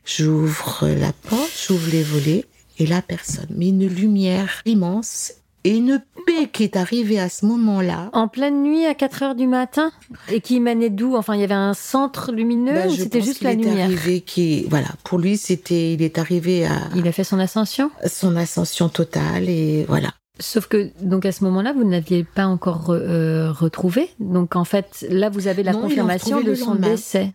J'ouvre 0.05 0.88
la 0.88 1.12
porte, 1.12 1.51
j'ouvre 1.67 1.88
les 1.91 2.03
volets, 2.03 2.45
et 2.79 2.87
là, 2.87 3.03
personne. 3.03 3.47
Mais 3.51 3.69
une 3.69 3.87
lumière 3.87 4.61
immense 4.67 5.33
et 5.65 5.77
une 5.77 6.03
paix 6.27 6.49
qui 6.53 6.65
est 6.65 6.75
arrivée 6.75 7.21
à 7.21 7.29
ce 7.29 7.47
moment-là. 7.47 8.11
En 8.12 8.27
pleine 8.27 8.65
nuit 8.65 8.85
à 8.85 8.95
4 8.95 9.23
heures 9.23 9.35
du 9.37 9.47
matin 9.47 9.93
et 10.29 10.41
qui 10.41 10.57
émanait 10.57 10.91
d'où? 10.91 11.15
Enfin, 11.15 11.37
il 11.37 11.41
y 11.41 11.45
avait 11.45 11.55
un 11.55 11.73
centre 11.75 12.33
lumineux 12.33 12.75
Ben, 12.75 12.91
ou 12.91 12.97
c'était 12.97 13.21
juste 13.21 13.43
la 13.43 13.53
est 13.53 13.57
lumière? 13.57 13.85
Arrivé 13.85 14.23
qui, 14.23 14.67
voilà, 14.69 14.88
pour 15.05 15.21
lui, 15.21 15.37
c'était, 15.37 15.95
il 15.95 16.03
est 16.03 16.19
arrivé 16.19 16.67
à 16.67 16.91
Il 16.97 17.07
a 17.07 17.12
fait 17.12 17.23
son 17.23 17.38
ascension? 17.38 17.93
son 18.07 18.35
ascension 18.35 18.88
totale, 18.88 19.49
et 19.49 19.85
voilà. 19.87 20.12
Sauf 20.38 20.66
que, 20.66 20.90
donc 21.01 21.27
à 21.27 21.33
ce 21.33 21.45
moment-là, 21.45 21.73
vous 21.73 21.85
n'aviez 21.85 22.25
pas 22.25 22.47
encore 22.47 22.88
re- 22.90 22.99
euh, 23.01 23.53
retrouvé. 23.53 24.09
Donc 24.18 24.57
en 24.57 24.64
fait, 24.64 25.07
là, 25.11 25.29
vous 25.29 25.47
avez 25.47 25.62
la 25.62 25.73
Non, 25.73 25.83
confirmation 25.83 26.40
de 26.40 26.55
son 26.55 26.71
lendemain. 26.73 26.88
décès. 26.90 27.33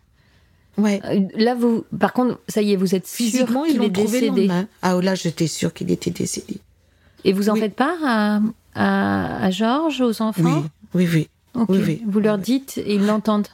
Ouais. 0.78 1.00
Euh, 1.06 1.22
Là, 1.36 1.56
vous, 1.56 1.86
par 2.00 2.14
contre, 2.14 2.40
ça 2.48 2.62
y 2.62 2.74
est, 2.74 2.76
vous 2.76 2.96
êtes 2.96 3.08
sûr 3.08 3.18
Physiquement, 3.26 3.66
ils 3.66 3.74
qu'il 3.74 3.84
est 3.84 3.90
décédé. 3.90 4.50
Ah, 4.82 5.00
là, 5.02 5.16
j'étais 5.16 5.48
sûre 5.48 5.74
qu'il 5.74 5.92
était 5.92 6.12
décédé. 6.12 6.58
Et 7.24 7.34
vous 7.34 7.50
en 7.50 7.54
Oui. 7.54 7.62
faites 7.62 7.76
part 7.76 7.98
à, 8.04 8.40
à, 8.76 9.44
à 9.46 9.52
Georges, 9.52 10.02
aux 10.02 10.22
enfants 10.22 10.64
Oui, 10.94 11.06
oui, 11.06 11.10
oui. 11.14 11.30
Ok. 11.62 11.70
oui, 11.70 11.80
oui. 11.86 12.02
Vous 12.08 12.20
leur 12.20 12.38
dites 12.38 12.78
et 12.78 12.96
ils 12.96 13.06
l'entendent. 13.06 13.48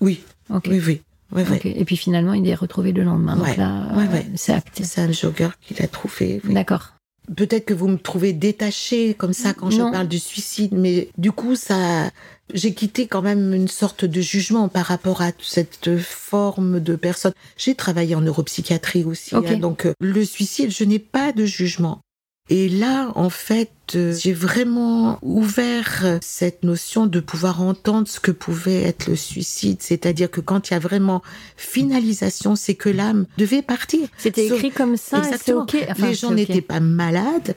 Oui, 0.00 0.20
Ok. 0.48 0.66
oui, 0.70 0.80
oui. 0.86 1.02
oui, 1.32 1.42
oui. 1.48 1.56
Ok. 1.56 1.66
Et 1.66 1.84
puis 1.84 1.96
finalement, 1.96 2.34
il 2.34 2.46
est 2.48 2.54
retrouvé 2.54 2.92
le 2.92 3.02
lendemain. 3.02 3.36
Donc 3.36 3.46
Ouais. 3.46 3.56
là, 3.56 3.86
Ouais, 3.96 4.04
euh, 4.08 4.12
ouais. 4.12 4.26
c'est 4.36 4.52
acté. 4.52 4.84
C'est 4.84 5.00
un 5.00 5.10
jogger 5.12 5.48
qui 5.60 5.74
l'a 5.74 5.88
trouvé. 5.88 6.40
oui. 6.44 6.54
D'accord. 6.54 6.92
Peut-être 7.36 7.64
que 7.64 7.74
vous 7.74 7.88
me 7.88 7.96
trouvez 7.98 8.32
détachée 8.32 9.14
comme 9.14 9.32
ça 9.32 9.54
quand 9.54 9.70
Non. 9.70 9.86
je 9.86 9.92
parle 9.92 10.08
du 10.08 10.18
suicide, 10.18 10.72
mais 10.72 11.08
du 11.16 11.30
coup, 11.32 11.54
ça, 11.54 12.10
j'ai 12.52 12.74
quitté 12.74 13.06
quand 13.06 13.22
même 13.22 13.54
une 13.54 13.68
sorte 13.68 14.04
de 14.04 14.20
jugement 14.20 14.68
par 14.68 14.86
rapport 14.86 15.22
à 15.22 15.30
cette 15.40 15.98
forme 16.00 16.80
de 16.80 16.96
personne. 16.96 17.32
J'ai 17.56 17.74
travaillé 17.74 18.14
en 18.14 18.20
neuropsychiatrie 18.20 19.04
aussi, 19.04 19.36
hein, 19.36 19.42
donc 19.58 19.86
euh, 19.86 19.92
le 20.00 20.24
suicide, 20.24 20.70
je 20.70 20.84
n'ai 20.84 20.98
pas 20.98 21.32
de 21.32 21.44
jugement. 21.44 22.00
Et 22.52 22.68
là, 22.68 23.12
en 23.14 23.30
fait, 23.30 23.70
euh, 23.94 24.12
j'ai 24.12 24.32
vraiment 24.32 25.20
ouvert 25.22 26.18
cette 26.20 26.64
notion 26.64 27.06
de 27.06 27.20
pouvoir 27.20 27.62
entendre 27.62 28.08
ce 28.08 28.18
que 28.18 28.32
pouvait 28.32 28.82
être 28.82 29.06
le 29.06 29.14
suicide. 29.14 29.76
C'est-à-dire 29.80 30.28
que 30.28 30.40
quand 30.40 30.68
il 30.68 30.72
y 30.72 30.76
a 30.76 30.80
vraiment 30.80 31.22
finalisation, 31.56 32.56
c'est 32.56 32.74
que 32.74 32.88
l'âme 32.88 33.26
devait 33.38 33.62
partir. 33.62 34.08
C'était 34.18 34.46
écrit 34.46 34.72
comme 34.72 34.96
ça. 34.96 35.18
et 35.18 35.22
C'est 35.22 35.28
Exactement. 35.28 35.62
ok. 35.62 35.76
Enfin, 35.90 36.08
les 36.08 36.14
gens 36.14 36.32
n'étaient 36.32 36.60
pas 36.60 36.80
malades, 36.80 37.54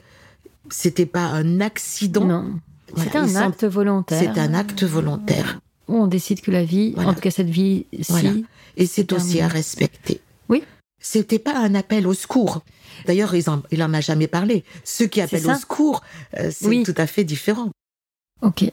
c'était 0.70 1.06
pas 1.06 1.24
un 1.26 1.60
accident. 1.60 2.24
Non. 2.24 2.52
Voilà, 2.94 3.10
C'est 3.10 3.18
un 3.18 3.34
acte 3.36 3.64
volontaire. 3.64 4.32
C'est 4.34 4.40
un 4.40 4.54
acte 4.54 4.84
volontaire. 4.84 5.60
Où 5.88 5.96
on 5.96 6.06
décide 6.06 6.40
que 6.40 6.50
la 6.52 6.64
vie, 6.64 6.92
Voilà. 6.94 7.10
en 7.10 7.14
tout 7.14 7.20
cas 7.20 7.30
cette 7.32 7.50
vie-ci, 7.50 8.04
Voilà. 8.08 8.30
Et 8.76 8.86
c'est 8.86 9.12
aussi 9.12 9.40
à 9.40 9.48
respecter. 9.48 10.20
Oui. 10.48 10.62
C'était 11.06 11.38
pas 11.38 11.54
un 11.58 11.74
appel 11.74 12.06
au 12.06 12.14
secours. 12.14 12.62
D'ailleurs, 13.04 13.34
en- 13.50 13.62
il 13.70 13.82
en 13.82 13.92
a 13.92 14.00
jamais 14.00 14.26
parlé. 14.26 14.64
Ceux 14.84 15.06
qui 15.06 15.20
appellent 15.20 15.46
au 15.50 15.54
secours, 15.54 16.02
euh, 16.40 16.50
c'est 16.50 16.66
Oui. 16.66 16.82
tout 16.82 16.94
à 16.96 17.06
fait 17.06 17.24
différent. 17.24 17.68
Ok. 18.40 18.64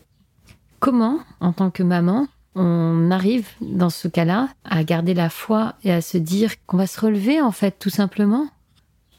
Comment, 0.80 1.20
en 1.42 1.52
tant 1.52 1.72
que 1.72 1.84
maman, 1.84 2.30
on 2.56 3.12
arrive 3.12 3.48
dans 3.60 3.90
ce 3.90 4.08
cas-là 4.08 4.48
à 4.64 4.82
garder 4.86 5.14
la 5.14 5.30
foi 5.30 5.76
et 5.84 5.92
à 5.92 6.02
se 6.02 6.18
dire 6.18 6.54
qu'on 6.68 6.78
va 6.78 6.88
se 6.88 7.02
relever, 7.02 7.42
en 7.42 7.52
fait, 7.52 7.76
tout 7.78 7.90
simplement? 7.90 8.48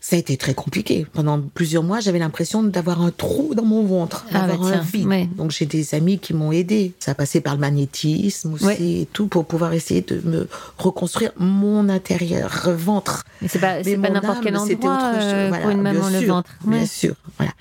Ça 0.05 0.17
a 0.17 0.19
été 0.19 0.37
très 0.37 0.53
compliqué. 0.53 1.07
Pendant 1.13 1.41
plusieurs 1.41 1.85
mois, 1.85 2.01
j'avais 2.01 2.19
l'impression 2.19 2.65
d'avoir 2.65 3.01
un 3.03 3.13
trou 3.13 3.55
dans 3.55 3.65
mon 3.65 3.85
ventre, 3.85 4.27
Ah 4.35 4.49
d'avoir 4.49 4.71
bah 4.73 4.79
un 4.79 4.81
vide. 4.81 5.07
ouais. 5.07 5.29
Donc 5.37 5.53
j'ai 5.53 5.65
des 5.65 5.95
amis 5.95 6.19
qui 6.19 6.35
m'ont 6.35 6.51
aidé. 6.51 6.93
Ça 6.99 7.15
passait 7.15 7.41
par 7.41 7.55
le 7.55 7.61
magnétisme 7.61 8.55
aussi 8.55 8.65
Ouais. 8.65 8.83
et 8.83 9.09
tout 9.13 9.29
pour 9.29 9.45
pouvoir 9.47 9.73
essayer 9.75 10.01
de 10.01 10.21
me 10.29 10.49
reconstruire 10.77 11.31
mon 11.39 11.89
intérieur, 11.89 12.69
ventre. 12.75 13.23
Mais 13.41 13.47
c'est 13.47 13.61
pas, 13.61 13.81
n'importe 13.81 14.41
quel 14.43 14.57
endroit 14.57 14.75
autre 14.75 15.15
chose. 15.15 15.23
euh, 15.23 15.47
Voilà, 15.51 15.63
pour 15.63 15.71
une 15.71 15.83
maman, 15.83 16.09
le 16.09 16.19
sûr, 16.19 16.35
ventre. 16.35 16.51
Bien 16.67 16.81
Ouais. 16.81 16.87
sûr, 16.87 17.15
voilà. 17.39 17.53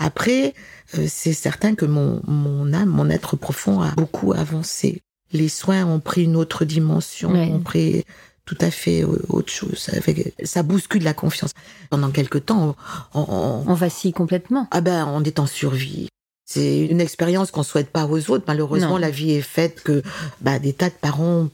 Après, 0.00 0.52
euh, 0.98 1.06
c'est 1.08 1.32
certain 1.32 1.76
que 1.76 1.84
mon, 1.84 2.20
mon 2.26 2.72
âme, 2.72 2.88
mon 2.88 3.08
être 3.08 3.36
profond 3.36 3.80
a 3.82 3.92
beaucoup 3.92 4.32
avancé. 4.32 5.00
Les 5.32 5.48
soins 5.48 5.84
ont 5.86 6.00
pris 6.00 6.24
une 6.24 6.34
autre 6.34 6.64
dimension, 6.64 7.30
Ouais. 7.30 7.50
ont 7.52 7.60
pris 7.60 8.04
tout 8.46 8.58
à 8.60 8.70
fait 8.70 9.02
euh, 9.04 9.18
autre 9.28 9.52
chose. 9.52 9.88
Avec, 9.96 10.34
ça 10.44 10.62
bouscule 10.62 11.02
la 11.02 11.14
confiance. 11.14 11.52
Pendant 11.90 12.10
quelque 12.10 12.38
temps, 12.38 12.76
on, 13.14 13.20
on- 13.20 13.64
On 13.66 13.74
vacille 13.74 14.12
complètement. 14.12 14.68
ah 14.70 14.80
ben, 14.80 15.06
on 15.12 15.22
est 15.24 15.38
en 15.38 15.46
survie. 15.46 16.08
C'est 16.46 16.84
une 16.86 17.00
expérience 17.00 17.50
qu'on 17.50 17.62
souhaite 17.62 17.88
pas 17.90 18.04
aux 18.06 18.30
autres. 18.30 18.44
Malheureusement, 18.46 18.90
Non. 18.90 18.96
la 18.98 19.10
vie 19.10 19.32
est 19.32 19.40
faite 19.40 19.82
que 19.82 20.02
bah, 20.42 20.58
des 20.58 20.74
tas 20.74 20.90
de 20.90 20.94
parents 21.00 21.48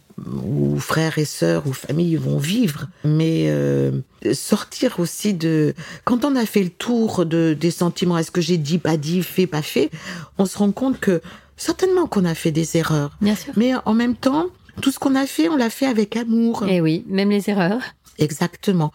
ou 0.45 0.79
frères 0.81 1.17
et 1.19 1.25
sœurs 1.25 1.63
ou 1.69 1.73
familles 1.73 2.17
vont 2.17 2.39
vivre. 2.39 2.89
Mais 3.05 3.45
euh, 3.49 3.93
sortir 4.33 4.99
aussi 4.99 5.33
de... 5.33 5.75
Quand 6.05 6.25
on 6.25 6.35
a 6.35 6.45
fait 6.45 6.65
le 6.65 6.71
tour 6.71 7.25
de, 7.25 7.57
des 7.59 7.71
sentiments, 7.71 8.19
est-ce 8.19 8.33
que 8.33 8.41
j'ai 8.41 8.59
dit, 8.59 8.79
pas 8.79 8.97
dit, 8.97 9.23
fait, 9.23 9.47
pas 9.47 9.63
fait, 9.63 9.91
on 10.39 10.45
se 10.45 10.59
rend 10.59 10.73
compte 10.73 10.99
que 10.99 11.23
certainement 11.57 12.07
qu'on 12.09 12.25
a 12.25 12.35
fait 12.35 12.51
des 12.51 12.77
erreurs. 12.77 13.17
Bien 13.21 13.37
sûr. 13.37 13.53
Mais 13.57 13.73
en 13.85 13.95
même 13.95 14.17
temps, 14.17 14.47
tout 14.81 14.91
ce 14.91 14.99
qu'on 14.99 15.15
a 15.15 15.27
fait, 15.27 15.49
on 15.49 15.57
l'a 15.57 15.71
fait 15.71 15.87
avec 15.87 16.17
amour. 16.17 16.67
Et 16.69 16.81
oui, 16.81 17.05
même 17.09 17.31
les 17.31 17.49
erreurs. 17.51 17.81
Exactement. 18.19 18.93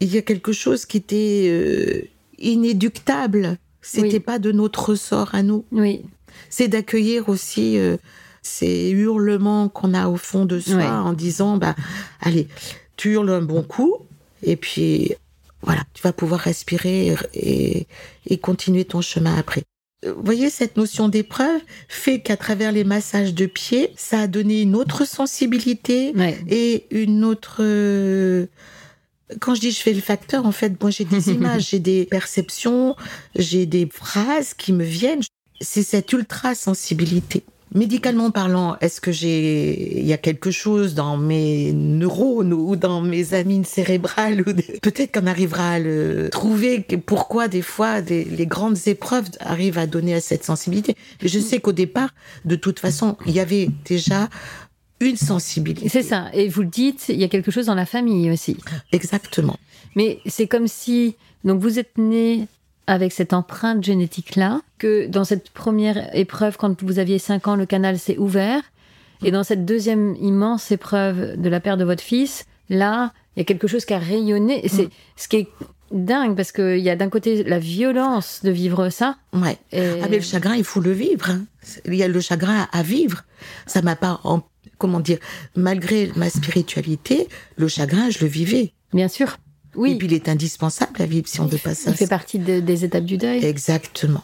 Il 0.00 0.12
y 0.14 0.18
a 0.18 0.22
quelque 0.22 0.52
chose 0.52 0.86
qui 0.86 0.96
était 0.98 1.46
euh, 1.48 2.02
inéductable. 2.38 3.58
C'était 3.82 4.14
Oui. 4.14 4.20
pas 4.20 4.38
de 4.38 4.52
notre 4.52 4.90
ressort 4.90 5.34
à 5.34 5.42
nous. 5.42 5.64
Oui, 5.72 6.02
C'est 6.50 6.68
d'accueillir 6.68 7.28
aussi 7.28 7.78
euh, 7.78 7.96
ces 8.42 8.90
hurlements 8.90 9.68
qu'on 9.68 9.94
a 9.94 10.08
au 10.08 10.16
fond 10.16 10.44
de 10.44 10.60
soi 10.60 10.90
en 11.02 11.12
disant 11.12 11.56
bah 11.56 11.74
allez, 12.20 12.48
tu 12.96 13.12
hurles 13.12 13.30
un 13.30 13.42
bon 13.42 13.62
coup 13.62 13.96
et 14.42 14.56
puis 14.56 15.14
voilà, 15.62 15.82
tu 15.94 16.02
vas 16.02 16.12
pouvoir 16.12 16.40
respirer 16.40 17.14
et, 17.34 17.86
et 18.26 18.38
continuer 18.38 18.84
ton 18.84 19.00
chemin 19.00 19.36
après. 19.36 19.62
Vous 20.06 20.22
voyez, 20.24 20.48
cette 20.48 20.76
notion 20.76 21.08
d'épreuve 21.08 21.60
fait 21.88 22.20
qu'à 22.20 22.36
travers 22.36 22.70
les 22.70 22.84
massages 22.84 23.34
de 23.34 23.46
pieds, 23.46 23.90
ça 23.96 24.20
a 24.20 24.26
donné 24.28 24.62
une 24.62 24.76
autre 24.76 25.04
sensibilité, 25.04 26.12
ouais. 26.14 26.38
et 26.48 26.86
une 26.90 27.24
autre. 27.24 27.56
euh, 27.60 28.46
Quand 29.40 29.54
je 29.56 29.60
dis 29.60 29.70
je 29.72 29.80
fais 29.80 29.92
le 29.92 30.00
facteur, 30.00 30.46
en 30.46 30.52
fait, 30.52 30.80
moi 30.80 30.90
j'ai 30.90 31.04
des 31.04 31.30
images, 31.34 31.70
j'ai 31.70 31.80
des 31.80 32.04
perceptions, 32.04 32.94
j'ai 33.34 33.66
des 33.66 33.88
phrases 33.92 34.54
qui 34.54 34.72
me 34.72 34.84
viennent. 34.84 35.22
C'est 35.60 35.82
cette 35.82 36.12
ultra 36.12 36.54
sensibilité. 36.54 37.42
Médicalement 37.74 38.30
parlant, 38.30 38.76
est-ce 38.80 39.00
que 39.00 39.12
j'ai, 39.12 39.98
il 40.00 40.06
y 40.06 40.12
a 40.12 40.18
quelque 40.18 40.50
chose 40.50 40.94
dans 40.94 41.16
mes 41.18 41.72
neurones 41.72 42.52
ou 42.54 42.76
dans 42.76 43.02
mes 43.02 43.34
amines 43.34 43.64
cérébrales 43.64 44.42
ou 44.46 44.52
des- 44.52 44.78
peut-être 44.80 45.12
qu'on 45.20 45.26
arrivera 45.26 45.72
à 45.72 45.78
le 45.78 46.28
trouver. 46.32 46.80
Pourquoi 47.04 47.46
des 47.48 47.60
fois 47.62 48.00
des- 48.00 48.24
les 48.24 48.46
grandes 48.46 48.78
épreuves 48.86 49.28
arrivent 49.40 49.78
à 49.78 49.86
donner 49.86 50.14
à 50.14 50.20
cette 50.20 50.44
sensibilité. 50.44 50.96
Mais 51.22 51.28
je 51.28 51.38
sais 51.38 51.60
qu'au 51.60 51.72
départ, 51.72 52.10
de 52.44 52.56
toute 52.56 52.78
façon, 52.80 53.16
il 53.26 53.32
y 53.32 53.40
avait 53.40 53.68
déjà 53.84 54.28
une 55.00 55.16
sensibilité. 55.16 55.88
C'est 55.88 56.02
ça. 56.02 56.28
Et 56.32 56.48
vous 56.48 56.62
le 56.62 56.68
dites, 56.68 57.06
il 57.08 57.16
y 57.20 57.24
a 57.24 57.28
quelque 57.28 57.50
chose 57.50 57.66
dans 57.66 57.74
la 57.74 57.86
famille 57.86 58.30
aussi. 58.30 58.56
Exactement. 58.92 59.58
Mais 59.94 60.18
c'est 60.26 60.46
comme 60.46 60.66
si, 60.68 61.16
donc 61.44 61.60
vous 61.60 61.78
êtes 61.78 61.98
né 61.98 62.46
avec 62.88 63.12
cette 63.12 63.32
empreinte 63.32 63.84
génétique-là, 63.84 64.60
que 64.78 65.06
dans 65.06 65.24
cette 65.24 65.50
première 65.50 66.14
épreuve, 66.16 66.56
quand 66.56 66.82
vous 66.82 66.98
aviez 66.98 67.18
5 67.18 67.46
ans, 67.46 67.54
le 67.56 67.66
canal 67.66 67.98
s'est 67.98 68.18
ouvert, 68.18 68.62
et 69.22 69.30
dans 69.30 69.44
cette 69.44 69.64
deuxième 69.64 70.16
immense 70.20 70.72
épreuve 70.72 71.40
de 71.40 71.48
la 71.48 71.60
perte 71.60 71.78
de 71.78 71.84
votre 71.84 72.02
fils, 72.02 72.46
là, 72.70 73.12
il 73.36 73.40
y 73.40 73.42
a 73.42 73.44
quelque 73.44 73.66
chose 73.66 73.84
qui 73.84 73.92
a 73.94 73.98
rayonné. 73.98 74.64
Et 74.64 74.68
c'est 74.68 74.88
ce 75.16 75.28
qui 75.28 75.36
est 75.36 75.48
dingue, 75.92 76.34
parce 76.36 76.50
qu'il 76.52 76.78
y 76.78 76.88
a 76.90 76.96
d'un 76.96 77.08
côté 77.08 77.42
la 77.44 77.58
violence 77.58 78.40
de 78.42 78.50
vivre 78.50 78.88
ça. 78.90 79.16
Ouais. 79.32 79.58
Et... 79.72 80.00
Ah 80.02 80.06
mais 80.10 80.16
le 80.18 80.22
chagrin, 80.22 80.54
il 80.56 80.64
faut 80.64 80.80
le 80.80 80.92
vivre. 80.92 81.30
hein. 81.30 81.44
Il 81.84 81.94
y 81.94 82.02
a 82.02 82.08
le 82.08 82.20
chagrin 82.20 82.68
à 82.72 82.82
vivre. 82.82 83.24
Ça 83.66 83.82
m'a 83.82 83.96
pas, 83.96 84.20
en- 84.24 84.42
comment 84.78 85.00
dire, 85.00 85.18
malgré 85.56 86.10
ma 86.16 86.30
spiritualité, 86.30 87.28
le 87.56 87.68
chagrin, 87.68 88.10
je 88.10 88.20
le 88.20 88.26
vivais. 88.28 88.72
Bien 88.94 89.08
sûr. 89.08 89.36
Oui, 89.78 89.92
Et 89.92 89.96
puis 89.98 90.06
il 90.08 90.12
est 90.12 90.28
indispensable 90.28 91.00
à 91.00 91.06
vivre 91.06 91.26
si 91.28 91.40
on 91.40 91.46
veut 91.46 91.58
pas 91.58 91.74
ça. 91.74 91.90
il 91.90 91.96
fait 91.96 92.06
partie 92.06 92.38
de- 92.38 92.60
des 92.60 92.84
étapes 92.84 93.04
du 93.04 93.16
deuil. 93.16 93.44
Exactement. 93.44 94.22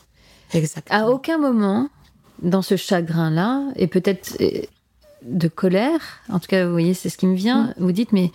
Exactement. 0.52 0.98
À 1.06 1.08
aucun 1.08 1.38
moment, 1.38 1.88
dans 2.42 2.62
ce 2.62 2.76
chagrin-là, 2.76 3.62
et 3.76 3.86
peut-être 3.86 4.36
euh, 4.40 4.62
de 5.22 5.48
colère, 5.48 6.00
en 6.28 6.38
tout 6.38 6.48
cas, 6.48 6.66
vous 6.66 6.72
voyez, 6.72 6.92
c'est 6.94 7.08
ce 7.08 7.16
qui 7.16 7.26
me 7.26 7.34
vient, 7.36 7.68
Mm. 7.68 7.74
vous 7.84 7.92
dites, 7.92 8.12
mais 8.12 8.30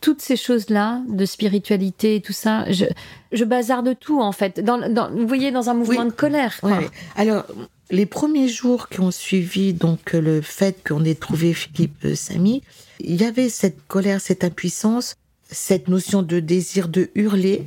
toutes 0.00 0.20
ces 0.20 0.36
choses-là, 0.36 1.02
de 1.08 1.24
spiritualité 1.24 2.16
et 2.16 2.20
tout 2.20 2.32
ça, 2.32 2.70
je, 2.70 2.84
je 3.32 3.44
bazarde 3.44 3.96
tout, 3.98 4.20
en 4.20 4.32
fait. 4.32 4.60
Dans, 4.60 4.78
dans- 4.92 5.10
vous 5.10 5.26
voyez, 5.26 5.50
dans 5.50 5.70
un 5.70 5.74
mouvement 5.74 6.00
Oui. 6.02 6.06
de 6.08 6.12
colère. 6.12 6.58
Quoi. 6.60 6.80
Alors, 7.16 7.44
les 7.90 8.06
premiers 8.06 8.48
jours 8.48 8.88
qui 8.88 9.00
ont 9.00 9.10
suivi 9.10 9.72
donc 9.72 10.12
le 10.12 10.40
fait 10.42 10.76
qu'on 10.86 11.04
ait 11.04 11.14
trouvé 11.14 11.54
Philippe 11.54 12.04
euh, 12.04 12.14
Samy, 12.14 12.62
il 13.00 13.20
y 13.20 13.24
avait 13.24 13.48
cette 13.48 13.86
colère, 13.86 14.20
cette 14.20 14.42
impuissance, 14.44 15.14
cette 15.50 15.88
notion 15.88 16.22
de 16.22 16.40
désir 16.40 16.88
de 16.88 17.10
hurler 17.14 17.66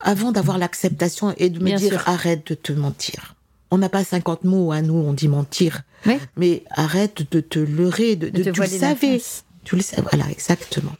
avant 0.00 0.32
d'avoir 0.32 0.58
l'acceptation 0.58 1.34
et 1.38 1.48
de 1.50 1.58
me 1.58 1.64
Bien 1.66 1.76
dire 1.76 1.92
sûr. 2.00 2.08
arrête 2.08 2.46
de 2.48 2.54
te 2.54 2.72
mentir. 2.72 3.34
On 3.70 3.78
n'a 3.78 3.88
pas 3.88 4.04
50 4.04 4.44
mots 4.44 4.72
à 4.72 4.82
nous, 4.82 4.94
on 4.94 5.12
dit 5.12 5.28
mentir. 5.28 5.82
Oui. 6.06 6.18
Mais 6.36 6.62
arrête 6.70 7.30
de 7.32 7.40
te 7.40 7.58
leurrer, 7.58 8.14
de, 8.16 8.28
De 8.28 8.38
de- 8.38 8.44
te 8.44 8.50
tu 8.50 8.60
le 8.60 8.66
savais. 8.66 9.20
Tu 9.64 9.76
le 9.76 9.82
sais, 9.82 10.00
voilà, 10.02 10.30
exactement. 10.30 10.92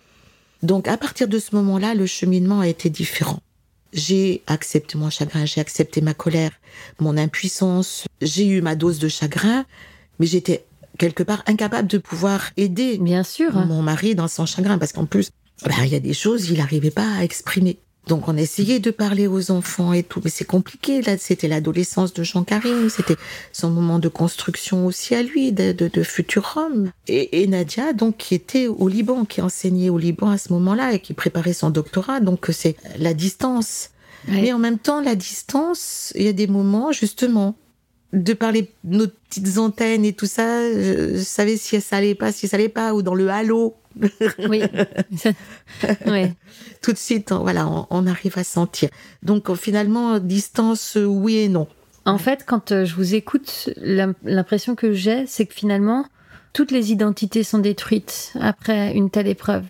Donc, 0.62 0.88
à 0.88 0.96
partir 0.96 1.28
de 1.28 1.38
ce 1.38 1.54
moment-là, 1.56 1.94
le 1.94 2.06
cheminement 2.06 2.60
a 2.60 2.68
été 2.68 2.88
différent. 2.88 3.40
J'ai 3.92 4.42
accepté 4.46 4.96
mon 4.98 5.10
chagrin, 5.10 5.44
j'ai 5.44 5.60
accepté 5.60 6.00
ma 6.00 6.14
colère, 6.14 6.50
mon 6.98 7.16
impuissance. 7.18 8.04
J'ai 8.22 8.46
eu 8.46 8.60
ma 8.62 8.74
dose 8.74 8.98
de 8.98 9.08
chagrin, 9.08 9.66
mais 10.18 10.26
j'étais 10.26 10.64
quelque 10.98 11.22
part 11.22 11.42
incapable 11.46 11.86
de 11.88 11.98
pouvoir 11.98 12.50
aider 12.56 12.96
Bien 12.98 13.22
sûr. 13.24 13.52
mon 13.66 13.82
mari 13.82 14.14
dans 14.14 14.26
son 14.28 14.46
chagrin, 14.46 14.78
parce 14.78 14.92
qu'en 14.92 15.04
plus, 15.04 15.30
bah, 15.62 15.74
il 15.84 15.92
y 15.92 15.94
a 15.94 16.00
des 16.00 16.14
choses 16.14 16.50
il 16.50 16.58
n'arrivait 16.58 16.90
pas 16.90 17.08
à 17.18 17.24
exprimer. 17.24 17.78
Donc 18.06 18.28
on 18.28 18.36
essayait 18.36 18.80
de 18.80 18.90
parler 18.90 19.26
aux 19.26 19.50
enfants 19.50 19.94
et 19.94 20.02
tout, 20.02 20.20
mais 20.22 20.30
c'est 20.30 20.44
compliqué. 20.44 21.00
Là, 21.00 21.16
c'était 21.16 21.48
l'adolescence 21.48 22.12
de 22.12 22.22
Jean 22.22 22.44
Karim, 22.44 22.90
c'était 22.90 23.16
son 23.52 23.70
moment 23.70 23.98
de 23.98 24.08
construction 24.08 24.84
aussi 24.84 25.14
à 25.14 25.22
lui, 25.22 25.52
de, 25.52 25.72
de, 25.72 25.88
de 25.88 26.02
futur 26.02 26.54
homme. 26.56 26.90
Et, 27.08 27.42
et 27.42 27.46
Nadia, 27.46 27.94
donc, 27.94 28.18
qui 28.18 28.34
était 28.34 28.66
au 28.66 28.88
Liban, 28.88 29.24
qui 29.24 29.40
enseignait 29.40 29.88
au 29.88 29.96
Liban 29.96 30.28
à 30.28 30.36
ce 30.36 30.52
moment-là 30.52 30.92
et 30.92 30.98
qui 30.98 31.14
préparait 31.14 31.54
son 31.54 31.70
doctorat, 31.70 32.20
donc 32.20 32.48
c'est 32.52 32.76
la 32.98 33.14
distance. 33.14 33.88
Ouais. 34.28 34.42
Mais 34.42 34.52
en 34.52 34.58
même 34.58 34.78
temps, 34.78 35.00
la 35.00 35.14
distance, 35.14 36.12
il 36.14 36.24
y 36.24 36.28
a 36.28 36.34
des 36.34 36.46
moments, 36.46 36.92
justement, 36.92 37.56
de 38.14 38.32
parler 38.32 38.70
nos 38.84 39.06
petites 39.08 39.58
antennes 39.58 40.04
et 40.04 40.12
tout 40.14 40.26
ça, 40.26 40.60
je, 40.72 41.16
je 41.16 41.22
savais 41.22 41.56
si 41.56 41.80
ça 41.80 41.96
allait 41.96 42.14
pas, 42.14 42.32
si 42.32 42.48
ça 42.48 42.56
allait 42.56 42.68
pas, 42.68 42.94
ou 42.94 43.02
dans 43.02 43.14
le 43.14 43.28
halo. 43.28 43.74
Oui. 44.50 44.62
Tout 46.82 46.92
de 46.92 46.98
suite, 46.98 47.32
on- 47.32 47.40
voilà, 47.40 47.66
on, 47.68 47.86
on 47.90 48.06
arrive 48.06 48.36
à 48.38 48.44
sentir. 48.44 48.88
Donc 49.22 49.52
finalement, 49.54 50.18
distance, 50.18 50.96
euh, 50.96 51.04
oui 51.04 51.36
et 51.36 51.48
non. 51.48 51.66
En 52.04 52.18
fait, 52.18 52.44
quand 52.46 52.72
euh, 52.72 52.84
je 52.84 52.94
vous 52.94 53.14
écoute, 53.14 53.70
l'im- 53.76 54.14
l'impression 54.24 54.74
que 54.74 54.92
j'ai, 54.92 55.24
c'est 55.26 55.46
que 55.46 55.54
finalement, 55.54 56.04
toutes 56.52 56.70
les 56.70 56.92
identités 56.92 57.42
sont 57.42 57.58
détruites 57.58 58.32
après 58.40 58.92
une 58.94 59.10
telle 59.10 59.26
épreuve. 59.28 59.64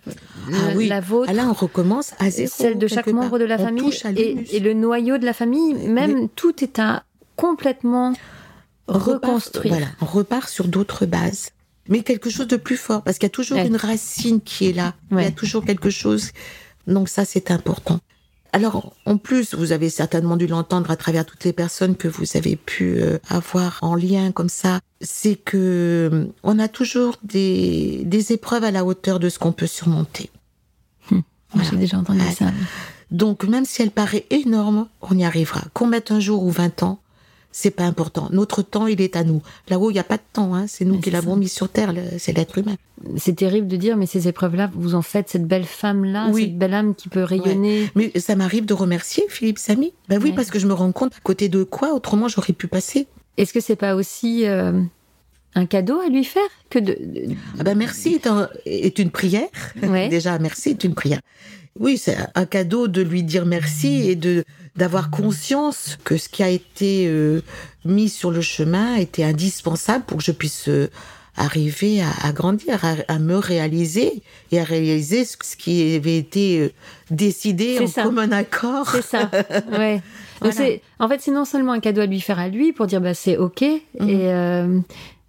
Ah 0.51 0.55
oui. 0.75 0.87
La 0.87 0.99
vôtre, 0.99 1.29
Ah 1.29 1.33
là, 1.33 1.47
on 1.49 1.53
recommence 1.53 2.11
à 2.19 2.29
zéro. 2.29 2.49
celle 2.53 2.77
de 2.77 2.87
chaque 2.87 3.07
membre 3.07 3.29
part. 3.31 3.39
de 3.39 3.45
la 3.45 3.55
On 3.59 3.65
famille 3.65 3.91
et, 4.51 4.59
le 4.59 4.73
noyau 4.73 5.17
de 5.17 5.25
la 5.25 5.33
famille, 5.33 5.73
même 5.87 6.27
tout 6.29 6.63
est 6.63 6.77
à 6.79 7.03
complètement 7.37 8.13
reconstruire. 8.87 9.73
Voilà, 9.73 9.87
on 10.01 10.05
repart 10.05 10.49
sur 10.49 10.67
d'autres 10.67 11.05
bases. 11.05 11.49
Mais 11.87 12.01
quelque 12.01 12.29
chose 12.31 12.47
de 12.47 12.57
plus 12.57 12.77
fort, 12.77 13.03
parce 13.03 13.17
qu'il 13.19 13.25
y 13.27 13.27
a 13.27 13.29
toujours 13.29 13.57
Ouais. 13.57 13.67
une 13.67 13.75
racine 13.75 14.41
qui 14.41 14.69
est 14.69 14.73
là. 14.73 14.93
Il 15.11 15.19
y 15.19 15.25
a 15.25 15.31
toujours 15.31 15.63
quelque 15.65 15.89
chose. 15.91 16.31
Donc 16.87 17.09
ça, 17.09 17.25
c'est 17.25 17.51
important. 17.51 17.99
Alors, 18.53 18.93
en 19.05 19.17
plus, 19.17 19.53
vous 19.53 19.71
avez 19.73 19.89
certainement 19.89 20.37
dû 20.37 20.47
l'entendre 20.47 20.89
à 20.89 20.95
travers 20.95 21.25
toutes 21.25 21.43
les 21.43 21.51
personnes 21.51 21.95
que 21.97 22.07
vous 22.07 22.37
avez 22.37 22.55
pu 22.55 22.95
euh, 23.01 23.17
avoir 23.27 23.79
en 23.81 23.95
lien 23.95 24.31
comme 24.31 24.47
ça, 24.49 24.79
c'est 25.01 25.35
que 25.35 26.09
euh, 26.11 26.25
on 26.41 26.57
a 26.57 26.67
toujours 26.69 27.15
des, 27.21 28.03
des 28.05 28.31
épreuves 28.31 28.63
à 28.63 28.71
la 28.71 28.85
hauteur 28.85 29.19
de 29.19 29.27
ce 29.29 29.39
qu'on 29.39 29.51
peut 29.51 29.67
surmonter. 29.67 30.29
Voilà. 31.09 31.69
J'ai 31.69 31.77
déjà 31.77 31.97
entendu 31.97 32.19
ça. 32.37 32.45
Donc, 33.11 33.43
même 33.43 33.65
si 33.65 33.81
elle 33.81 33.91
paraît 33.91 34.25
énorme, 34.29 34.87
on 35.01 35.17
y 35.17 35.23
arrivera. 35.25 35.61
Qu'on 35.73 35.87
mette 35.87 36.11
un 36.11 36.19
jour 36.19 36.43
ou 36.43 36.49
20 36.49 36.83
ans, 36.83 36.99
c'est 37.57 37.71
pas 37.71 37.85
important. 37.85 38.27
Notre 38.33 38.61
temps, 38.63 38.85
il 38.85 38.99
est 38.99 39.15
à 39.15 39.23
nous. 39.23 39.41
Là-haut, 39.69 39.89
il 39.89 39.93
n'y 39.93 39.99
a 39.99 40.03
pas 40.03 40.17
de 40.17 40.21
temps. 40.33 40.53
Hein. 40.53 40.65
C'est 40.67 40.83
nous 40.83 40.95
Mais 40.95 40.99
qui 40.99 41.09
l'avons 41.09 41.37
mis 41.37 41.47
sur 41.47 41.69
Terre. 41.69 41.93
C'est 42.17 42.35
l'être 42.35 42.57
humain. 42.57 42.75
C'est 43.15 43.37
terrible 43.37 43.67
de 43.67 43.77
dire, 43.77 43.95
mais 43.95 44.07
ces 44.07 44.27
épreuves-là, 44.27 44.69
vous 44.73 44.93
en 44.93 45.01
faites 45.01 45.29
cette 45.29 45.47
belle 45.47 45.63
femme-là, 45.63 46.27
Oui. 46.33 46.41
cette 46.43 46.57
belle 46.57 46.73
âme 46.73 46.95
qui 46.95 47.07
peut 47.07 47.23
rayonner. 47.23 47.89
Mais 47.95 48.11
ça 48.19 48.35
m'arrive 48.35 48.65
de 48.65 48.73
remercier 48.73 49.23
Philippe 49.29 49.57
Samy. 49.57 49.93
Ben 50.09 50.19
oui, 50.21 50.31
Ouais. 50.31 50.35
parce 50.35 50.49
que 50.49 50.59
je 50.59 50.67
me 50.67 50.73
rends 50.73 50.91
compte 50.91 51.13
à 51.15 51.19
côté 51.23 51.47
de 51.47 51.63
quoi, 51.63 51.93
autrement, 51.93 52.27
j'aurais 52.27 52.51
pu 52.51 52.67
passer. 52.67 53.07
Est-ce 53.37 53.53
que 53.53 53.61
c'est 53.61 53.77
pas 53.77 53.95
aussi 53.95 54.45
euh, 54.45 54.81
un 55.55 55.65
cadeau 55.65 56.01
à 56.01 56.09
lui 56.09 56.25
faire 56.25 56.43
que 56.69 56.79
de, 56.79 56.97
de- 56.99 57.35
Ah 57.57 57.63
ben 57.63 57.77
merci 57.77 58.15
est, 58.15 58.27
un- 58.27 58.49
est 58.65 58.99
une 58.99 59.11
prière. 59.11 59.47
Ouais. 59.81 60.09
Déjà, 60.09 60.37
merci 60.39 60.71
est 60.71 60.83
une 60.83 60.93
prière. 60.93 61.21
Oui, 61.79 61.97
c'est 61.97 62.17
un 62.35 62.45
cadeau 62.45 62.89
de 62.89 63.01
lui 63.01 63.23
dire 63.23 63.45
merci 63.45 64.09
et 64.09 64.15
de 64.15 64.43
d'avoir 64.75 65.09
conscience 65.09 65.97
que 66.03 66.17
ce 66.17 66.27
qui 66.29 66.43
a 66.43 66.49
été 66.49 67.05
euh, 67.07 67.41
mis 67.85 68.09
sur 68.09 68.31
le 68.31 68.41
chemin 68.41 68.95
était 68.95 69.23
indispensable 69.23 70.03
pour 70.05 70.17
que 70.17 70.23
je 70.23 70.31
puisse 70.31 70.67
euh, 70.67 70.89
arriver 71.37 72.01
à, 72.01 72.27
à 72.27 72.31
grandir, 72.31 72.83
à, 72.85 72.95
à 73.07 73.19
me 73.19 73.35
réaliser 73.37 74.21
et 74.51 74.59
à 74.59 74.63
réaliser 74.63 75.25
ce, 75.25 75.35
ce 75.43 75.55
qui 75.57 75.95
avait 75.95 76.17
été 76.17 76.59
euh, 76.59 76.71
décidé 77.11 77.79
en 77.79 77.87
ça. 77.87 78.03
commun 78.03 78.31
accord. 78.31 78.89
C'est 78.91 79.01
ça. 79.01 79.29
ouais. 79.77 80.01
Donc 80.41 80.53
Voilà. 80.53 80.75
en 80.99 81.07
fait, 81.07 81.21
c'est 81.21 81.31
non 81.31 81.45
seulement 81.45 81.71
un 81.71 81.79
cadeau 81.79 82.01
à 82.01 82.05
lui 82.05 82.19
faire 82.21 82.39
à 82.39 82.49
lui 82.49 82.73
pour 82.73 82.87
dire 82.87 82.99
bah 83.01 83.13
c'est 83.13 83.37
ok, 83.37 83.61
Mhm. 83.61 84.09
et 84.09 84.33
euh, 84.33 84.79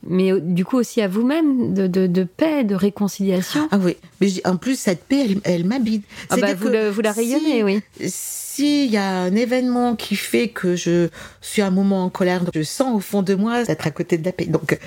mais 0.09 0.33
euh, 0.33 0.41
du 0.41 0.65
coup 0.65 0.77
aussi 0.77 1.01
à 1.01 1.09
vous-même 1.09 1.75
de, 1.75 1.87
de, 1.87 2.07
de 2.07 2.25
paix, 2.25 2.65
de 2.65 2.75
réconciliation. 2.75 3.69
Ah 3.71 3.79
oui, 3.83 3.97
mais 4.21 4.29
en 4.47 4.57
plus 4.57 4.79
cette 4.79 5.05
paix, 5.05 5.27
elle, 5.29 5.41
elle 5.45 5.65
m'habite. 5.65 6.05
Ah 6.31 6.37
bah, 6.37 6.55
vous, 6.55 6.69
vous 6.93 7.01
la 7.01 7.13
si- 7.13 7.21
rayonnez, 7.21 7.63
oui. 7.65 7.81
S'il 8.11 8.91
y 8.91 8.97
a 8.97 9.21
un 9.23 9.35
événement 9.35 9.97
qui 9.97 10.17
fait 10.17 10.49
que 10.49 10.77
je 10.77 11.09
suis 11.41 11.61
un 11.63 11.71
moment 11.71 12.05
en 12.05 12.09
colère, 12.09 12.43
je 12.55 12.63
sens 12.63 12.95
au 12.97 13.01
fond 13.01 13.23
de 13.23 13.35
moi 13.35 13.65
d'être 13.65 13.87
à 13.87 13.91
côté 13.91 14.17
de 14.19 14.25
la 14.25 14.33
paix. 14.33 14.47
Donc, 14.47 14.79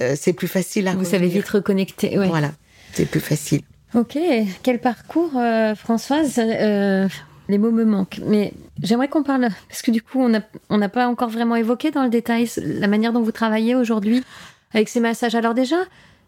euh, 0.00 0.14
c'est 0.16 0.32
plus 0.32 0.48
facile 0.48 0.86
à 0.88 0.94
Vous 0.94 1.04
savez 1.04 1.26
revenir. 1.26 1.42
vite 1.42 1.48
reconnecter. 1.48 2.18
Ouais. 2.18 2.28
Voilà, 2.28 2.52
c'est 2.92 3.06
plus 3.06 3.20
facile. 3.20 3.62
Ok, 3.94 4.18
quel 4.62 4.80
parcours, 4.80 5.30
euh, 5.36 5.74
Françoise 5.74 6.34
Euh, 6.38 7.08
Les 7.48 7.58
mots 7.58 7.70
me 7.70 7.84
manquent, 7.84 8.20
mais 8.26 8.52
j'aimerais 8.82 9.08
qu'on 9.08 9.22
parle 9.22 9.48
parce 9.68 9.80
que 9.82 9.90
du 9.92 10.02
coup, 10.02 10.20
on 10.20 10.28
n'a 10.28 10.42
on 10.70 10.78
n'a 10.78 10.88
pas 10.88 11.06
encore 11.08 11.28
vraiment 11.30 11.54
évoqué 11.56 11.90
dans 11.92 12.02
le 12.02 12.10
détail 12.10 12.48
la 12.58 12.88
manière 12.88 13.12
dont 13.12 13.22
vous 13.22 13.32
travaillez 13.32 13.74
aujourd'hui 13.74 14.22
avec 14.76 14.88
ces 14.88 15.00
massages. 15.00 15.34
Alors 15.34 15.54
déjà, 15.54 15.76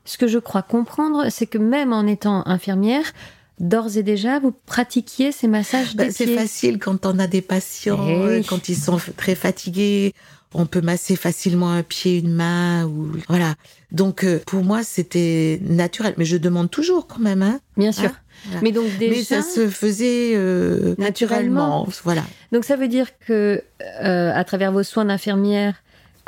ce 0.04 0.18
que 0.18 0.26
je 0.26 0.38
crois 0.38 0.62
comprendre, 0.62 1.26
c'est 1.30 1.46
que 1.46 1.58
même 1.58 1.92
en 1.92 2.06
étant 2.06 2.46
infirmière, 2.46 3.12
d'ores 3.60 3.96
et 3.96 4.02
déjà, 4.02 4.38
vous 4.38 4.52
pratiquiez 4.66 5.32
ces 5.32 5.48
massages 5.48 5.94
des 5.96 6.10
c'est 6.10 6.34
facile 6.34 6.78
quand 6.78 7.06
on 7.06 7.18
a 7.18 7.26
des 7.26 7.42
patients, 7.42 8.06
Eh 8.08 8.42
quand 8.48 8.68
ils 8.68 8.76
sont 8.76 8.98
très 9.16 9.34
fatigués. 9.34 10.14
On 10.54 10.64
peut 10.64 10.80
masser 10.80 11.14
facilement 11.14 11.70
un 11.70 11.82
pied, 11.82 12.20
une 12.20 12.32
main, 12.32 12.86
ou 12.86 13.12
voilà. 13.28 13.54
Donc 13.92 14.24
euh, 14.24 14.40
pour 14.46 14.64
moi 14.64 14.82
c'était 14.82 15.60
naturel, 15.62 16.14
mais 16.16 16.24
je 16.24 16.38
demande 16.38 16.70
toujours 16.70 17.06
quand 17.06 17.18
même, 17.18 17.42
hein. 17.42 17.60
Bien 17.76 17.92
sûr. 17.92 18.10
Voilà. 18.46 18.60
Mais 18.62 18.72
donc 18.72 18.86
déjà, 18.98 19.14
Mais 19.14 19.22
ça 19.24 19.42
se 19.42 19.68
faisait 19.68 20.32
euh, 20.36 20.94
Naturellement. 20.96 21.80
naturellement, 21.84 21.88
voilà. 22.02 22.22
Donc 22.52 22.64
ça 22.64 22.76
veut 22.76 22.88
dire 22.88 23.08
que 23.18 23.62
euh, 24.02 24.32
à 24.34 24.42
travers 24.44 24.72
vos 24.72 24.82
soins 24.82 25.04
d'infirmière, 25.04 25.74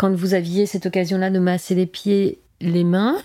quand 0.01 0.14
vous 0.16 0.32
aviez 0.32 0.64
cette 0.64 0.86
occasion-là 0.86 1.28
de 1.28 1.38
masser 1.38 1.74
les 1.74 1.84
pieds, 1.84 2.38
les 2.62 2.84
mains, 2.84 3.18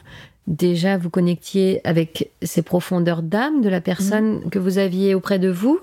déjà 0.45 0.97
vous 0.97 1.09
connectiez 1.09 1.79
avec 1.87 2.31
ces 2.41 2.63
profondeurs 2.63 3.21
d'âme 3.21 3.61
de 3.61 3.69
la 3.69 3.79
personne 3.79 4.49
que 4.49 4.59
vous 4.59 4.77
aviez 4.77 5.15
auprès 5.15 5.39
de 5.39 5.49
vous. 5.49 5.79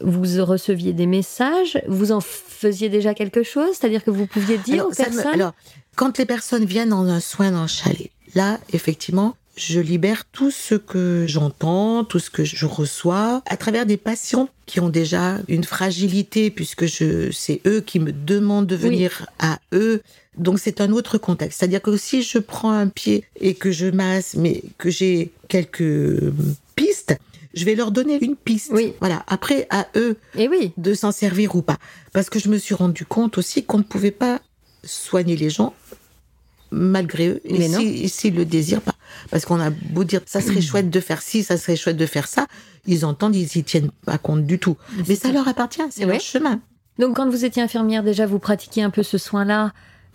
Vous 0.00 0.24
receviez 0.44 0.92
des 0.92 1.06
messages, 1.06 1.80
vous 1.86 2.10
en 2.10 2.20
faisiez 2.20 2.88
déjà 2.88 3.14
quelque 3.14 3.44
chose, 3.44 3.68
c'est-à-dire 3.74 4.02
que 4.02 4.10
vous 4.10 4.26
pouviez 4.26 4.58
dire 4.58 4.74
Alors, 4.74 4.86
aux 4.88 4.90
me- 4.90 4.96
personnes? 4.96 5.26
alors, 5.34 5.52
quand 5.94 6.18
les 6.18 6.26
personnes 6.26 6.64
viennent 6.64 6.92
en 6.92 7.06
un 7.06 7.20
soin 7.20 7.52
dans 7.52 7.62
le 7.62 7.68
chalet, 7.68 8.10
là, 8.34 8.58
effectivement, 8.72 9.36
je 9.56 9.80
libère 9.80 10.24
tout 10.26 10.50
ce 10.50 10.74
que 10.74 11.24
j'entends, 11.26 12.04
tout 12.04 12.18
ce 12.18 12.30
que 12.30 12.44
je 12.44 12.66
reçois, 12.66 13.42
à 13.46 13.56
travers 13.56 13.86
des 13.86 13.96
patients 13.96 14.48
qui 14.66 14.80
ont 14.80 14.88
déjà 14.88 15.38
une 15.48 15.64
fragilité, 15.64 16.50
puisque 16.50 16.86
je, 16.86 17.30
c'est 17.30 17.60
eux 17.66 17.80
qui 17.80 17.98
me 17.98 18.12
demandent 18.12 18.66
de 18.66 18.76
venir 18.76 19.26
à 19.38 19.58
eux. 19.72 20.02
Donc 20.36 20.58
c'est 20.58 20.80
un 20.80 20.92
autre 20.92 21.16
contexte. 21.18 21.58
C'est-à-dire 21.60 21.80
que 21.80 21.96
si 21.96 22.22
je 22.22 22.38
prends 22.38 22.72
un 22.72 22.88
pied 22.88 23.24
et 23.40 23.54
que 23.54 23.70
je 23.70 23.86
masse, 23.86 24.34
mais 24.34 24.62
que 24.76 24.90
j'ai 24.90 25.32
quelques 25.48 25.80
euh, 25.80 26.34
pistes, 26.74 27.16
je 27.54 27.64
vais 27.64 27.74
leur 27.74 27.90
donner 27.90 28.22
une 28.22 28.36
piste. 28.36 28.70
Oui. 28.72 28.92
Voilà. 29.00 29.24
Après, 29.28 29.66
à 29.70 29.86
eux 29.96 30.16
Et 30.36 30.48
oui, 30.48 30.72
de 30.76 30.92
s'en 30.92 31.10
servir 31.10 31.56
ou 31.56 31.62
pas. 31.62 31.78
Parce 32.12 32.28
que 32.28 32.38
je 32.38 32.48
me 32.48 32.58
suis 32.58 32.74
rendu 32.74 33.06
compte 33.06 33.38
aussi 33.38 33.64
qu'on 33.64 33.78
ne 33.78 33.82
pouvait 33.82 34.10
pas 34.10 34.40
soigner 34.84 35.36
les 35.36 35.48
gens 35.48 35.74
malgré 36.76 37.28
eux, 37.28 37.40
Mais 37.50 37.68
non. 37.68 37.78
si- 37.80 38.08
s'ils 38.08 38.34
le 38.34 38.44
désirent 38.44 38.82
pas. 38.82 38.94
Parce 39.30 39.44
qu'on 39.44 39.58
a 39.60 39.70
beau 39.70 40.04
dire, 40.04 40.20
ça 40.26 40.40
serait 40.40 40.60
chouette 40.60 40.90
de 40.90 41.00
faire 41.00 41.22
ci, 41.22 41.42
ça 41.42 41.56
serait 41.56 41.76
chouette 41.76 41.96
de 41.96 42.06
faire 42.06 42.28
ça, 42.28 42.46
ils 42.86 43.04
entendent, 43.04 43.34
ils 43.34 43.56
y 43.56 43.64
tiennent 43.64 43.90
pas 44.04 44.18
compte 44.18 44.44
du 44.46 44.58
tout. 44.58 44.76
Mais 45.08 45.16
ça 45.16 45.32
leur 45.32 45.48
appartient, 45.48 45.82
c'est 45.90 46.04
Ouais. 46.04 46.12
leur 46.12 46.20
chemin. 46.20 46.60
donc 46.98 47.16
quand 47.16 47.28
vous 47.28 47.44
étiez 47.44 47.62
infirmière, 47.62 48.02
déjà 48.02 48.26
vous 48.26 48.38
pratiquiez 48.38 48.82
un 48.82 48.90
peu 48.90 49.02
ce 49.02 49.18
soin-là, 49.18 49.72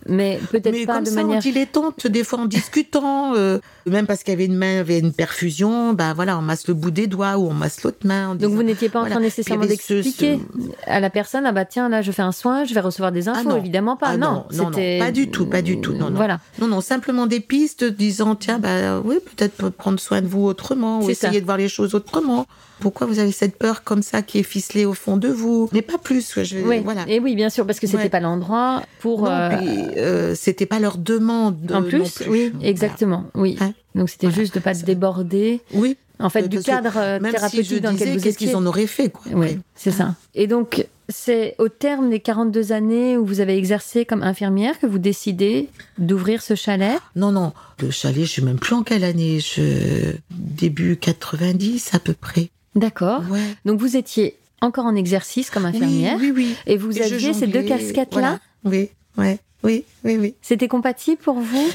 mais 0.08 0.40
peut-être 0.50 0.86
pas 0.86 0.94
comme 0.96 1.04
de 1.04 1.08
ça, 1.08 1.16
manière. 1.22 1.36
en 1.38 1.40
dilettante, 1.40 2.06
des 2.06 2.24
fois 2.24 2.40
en 2.40 2.46
discutant, 2.46 3.34
euh, 3.36 3.58
même 3.86 4.06
parce 4.06 4.22
qu'il 4.22 4.32
y 4.32 4.34
avait 4.36 4.46
une 4.46 4.56
main, 4.56 4.80
avait 4.80 4.98
une 4.98 5.12
perfusion, 5.12 5.92
bah 5.92 6.12
voilà, 6.14 6.38
on 6.38 6.42
masse 6.42 6.66
le 6.68 6.74
bout 6.74 6.90
des 6.90 7.06
doigts 7.06 7.36
ou 7.38 7.48
on 7.48 7.54
masse 7.54 7.82
l'autre 7.82 8.06
main. 8.06 8.30
Donc 8.30 8.38
disant- 8.38 8.50
vous 8.54 8.62
n'étiez 8.62 8.88
pas 8.88 8.98
en 9.00 9.02
Voilà. 9.02 9.16
train 9.16 9.22
nécessairement 9.24 9.64
il 9.64 9.72
y 9.72 9.76
ce- 9.76 9.92
d'expliquer 9.94 10.40
à 10.86 11.00
la 11.00 11.10
personne 11.10 11.44
ah 11.46 11.52
bah 11.52 11.64
tiens 11.64 11.88
là 11.88 12.02
je 12.02 12.10
fais 12.12 12.22
un 12.22 12.32
soin 12.32 12.64
je 12.64 12.74
vais 12.74 12.80
recevoir 12.80 13.12
des 13.12 13.28
infos 13.28 13.48
non. 13.48 13.56
évidemment 13.56 13.96
pas 13.96 14.08
Ah 14.08 14.16
non 14.16 14.44
non, 14.52 14.70
non, 14.70 14.98
pas 14.98 15.10
du 15.12 15.30
tout, 15.30 15.46
pas 15.46 15.62
du 15.62 15.80
tout, 15.80 15.92
non, 15.92 16.10
non. 16.10 16.16
voilà 16.16 16.40
Non, 16.60 16.66
non, 16.68 16.80
simplement 16.80 17.26
des 17.26 17.40
pistes 17.40 17.84
disant, 17.84 18.34
tiens, 18.36 18.58
bah 18.58 19.00
oui, 19.04 19.16
peut-être 19.36 19.68
prendre 19.70 19.98
soin 20.00 20.20
de 20.20 20.26
vous 20.26 20.44
autrement, 20.44 20.98
ou 21.00 21.04
ça. 21.06 21.10
essayer 21.10 21.40
de 21.40 21.44
voir 21.46 21.56
les 21.58 21.68
choses 21.68 21.94
autrement. 21.94 22.46
Pourquoi 22.80 23.06
vous 23.06 23.20
avez 23.20 23.30
cette 23.30 23.56
peur 23.56 23.84
comme 23.84 24.02
ça 24.02 24.22
qui 24.22 24.38
est 24.40 24.42
ficelée 24.42 24.84
au 24.84 24.92
fond 24.94 25.16
de 25.16 25.28
vous? 25.28 25.68
Mais 25.72 25.82
pas 25.82 25.98
plus, 25.98 26.40
je, 26.42 26.56
oui 26.58 26.80
voilà. 26.82 27.02
et 27.06 27.20
oui 27.20 27.36
bien 27.36 27.48
sûr 27.48 27.64
parce 27.64 27.78
que 27.78 27.86
c'était 27.86 28.04
Ouais. 28.04 28.08
pas 28.08 28.18
l'endroit 28.18 28.82
pour 29.00 29.22
Non, 29.22 29.30
euh, 29.30 29.50
puis, 29.56 29.68
euh, 29.96 30.34
c'était 30.34 30.66
pas 30.66 30.78
leur 30.80 30.98
demande. 30.98 31.70
en 31.72 31.80
non 31.80 31.88
plus, 31.88 32.10
plus. 32.10 32.28
oui 32.30 32.50
Voilà. 32.54 32.68
exactement 32.68 33.24
oui 33.34 33.56
Hein 33.60 33.72
donc 33.94 34.08
c'était 34.10 34.26
Voilà. 34.28 34.42
juste 34.42 34.54
de 34.54 34.60
pas 34.60 34.74
déborder 34.74 35.60
Oui, 35.74 35.96
en 36.18 36.30
fait 36.30 36.44
Euh, 36.44 36.48
du 36.48 36.60
cadre 36.60 36.92
euh, 36.96 37.20
même 37.20 37.32
si 37.32 37.36
thérapeutique 37.36 37.64
je 37.74 37.78
dans 37.78 37.92
lequel 37.92 38.16
vous 38.16 38.22
qu'est-ce 38.24 38.38
qu'ils 38.38 38.56
en 38.56 38.64
auraient 38.66 38.86
fait, 38.86 39.10
quoi. 39.10 39.22
oui 39.34 39.58
c'est 39.74 39.90
ça 39.90 40.14
et 40.34 40.46
donc 40.46 40.86
c'est 41.08 41.54
au 41.58 41.68
terme 41.68 42.08
des 42.08 42.20
42 42.20 42.72
années 42.72 43.16
où 43.18 43.26
vous 43.26 43.40
avez 43.40 43.58
exercé 43.58 44.06
comme 44.06 44.22
infirmière 44.22 44.78
que 44.78 44.86
vous 44.86 44.98
décidez 44.98 45.68
d'ouvrir 45.98 46.40
ce 46.40 46.54
chalet? 46.54 46.96
Non, 47.16 47.32
non, 47.32 47.52
le 47.82 47.90
chalet, 47.90 48.24
je 48.24 48.30
suis 48.30 48.42
même 48.42 48.58
plus 48.58 48.74
en 48.74 48.82
quelle 48.82 49.04
année 49.04 49.40
je... 49.40 50.14
Début 50.30 50.96
90 50.96 51.90
à 51.94 51.98
peu 51.98 52.14
près. 52.14 52.48
d'accord 52.76 53.22
Ouais. 53.30 53.40
donc 53.66 53.78
vous 53.80 53.96
étiez 53.96 54.36
encore 54.62 54.86
en 54.86 54.94
exercice 54.94 55.50
comme 55.50 55.66
infirmière 55.66 56.16
Oui, 56.18 56.32
oui, 56.34 56.46
oui. 56.48 56.56
et 56.66 56.78
vous 56.78 56.96
Et 56.96 57.02
aviez 57.02 57.34
ces 57.34 57.46
deux 57.46 57.60
jonglais, 57.62 57.64
casquettes 57.78 58.14
là 58.14 58.20
voilà. 58.20 58.38
Oui, 58.64 58.88
ouais, 59.18 59.38
oui, 59.64 59.84
oui, 60.04 60.16
oui. 60.18 60.34
C'était 60.42 60.68
compatible 60.68 61.20
pour 61.22 61.34
vous? 61.40 61.68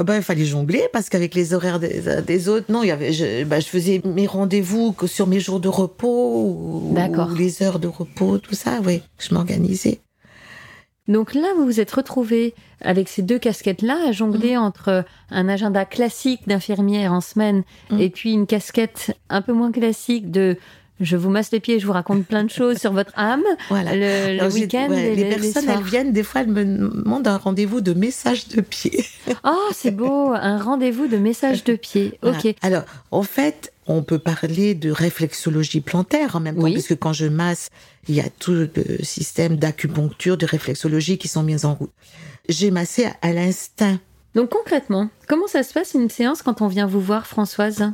Ah 0.00 0.04
ben, 0.04 0.16
il 0.16 0.22
fallait 0.22 0.44
jongler 0.44 0.82
parce 0.92 1.08
qu'avec 1.08 1.34
les 1.34 1.54
horaires 1.54 1.80
des, 1.80 2.00
des 2.24 2.48
autres, 2.48 2.70
non, 2.70 2.84
il 2.84 2.86
y 2.86 2.90
avait, 2.92 3.12
je, 3.12 3.44
je 3.44 3.66
faisais 3.66 4.00
mes 4.04 4.26
rendez-vous 4.28 4.92
que 4.92 5.08
sur 5.08 5.26
mes 5.26 5.40
jours 5.40 5.58
de 5.58 5.68
repos 5.68 6.44
ou 6.44 6.94
les 7.36 7.62
heures 7.64 7.80
de 7.80 7.88
repos, 7.88 8.38
tout 8.38 8.54
ça, 8.54 8.78
oui, 8.84 9.02
je 9.18 9.34
m'organisais. 9.34 9.98
Donc 11.08 11.34
là, 11.34 11.48
vous 11.56 11.64
vous 11.64 11.80
êtes 11.80 11.90
retrouvé 11.90 12.54
avec 12.82 13.08
ces 13.08 13.22
deux 13.22 13.38
casquettes-là 13.38 13.96
à 14.08 14.12
jongler 14.12 14.56
Mm. 14.56 14.60
entre 14.60 15.04
un 15.30 15.48
agenda 15.48 15.84
classique 15.84 16.46
d'infirmière 16.46 17.12
en 17.12 17.20
semaine 17.22 17.64
Mm. 17.90 17.98
et 18.00 18.10
puis 18.10 18.32
une 18.32 18.46
casquette 18.46 19.16
un 19.30 19.42
peu 19.42 19.52
moins 19.52 19.72
classique 19.72 20.30
de 20.30 20.56
je 21.00 21.16
vous 21.16 21.30
masse 21.30 21.50
les 21.52 21.60
pieds, 21.60 21.76
et 21.76 21.80
je 21.80 21.86
vous 21.86 21.92
raconte 21.92 22.26
plein 22.26 22.44
de 22.44 22.50
choses 22.50 22.78
sur 22.78 22.92
votre 22.92 23.12
âme 23.16 23.42
Voilà. 23.68 23.94
le, 23.94 24.38
le 24.38 24.52
week-end 24.52 24.88
ouais, 24.90 25.14
les 25.14 25.24
les, 25.24 25.36
personnes, 25.36 25.68
elles 25.68 25.82
viennent, 25.82 26.12
des 26.12 26.22
fois, 26.22 26.40
elles 26.42 26.48
me 26.48 26.64
demandent 26.64 27.28
un 27.28 27.36
rendez-vous 27.36 27.80
de 27.80 27.92
message 27.92 28.48
de 28.48 28.60
pied. 28.60 29.04
Oh, 29.44 29.68
c'est 29.72 29.90
beau, 29.90 30.32
un 30.34 30.58
rendez-vous 30.58 31.06
de 31.06 31.16
message 31.18 31.64
de 31.64 31.76
pied. 31.76 32.18
Voilà. 32.22 32.38
Ok. 32.38 32.54
Alors, 32.62 32.82
en 33.10 33.22
fait, 33.22 33.72
on 33.86 34.02
peut 34.02 34.18
parler 34.18 34.74
de 34.74 34.90
réflexologie 34.90 35.80
plantaire 35.80 36.36
en 36.36 36.40
même 36.40 36.56
temps, 36.56 36.62
Oui. 36.62 36.72
puisque 36.72 36.98
quand 36.98 37.12
je 37.12 37.26
masse, 37.26 37.68
il 38.08 38.14
y 38.14 38.20
a 38.20 38.28
tout 38.38 38.52
le 38.52 38.70
système 39.02 39.56
d'acupuncture, 39.56 40.36
de 40.36 40.46
réflexologie 40.46 41.18
qui 41.18 41.28
sont 41.28 41.42
mis 41.42 41.64
en 41.64 41.74
route. 41.74 41.92
J'ai 42.48 42.70
massé 42.70 43.04
à, 43.04 43.12
à 43.22 43.32
l'instinct. 43.32 43.98
Donc 44.34 44.50
concrètement, 44.50 45.08
comment 45.26 45.46
ça 45.46 45.62
se 45.62 45.72
passe 45.72 45.94
une 45.94 46.10
séance 46.10 46.42
quand 46.42 46.60
on 46.62 46.66
vient 46.68 46.86
vous 46.86 47.00
voir, 47.00 47.26
Françoise? 47.26 47.92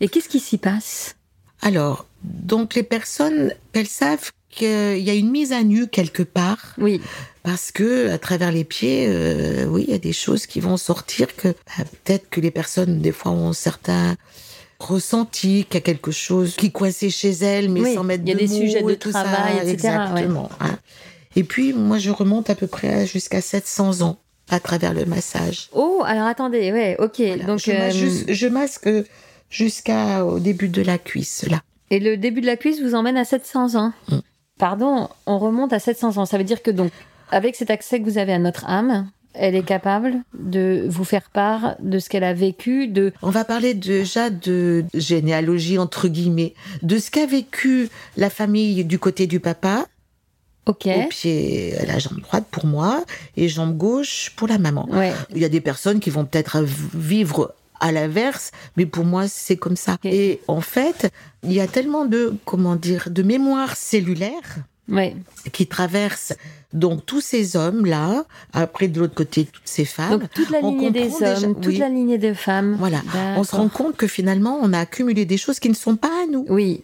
Et 0.00 0.08
qu'est-ce 0.08 0.28
qui 0.28 0.40
s'y 0.40 0.58
passe? 0.58 1.16
Alors, 1.62 2.06
Donc 2.24 2.74
les 2.74 2.82
personnes, 2.82 3.52
elles 3.72 3.86
savent 3.86 4.32
qu'il 4.50 4.98
y 4.98 5.10
a 5.10 5.14
une 5.14 5.30
mise 5.30 5.52
à 5.52 5.62
nu 5.62 5.86
quelque 5.86 6.22
part. 6.22 6.74
Oui. 6.78 7.00
Parce 7.42 7.70
que 7.72 8.10
à 8.10 8.18
travers 8.18 8.50
les 8.52 8.64
pieds, 8.64 9.06
euh, 9.08 9.66
oui, 9.66 9.84
il 9.88 9.92
y 9.92 9.96
a 9.96 9.98
des 9.98 10.12
choses 10.14 10.46
qui 10.46 10.60
vont 10.60 10.76
sortir 10.78 11.34
que 11.36 11.48
bah, 11.48 11.84
peut-être 12.04 12.30
que 12.30 12.40
les 12.40 12.50
personnes 12.50 13.00
des 13.00 13.12
fois 13.12 13.32
ont 13.32 13.52
certains 13.52 14.16
ressentis 14.78 15.64
qu'il 15.68 15.74
y 15.74 15.78
a 15.78 15.80
quelque 15.80 16.10
chose 16.10 16.56
qui 16.56 16.70
coincait 16.72 17.10
chez 17.10 17.30
elles, 17.30 17.68
mais 17.70 17.80
Oui, 17.80 17.94
sans 17.94 18.04
mettre 18.04 18.22
il 18.24 18.28
y 18.30 18.32
a 18.32 18.34
de 18.34 18.40
des 18.40 18.48
mots 18.48 18.60
sujets 18.60 18.82
de 18.82 18.94
travail, 18.94 19.56
ça. 19.56 19.62
etc., 19.64 19.72
Exactement. 19.72 20.50
hein. 20.60 20.78
Et 21.36 21.44
puis 21.44 21.72
moi, 21.72 21.98
je 21.98 22.10
remonte 22.10 22.48
à 22.50 22.54
peu 22.54 22.66
près 22.66 23.06
jusqu'à 23.06 23.40
700 23.40 24.02
ans 24.02 24.18
à 24.50 24.60
travers 24.60 24.92
le 24.94 25.04
massage. 25.04 25.68
Oh, 25.72 26.02
alors 26.06 26.26
attendez, 26.26 26.70
ouais, 26.72 26.96
ok. 26.98 27.16
Voilà. 27.18 27.44
Donc, 27.44 27.60
je, 27.60 27.70
euh, 27.70 28.24
je 28.28 28.46
masque 28.46 28.88
jusqu'au 29.50 30.38
début 30.38 30.68
de 30.68 30.82
la 30.82 30.98
cuisse 30.98 31.44
là. 31.48 31.62
Et 31.90 32.00
le 32.00 32.16
début 32.16 32.40
de 32.40 32.46
la 32.46 32.56
cuisse 32.56 32.80
vous 32.80 32.94
emmène 32.94 33.16
à 33.16 33.24
700 33.24 33.74
ans. 33.76 33.92
Mm. 34.08 34.18
Pardon, 34.58 35.08
on 35.26 35.38
remonte 35.38 35.72
à 35.72 35.78
700 35.78 36.18
ans. 36.18 36.26
Ça 36.26 36.38
veut 36.38 36.44
dire 36.44 36.62
que 36.62 36.70
donc, 36.70 36.92
avec 37.30 37.56
cet 37.56 37.70
accès 37.70 38.00
que 38.00 38.04
vous 38.04 38.18
avez 38.18 38.32
à 38.32 38.38
notre 38.38 38.68
âme, 38.68 39.10
elle 39.34 39.56
est 39.56 39.64
capable 39.64 40.22
de 40.38 40.86
vous 40.88 41.04
faire 41.04 41.28
part 41.30 41.74
de 41.80 41.98
ce 41.98 42.08
qu'elle 42.08 42.24
a 42.24 42.34
vécu, 42.34 42.86
de 42.86 43.12
On 43.20 43.30
va 43.30 43.44
parler 43.44 43.74
déjà 43.74 44.30
de 44.30 44.84
généalogie 44.94 45.78
entre 45.78 46.08
guillemets, 46.08 46.54
de 46.82 46.98
ce 46.98 47.10
qu'a 47.10 47.26
vécu 47.26 47.88
la 48.16 48.30
famille 48.30 48.84
du 48.84 48.98
côté 49.00 49.26
du 49.26 49.40
papa, 49.40 49.86
ok, 50.66 50.86
au 50.86 51.08
pied, 51.08 51.74
la 51.86 51.98
jambe 51.98 52.20
droite 52.20 52.46
pour 52.50 52.66
moi 52.66 53.04
et 53.36 53.48
jambe 53.48 53.76
gauche 53.76 54.32
pour 54.36 54.46
la 54.46 54.58
maman. 54.58 54.88
ouais, 54.90 55.12
Il 55.34 55.38
y 55.38 55.44
a 55.44 55.48
des 55.48 55.60
personnes 55.60 55.98
qui 55.98 56.10
vont 56.10 56.24
peut-être 56.24 56.62
vivre 56.94 57.54
à 57.86 57.92
l'inverse, 57.92 58.50
mais 58.76 58.86
pour 58.86 59.04
moi 59.04 59.24
c'est 59.28 59.56
comme 59.56 59.76
ça. 59.76 59.96
Et 60.04 60.40
en 60.48 60.60
fait, 60.60 61.12
il 61.42 61.52
y 61.52 61.60
a 61.60 61.66
tellement 61.66 62.04
de 62.06 62.20
comment 62.44 62.76
dire 62.76 63.08
de 63.10 63.22
mémoire 63.22 63.76
cellulaire 63.76 64.48
ouais. 64.88 65.14
qui 65.52 65.66
traverse 65.66 66.32
donc 66.72 67.06
tous 67.06 67.20
ces 67.20 67.56
hommes 67.56 67.84
là, 67.86 68.24
après 68.52 68.88
de 68.88 68.98
l'autre 69.00 69.14
côté 69.14 69.44
toutes 69.44 69.62
ces 69.78 69.84
femmes. 69.84 70.18
Donc 70.20 70.30
toute 70.34 70.50
la 70.50 70.60
lignée 70.60 70.90
des 70.90 71.08
déjà- 71.08 71.38
hommes, 71.38 71.54
toute 71.54 71.66
oui. 71.66 71.76
la 71.78 71.88
lignée 71.88 72.18
des 72.18 72.34
femmes. 72.34 72.76
Voilà, 72.78 73.00
on 73.36 73.44
se 73.44 73.54
rend 73.54 73.68
compte 73.68 73.96
que 73.96 74.06
finalement 74.08 74.58
on 74.62 74.72
a 74.72 74.80
accumulé 74.80 75.24
des 75.24 75.36
choses 75.36 75.60
qui 75.60 75.68
ne 75.68 75.74
sont 75.74 75.96
pas 75.96 76.22
à 76.24 76.26
nous. 76.32 76.46
Oui, 76.48 76.82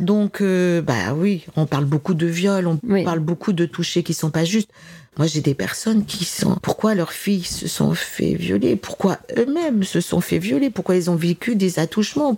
Donc, 0.00 0.40
euh, 0.40 0.80
bah 0.82 1.12
oui, 1.14 1.44
on 1.56 1.66
parle 1.66 1.84
beaucoup 1.84 2.14
de 2.14 2.26
viol, 2.26 2.66
on 2.66 2.78
Oui. 2.88 3.04
parle 3.04 3.20
beaucoup 3.20 3.52
de 3.52 3.66
touchés 3.66 4.02
qui 4.02 4.14
sont 4.14 4.30
pas 4.30 4.44
justes. 4.44 4.70
Moi, 5.18 5.26
j'ai 5.26 5.40
des 5.40 5.54
personnes 5.54 6.04
qui 6.04 6.24
sont. 6.24 6.56
Pourquoi 6.62 6.94
leurs 6.94 7.12
filles 7.12 7.42
se 7.44 7.68
sont 7.68 7.94
fait 7.94 8.34
violer? 8.34 8.76
Pourquoi 8.76 9.18
eux-mêmes 9.36 9.82
se 9.82 10.00
sont 10.00 10.20
fait 10.20 10.38
violer? 10.38 10.70
Pourquoi 10.70 10.96
ils 10.96 11.10
ont 11.10 11.16
vécu 11.16 11.56
des 11.56 11.78
attouchements? 11.78 12.36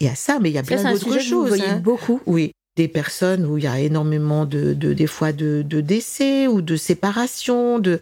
Il 0.00 0.06
y 0.06 0.10
a 0.10 0.14
ça, 0.14 0.38
mais 0.40 0.50
il 0.50 0.54
y 0.54 0.58
a 0.58 0.62
ça 0.64 0.68
c'est 0.68 0.76
plein 0.76 0.86
un 0.86 0.92
d'autres 0.92 1.04
sujet 1.12 1.18
que 1.18 1.24
vous 1.24 1.30
choses. 1.30 1.48
voyez 1.48 1.64
hein. 1.64 1.80
beaucoup. 1.82 2.20
Oui, 2.26 2.52
des 2.76 2.88
personnes 2.88 3.44
où 3.46 3.58
il 3.58 3.64
y 3.64 3.66
a 3.66 3.80
énormément 3.80 4.44
de, 4.46 4.74
de 4.74 4.92
des 4.92 5.06
fois 5.06 5.32
de, 5.32 5.62
de 5.66 5.80
décès 5.80 6.46
ou 6.46 6.60
de 6.62 6.76
séparation, 6.76 7.78
de 7.78 8.00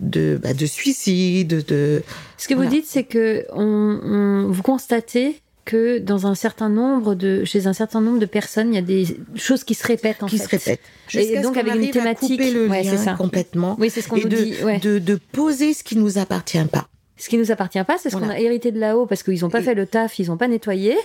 de 0.00 0.38
bah, 0.42 0.52
de 0.54 0.66
suicide, 0.66 1.64
de 1.66 2.02
Ce 2.38 2.48
que 2.48 2.54
vous 2.54 2.66
dites, 2.66 2.86
c'est 2.86 3.04
que 3.04 3.46
on, 3.52 3.62
on- 3.64 4.50
vous 4.50 4.62
constatez 4.62 5.40
que 5.70 5.98
dans 5.98 6.26
un 6.26 6.34
certain 6.34 6.68
nombre 6.68 7.14
de, 7.14 7.44
chez 7.44 7.66
un 7.66 7.72
certain 7.72 8.00
nombre 8.00 8.18
de 8.18 8.26
personnes, 8.26 8.72
il 8.72 8.74
y 8.74 8.78
a 8.78 8.82
des 8.82 9.16
choses 9.36 9.62
qui 9.64 9.74
se 9.74 9.86
répètent 9.86 10.22
en 10.22 10.26
qui 10.26 10.38
fait. 10.38 10.44
se 10.44 10.48
répètent. 10.48 10.80
Et 11.14 11.40
donc 11.40 11.56
avec 11.56 11.74
une 11.74 11.84
à 11.84 11.92
thématique, 11.92 12.38
couper 12.40 12.50
le 12.50 12.68
ouais, 12.68 12.82
lien 12.82 12.90
c'est 12.90 13.04
ça. 13.04 13.12
complètement. 13.14 13.76
Oui, 13.78 13.90
c'est 13.90 14.00
ce 14.02 14.08
qu'on 14.08 14.16
nous 14.16 14.28
de, 14.28 14.36
dit. 14.36 14.54
ouais. 14.64 14.78
de, 14.78 14.98
de 14.98 15.18
poser 15.32 15.72
ce 15.74 15.84
qui 15.84 15.96
nous 15.96 16.18
appartient 16.18 16.64
pas. 16.70 16.88
Ce 17.16 17.28
qui 17.28 17.36
nous 17.36 17.50
appartient 17.52 17.84
pas, 17.84 17.96
c'est 17.98 18.08
ce 18.08 18.16
qu'on 18.16 18.30
a 18.30 18.38
hérité 18.40 18.72
de 18.72 18.80
là-haut 18.80 19.04
parce 19.04 19.22
qu'ils 19.22 19.40
n'ont 19.42 19.50
pas 19.50 19.60
Et- 19.60 19.62
fait 19.64 19.74
le 19.74 19.84
taf, 19.86 20.18
ils 20.18 20.28
n'ont 20.28 20.38
pas 20.38 20.48
nettoyé. 20.48 20.96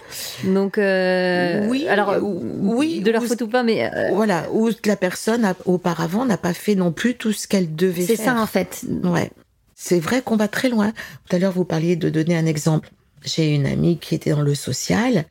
Donc, 0.45 0.77
euh, 0.77 1.67
Oui, 1.67 1.87
alors, 1.89 2.09
euh, 2.11 2.19
oui, 2.21 3.01
de 3.01 3.11
leur 3.11 3.21
ou- 3.21 3.25
faute 3.27 3.41
ou 3.41 3.47
pas, 3.49 3.63
mais 3.63 3.83
euh, 3.93 4.11
Voilà, 4.13 4.45
où 4.53 4.69
la 4.85 4.95
personne 4.95 5.43
a- 5.43 5.55
auparavant 5.65 6.23
n'a 6.25 6.37
pas 6.37 6.53
fait 6.53 6.75
non 6.75 6.93
plus 6.93 7.15
tout 7.15 7.33
ce 7.33 7.47
qu'elle 7.49 7.75
devait 7.75 8.03
c'est 8.03 8.15
faire. 8.15 8.35
ça 8.35 8.41
en 8.41 8.45
fait. 8.47 8.85
Ouais. 9.03 9.29
C'est 9.75 9.99
vrai 9.99 10.21
qu'on 10.21 10.37
va 10.37 10.47
très 10.47 10.69
loin. 10.69 10.93
Tout 11.29 11.35
à 11.35 11.39
l'heure, 11.39 11.51
vous 11.51 11.65
parliez 11.65 11.97
de 11.97 12.09
donner 12.09 12.37
un 12.37 12.45
exemple. 12.45 12.89
J'ai 13.25 13.53
une 13.55 13.65
amie 13.65 13.97
qui 13.97 14.15
était 14.15 14.31
dans 14.31 14.41
le 14.41 14.55
social. 14.55 15.25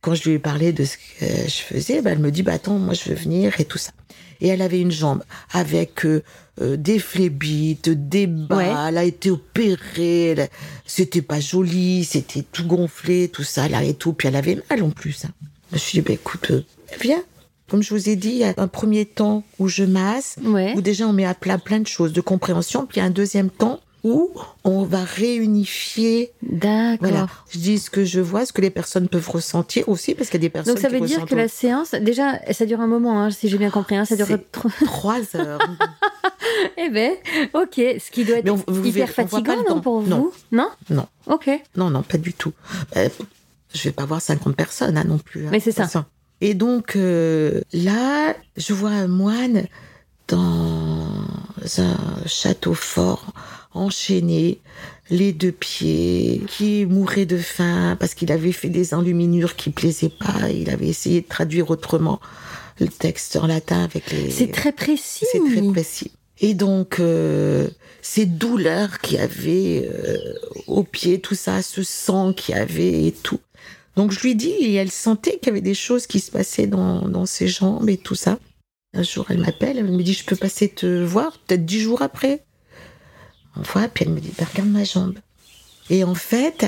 Quand 0.00 0.14
je 0.14 0.28
lui 0.28 0.36
ai 0.36 0.38
parlé 0.38 0.72
de 0.72 0.84
ce 0.84 0.96
que 0.96 1.26
je 1.46 1.62
faisais, 1.62 2.02
bah, 2.02 2.10
elle 2.10 2.18
me 2.18 2.30
dit, 2.30 2.42
bah, 2.42 2.54
attends, 2.54 2.78
moi, 2.78 2.94
je 2.94 3.08
veux 3.10 3.14
venir 3.14 3.60
et 3.60 3.64
tout 3.64 3.78
ça. 3.78 3.92
Et 4.40 4.48
elle 4.48 4.62
avait 4.62 4.80
une 4.80 4.90
jambe 4.90 5.22
avec 5.52 6.04
euh, 6.04 6.24
euh, 6.60 6.76
des 6.76 6.98
phlébites, 6.98 7.88
des 7.88 8.26
bas, 8.26 8.56
Ouais. 8.56 8.72
elle 8.88 8.98
a 8.98 9.04
été 9.04 9.30
opérée, 9.30 10.30
elle- 10.30 10.48
c'était 10.86 11.22
pas 11.22 11.38
joli, 11.38 12.04
c'était 12.04 12.42
tout 12.42 12.66
gonflé, 12.66 13.28
tout 13.28 13.44
ça, 13.44 13.68
là 13.68 13.84
et 13.84 13.94
tout, 13.94 14.12
puis 14.12 14.26
elle 14.26 14.34
avait 14.36 14.58
mal 14.68 14.82
en 14.82 14.90
plus. 14.90 15.24
hein. 15.24 15.30
Je 15.70 15.74
me 15.76 15.78
suis 15.78 15.98
dit, 16.00 16.04
bah, 16.08 16.14
écoute, 16.14 16.50
euh, 16.50 16.64
viens. 17.00 17.22
Comme 17.70 17.82
je 17.84 17.94
vous 17.94 18.08
ai 18.08 18.16
dit, 18.16 18.30
il 18.30 18.36
y 18.38 18.44
a 18.44 18.52
un 18.58 18.66
premier 18.68 19.06
temps 19.06 19.44
où 19.60 19.68
je 19.68 19.84
masse, 19.84 20.36
Ouais. 20.44 20.74
où 20.76 20.80
déjà 20.82 21.06
on 21.06 21.12
met 21.12 21.24
à 21.24 21.34
plat 21.34 21.56
plein 21.58 21.78
de 21.80 21.86
choses 21.86 22.12
de 22.12 22.20
compréhension, 22.20 22.84
puis 22.86 22.96
il 22.96 23.00
y 23.00 23.02
a 23.02 23.06
un 23.06 23.10
deuxième 23.10 23.48
temps 23.48 23.80
où 24.04 24.30
on 24.64 24.82
va 24.84 25.04
réunifier. 25.04 26.32
D'accord. 26.42 27.08
Voilà, 27.08 27.26
je 27.50 27.58
dis 27.58 27.78
ce 27.78 27.88
que 27.90 28.04
je 28.04 28.20
vois, 28.20 28.44
ce 28.46 28.52
que 28.52 28.60
les 28.60 28.70
personnes 28.70 29.08
peuvent 29.08 29.28
ressentir 29.30 29.88
aussi, 29.88 30.14
parce 30.14 30.28
qu'il 30.28 30.40
y 30.40 30.42
a 30.42 30.46
des 30.46 30.50
personnes 30.50 30.74
Donc 30.74 30.82
ça 30.82 30.88
qui 30.88 30.94
veut 30.94 31.00
dire 31.06 31.16
ressentent 31.18 31.28
que 31.30 31.34
la 31.34 31.48
séance, 31.48 31.92
déjà, 31.92 32.40
ça 32.52 32.66
dure 32.66 32.80
un 32.80 32.86
moment, 32.86 33.20
hein, 33.22 33.30
si 33.30 33.48
j'ai 33.48 33.58
bien 33.58 33.70
compris, 33.70 33.96
hein, 33.96 34.04
ça 34.04 34.16
dure 34.16 34.26
trop. 34.50 34.68
trois 34.84 35.20
heures. 35.36 35.60
eh 36.76 36.88
ben, 36.90 37.12
ok, 37.54 37.74
ce 37.76 38.10
qui 38.10 38.24
doit 38.24 38.38
être 38.38 38.50
on- 38.50 38.56
vous 38.72 38.80
hyper 38.86 39.06
verrez, 39.06 39.12
fatigant, 39.12 39.56
non, 39.68 39.80
pour 39.80 40.02
Non. 40.02 40.18
vous? 40.18 40.32
Non? 40.50 40.68
Non. 40.90 41.06
Ok. 41.26 41.48
non, 41.76 41.90
non, 41.90 42.02
pas 42.02 42.18
du 42.18 42.32
tout. 42.34 42.52
Euh, 42.96 43.08
je 43.74 43.82
vais 43.84 43.92
pas 43.92 44.04
voir 44.04 44.20
50 44.20 44.54
personnes 44.56 44.96
hein, 44.98 45.04
non 45.06 45.18
plus. 45.18 45.46
hein, 45.46 45.50
Mais 45.52 45.60
c'est 45.60 45.72
ça. 45.72 45.88
Et 46.40 46.54
donc 46.54 46.96
euh, 46.96 47.60
là, 47.72 48.34
je 48.56 48.72
vois 48.74 48.90
un 48.90 49.06
moine 49.06 49.66
dans 50.28 51.08
un 51.78 51.96
château 52.26 52.74
fort, 52.74 53.32
enchaîné, 53.74 54.60
les 55.10 55.32
deux 55.32 55.52
pieds, 55.52 56.42
qui 56.48 56.86
mourait 56.86 57.26
de 57.26 57.38
faim 57.38 57.96
parce 57.98 58.14
qu'il 58.14 58.32
avait 58.32 58.52
fait 58.52 58.68
des 58.68 58.94
enluminures 58.94 59.56
qui 59.56 59.70
plaisaient 59.70 60.08
pas. 60.08 60.50
Il 60.50 60.70
avait 60.70 60.88
essayé 60.88 61.20
de 61.20 61.28
traduire 61.28 61.70
autrement 61.70 62.20
le 62.80 62.88
texte 62.88 63.36
en 63.36 63.46
latin 63.46 63.84
avec 63.84 64.10
les. 64.10 64.30
C'est 64.30 64.50
très 64.50 64.72
précis. 64.72 65.26
C'est 65.30 65.40
très 65.40 65.62
précis. 65.70 66.12
Et 66.40 66.54
donc, 66.54 66.98
euh, 66.98 67.68
ces 68.00 68.26
douleurs 68.26 68.98
qu'il 68.98 69.18
y 69.18 69.20
avait 69.20 69.88
euh, 69.88 70.16
au 70.66 70.82
pied, 70.82 71.20
tout 71.20 71.36
ça, 71.36 71.62
ce 71.62 71.82
sang 71.82 72.32
qu'il 72.32 72.56
y 72.56 72.58
avait 72.58 73.06
et 73.06 73.12
tout. 73.12 73.38
Donc, 73.96 74.10
je 74.10 74.20
lui 74.20 74.34
dis, 74.34 74.50
et 74.50 74.74
elle 74.74 74.90
sentait 74.90 75.38
qu'il 75.38 75.48
y 75.48 75.50
avait 75.50 75.60
des 75.60 75.74
choses 75.74 76.06
qui 76.06 76.18
se 76.18 76.30
passaient 76.30 76.66
dans, 76.66 77.08
dans 77.08 77.26
ses 77.26 77.46
jambes 77.46 77.88
et 77.88 77.98
tout 77.98 78.14
ça. 78.14 78.38
Un 78.94 79.02
jour, 79.02 79.26
elle 79.28 79.38
m'appelle, 79.38 79.78
elle 79.78 79.90
me 79.90 80.02
dit, 80.02 80.14
je 80.14 80.24
peux 80.24 80.36
passer 80.36 80.68
te 80.68 81.02
voir, 81.02 81.38
peut-être 81.46 81.64
dix 81.64 81.80
jours 81.80 82.02
après. 82.02 82.44
On 83.56 83.62
voit, 83.62 83.88
puis 83.88 84.04
elle 84.06 84.12
me 84.12 84.20
dit, 84.20 84.32
bah, 84.38 84.44
regarde 84.50 84.70
ma 84.70 84.84
jambe. 84.84 85.18
Et 85.90 86.04
en 86.04 86.14
fait, 86.14 86.66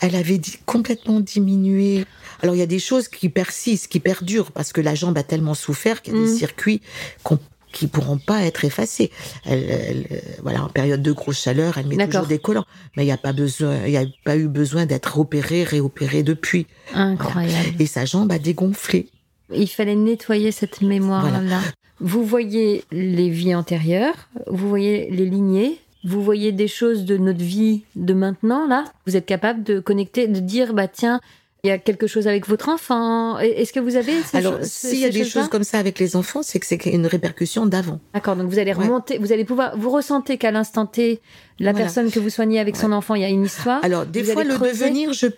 elle 0.00 0.16
avait 0.16 0.40
complètement 0.66 1.20
diminué. 1.20 2.04
Alors, 2.42 2.54
il 2.54 2.58
y 2.58 2.62
a 2.62 2.66
des 2.66 2.78
choses 2.78 3.08
qui 3.08 3.28
persistent, 3.28 3.88
qui 3.88 4.00
perdurent, 4.00 4.52
parce 4.52 4.72
que 4.72 4.80
la 4.80 4.94
jambe 4.94 5.16
a 5.18 5.22
tellement 5.22 5.54
souffert 5.54 6.02
qu'il 6.02 6.14
y 6.14 6.16
a 6.16 6.20
des 6.20 6.30
Mhm. 6.32 6.38
circuits 6.38 6.80
qu'on 7.22 7.38
qui 7.72 7.88
pourront 7.88 8.18
pas 8.18 8.42
être 8.42 8.64
effacés. 8.64 9.10
Elle, 9.44 9.64
elle, 9.68 10.22
voilà, 10.44 10.62
en 10.62 10.68
période 10.68 11.02
de 11.02 11.10
grosse 11.10 11.42
chaleur, 11.42 11.76
elle 11.76 11.88
met 11.88 12.06
toujours 12.06 12.26
des 12.26 12.38
collants. 12.38 12.66
Mais 12.96 13.02
il 13.02 13.06
n'y 13.06 13.12
a 13.12 13.16
pas 13.16 13.32
besoin, 13.32 13.84
il 13.84 13.96
a 13.96 14.04
pas 14.24 14.36
eu 14.36 14.46
besoin 14.46 14.86
d'être 14.86 15.18
opéré, 15.18 15.64
réopéré 15.64 16.22
depuis. 16.22 16.68
Incroyable. 16.94 17.74
Et 17.80 17.86
sa 17.86 18.04
jambe 18.04 18.30
a 18.30 18.38
dégonflé. 18.38 19.08
Il 19.52 19.66
fallait 19.66 19.96
nettoyer 19.96 20.52
cette 20.52 20.82
mémoire-là. 20.82 21.60
Vous 21.98 22.24
voyez 22.24 22.84
les 22.92 23.28
vies 23.28 23.56
antérieures, 23.56 24.28
vous 24.46 24.68
voyez 24.68 25.10
les 25.10 25.26
lignées, 25.26 25.80
vous 26.04 26.22
voyez 26.22 26.52
des 26.52 26.68
choses 26.68 27.04
de 27.04 27.16
notre 27.16 27.42
vie 27.42 27.82
de 27.96 28.14
maintenant, 28.14 28.66
là. 28.66 28.84
Vous 29.06 29.16
êtes 29.16 29.26
capable 29.26 29.62
de 29.62 29.80
connecter, 29.80 30.26
de 30.28 30.38
dire, 30.40 30.74
bah 30.74 30.86
tiens, 30.88 31.20
il 31.62 31.68
y 31.68 31.70
a 31.70 31.78
quelque 31.78 32.06
chose 32.06 32.28
avec 32.28 32.46
votre 32.46 32.68
enfant. 32.68 33.38
Est-ce 33.38 33.72
que 33.72 33.80
vous 33.80 33.96
avez 33.96 34.12
ces 34.22 34.36
Alors, 34.36 34.58
s'il 34.62 34.98
y 34.98 35.06
a 35.06 35.08
des 35.10 35.24
choses 35.24 35.48
comme 35.48 35.64
ça 35.64 35.78
avec 35.78 35.98
les 35.98 36.14
enfants, 36.14 36.42
c'est 36.42 36.60
que 36.60 36.66
c'est 36.66 36.76
une 36.84 37.06
répercussion 37.06 37.64
d'avant. 37.64 38.00
D'accord, 38.12 38.36
donc 38.36 38.50
vous 38.50 38.58
allez 38.58 38.74
Ouais. 38.74 38.84
remonter, 38.84 39.16
vous 39.16 39.32
allez 39.32 39.46
pouvoir, 39.46 39.74
vous 39.78 39.88
ressentez 39.88 40.36
qu'à 40.36 40.50
l'instant 40.50 40.84
T, 40.84 41.20
la 41.58 41.72
Voilà. 41.72 41.86
personne 41.86 42.10
que 42.10 42.20
vous 42.20 42.28
soignez 42.28 42.60
avec 42.60 42.76
son 42.76 42.92
enfant, 42.92 43.14
il 43.14 43.22
y 43.22 43.24
a 43.24 43.30
une 43.30 43.44
histoire. 43.44 43.82
Alors, 43.82 44.04
des 44.04 44.20
Vous 44.22 44.32
fois, 44.32 44.44
le 44.44 44.54
creuser 44.56 44.84
devenir, 44.90 45.14
je, 45.14 45.28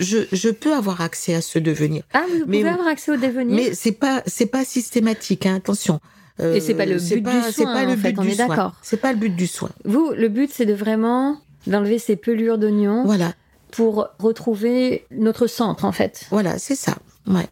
je, 0.00 0.18
je 0.32 0.48
peux 0.48 0.74
avoir 0.74 1.00
accès 1.02 1.34
à 1.36 1.40
ce 1.40 1.60
devenir. 1.60 2.02
Ah, 2.12 2.24
vous 2.28 2.46
mais- 2.48 2.58
pouvez 2.58 2.68
avoir 2.70 2.88
accès 2.88 3.12
au 3.12 3.16
devenir. 3.16 3.54
Mais 3.54 3.72
c'est 3.72 3.92
pas, 3.92 4.24
c'est 4.26 4.46
pas 4.46 4.64
systématique, 4.64 5.46
hein, 5.46 5.54
attention. 5.54 6.00
Euh, 6.40 6.54
Et 6.54 6.60
c'est 6.60 6.74
pas 6.74 6.84
le 6.86 6.98
c'est 6.98 7.16
but 7.16 7.30
du 7.30 7.42
c'est 7.50 7.62
soin, 7.62 7.72
pas 7.72 7.84
le 7.84 7.96
fait, 7.96 8.12
but 8.12 8.18
on 8.18 8.22
du 8.22 8.28
est 8.30 8.34
soin. 8.34 8.46
d'accord. 8.48 8.72
C'est 8.82 8.98
pas 9.00 9.12
le 9.12 9.18
but 9.18 9.34
du 9.34 9.46
soin. 9.46 9.70
Vous, 9.84 10.10
le 10.16 10.28
but, 10.28 10.50
c'est 10.52 10.66
de 10.66 10.74
vraiment 10.74 11.38
d'enlever 11.66 11.98
ces 11.98 12.16
pelures 12.16 12.58
d'oignon 12.58 13.04
Voilà, 13.06 13.32
pour 13.72 14.08
retrouver 14.18 15.06
notre 15.10 15.46
centre, 15.46 15.84
en 15.84 15.92
fait. 15.92 16.26
voilà, 16.30 16.58
c'est 16.58 16.74
ça. 16.76 16.96
Ouais. 17.26 17.48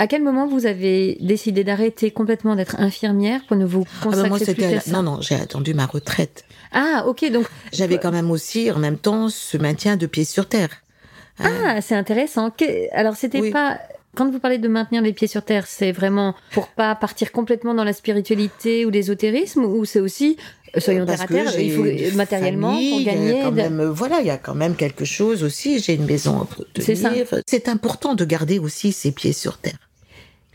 À 0.00 0.06
quel 0.06 0.22
moment 0.22 0.46
vous 0.46 0.64
avez 0.66 1.18
décidé 1.20 1.64
d'arrêter 1.64 2.10
complètement 2.12 2.54
d'être 2.54 2.76
infirmière 2.80 3.40
pour 3.48 3.56
ne 3.56 3.64
vous 3.66 3.84
Ah 4.00 4.04
consacrer 4.04 4.22
ben 4.22 4.28
moi, 4.28 4.38
plus 4.38 4.50
à 4.50 4.54
qu'à 4.54 4.70
la- 4.76 4.80
ça 4.80 4.90
non, 4.92 5.02
non, 5.02 5.20
j'ai 5.20 5.34
attendu 5.34 5.74
ma 5.74 5.86
retraite. 5.86 6.44
Ah, 6.72 7.04
ok, 7.06 7.30
donc 7.32 7.46
J'avais 7.72 7.98
quand 7.98 8.12
même 8.12 8.30
aussi, 8.30 8.70
en 8.70 8.78
même 8.78 8.96
temps, 8.98 9.28
ce 9.28 9.56
maintien 9.58 9.96
de 9.96 10.06
pied 10.06 10.24
sur 10.24 10.48
terre. 10.48 10.68
Ah, 11.40 11.80
c'est 11.80 11.94
intéressant. 11.96 12.50
Que- 12.50 12.92
Alors 12.94 13.14
c'était 13.16 13.40
Oui. 13.40 13.50
pas 13.50 13.78
Quand 14.16 14.30
vous 14.30 14.40
parlez 14.40 14.58
de 14.58 14.68
maintenir 14.68 15.02
les 15.02 15.12
pieds 15.12 15.28
sur 15.28 15.44
terre, 15.44 15.66
c'est 15.66 15.92
vraiment 15.92 16.34
pour 16.52 16.68
pas 16.68 16.94
partir 16.94 17.30
complètement 17.30 17.74
dans 17.74 17.84
la 17.84 17.92
spiritualité 17.92 18.84
ou 18.84 18.90
l'ésotérisme, 18.90 19.64
ou 19.64 19.84
c'est 19.84 20.00
aussi 20.00 20.36
euh, 20.76 20.80
soyons 20.80 21.06
terre 21.06 21.20
à 21.22 21.26
terre, 21.26 21.58
il 21.58 21.72
faut 21.72 22.16
matériellement 22.16 22.72
famille, 22.72 22.90
pour 22.90 23.00
gagner. 23.02 23.42
quand 23.42 23.52
même, 23.52 23.80
euh, 23.80 23.90
voilà, 23.90 24.20
il 24.20 24.26
y 24.26 24.30
a 24.30 24.38
quand 24.38 24.54
même 24.54 24.76
quelque 24.76 25.04
chose 25.04 25.42
aussi. 25.44 25.78
J'ai 25.78 25.94
une 25.94 26.04
maison 26.04 26.38
à 26.38 26.42
entretenir. 26.42 26.84
C'est 26.84 26.94
ça. 26.96 27.12
C'est 27.46 27.68
important 27.68 28.14
de 28.14 28.24
garder 28.24 28.58
aussi 28.58 28.92
ses 28.92 29.12
pieds 29.12 29.32
sur 29.32 29.58
terre. 29.58 29.78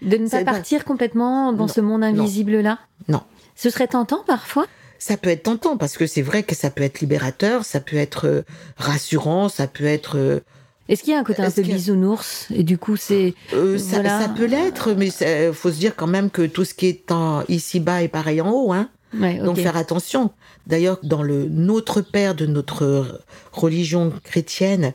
De 0.01 0.18
ne 0.18 0.28
pas 0.28 0.43
partir 0.43 0.84
complètement 0.84 1.54
dans 1.54 1.64
Non, 1.64 1.68
ce 1.68 1.82
monde 1.82 2.04
invisible-là? 2.04 2.80
Non. 3.08 3.22
Ce 3.56 3.70
serait 3.70 3.88
tentant 3.88 4.24
parfois? 4.26 4.66
Ça 4.99 5.18
peut 5.18 5.30
être 5.30 5.43
tentant 5.43 5.78
parce 5.78 5.97
que 5.97 6.08
c'est 6.08 6.22
vrai 6.22 6.43
que 6.43 6.56
ça 6.56 6.70
peut 6.70 6.84
être 6.84 6.99
libérateur, 6.99 7.66
ça 7.66 7.80
peut 7.80 7.97
être 7.97 8.28
euh, 8.28 8.41
rassurant, 8.78 9.49
ça 9.49 9.68
peut 9.68 9.86
être. 9.86 10.41
Est-ce 10.89 11.01
qu'il 11.03 11.13
y 11.13 11.15
a 11.15 11.19
un 11.19 11.23
côté 11.23 11.41
un 11.41 11.49
peu 11.51 11.61
que- 11.61 11.67
bisounours 11.67 12.47
Et 12.53 12.63
du 12.63 12.77
coup, 12.77 12.97
c'est. 12.97 13.34
euh, 13.53 13.77
ça, 13.77 13.95
Voilà. 14.01 14.21
ça 14.21 14.29
peut 14.29 14.45
l'être, 14.45 14.93
mais 14.93 15.07
il 15.07 15.53
faut 15.53 15.71
se 15.71 15.77
dire 15.79 15.95
quand 15.95 16.07
même 16.07 16.29
que 16.29 16.41
tout 16.45 16.65
ce 16.65 16.73
qui 16.73 16.88
est 16.88 17.11
en 17.11 17.43
ici 17.47 17.79
bas 17.79 18.01
est 18.03 18.07
pareil 18.09 18.41
en 18.41 18.51
haut, 18.51 18.73
hein. 18.73 18.89
Ouais. 19.17 19.36
Donc 19.38 19.57
faire 19.57 19.77
attention. 19.77 20.31
D'ailleurs, 20.67 20.97
dans 21.03 21.21
le 21.23 21.45
Notre 21.49 22.01
Père 22.01 22.34
de 22.36 22.45
notre 22.47 23.21
religion 23.51 24.11
chrétienne, 24.23 24.93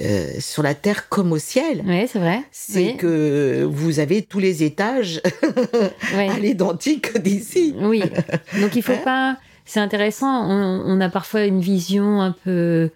euh, 0.00 0.28
sur 0.40 0.62
la 0.62 0.74
terre 0.74 1.08
comme 1.08 1.32
au 1.32 1.38
ciel, 1.38 1.82
Ouais, 1.86 2.06
c'est 2.12 2.18
vrai. 2.18 2.40
c'est 2.52 2.78
Oui. 2.92 2.96
que 2.96 3.66
vous 3.70 3.98
avez 3.98 4.22
tous 4.22 4.40
les 4.40 4.62
étages 4.62 5.22
à 6.14 6.38
l'identique 6.38 7.16
d'ici. 7.22 7.74
Oui. 7.80 8.02
Donc 8.60 8.76
il 8.76 8.82
faut 8.82 8.92
Hein 8.92 9.00
pas. 9.04 9.36
C'est 9.64 9.80
intéressant. 9.80 10.44
On, 10.48 10.82
on 10.84 11.00
a 11.00 11.08
parfois 11.08 11.42
une 11.44 11.60
vision 11.60 12.20
un 12.20 12.32
peu. 12.44 12.90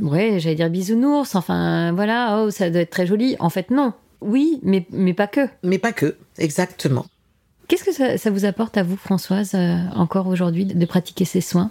Ouais, 0.00 0.38
j'allais 0.38 0.56
dire 0.56 0.70
bisounours. 0.70 1.34
Enfin, 1.34 1.92
voilà. 1.92 2.42
Oh, 2.42 2.50
ça 2.50 2.70
doit 2.70 2.82
être 2.82 2.90
très 2.90 3.06
joli. 3.06 3.36
En 3.38 3.50
fait, 3.50 3.70
non. 3.70 3.92
Oui, 4.20 4.60
mais, 4.62 4.86
mais 4.90 5.14
pas 5.14 5.26
que. 5.26 5.48
Mais 5.62 5.78
pas 5.78 5.92
que, 5.92 6.16
exactement. 6.38 7.06
Qu'est-ce 7.68 7.84
que 7.84 7.92
ça, 7.92 8.16
ça 8.16 8.30
vous 8.30 8.44
apporte 8.44 8.76
à 8.76 8.82
vous, 8.82 8.96
Françoise, 8.96 9.52
euh, 9.54 9.76
encore 9.94 10.28
aujourd'hui, 10.28 10.64
de, 10.64 10.86
pratiquer 10.86 11.24
ces 11.24 11.40
soins? 11.40 11.70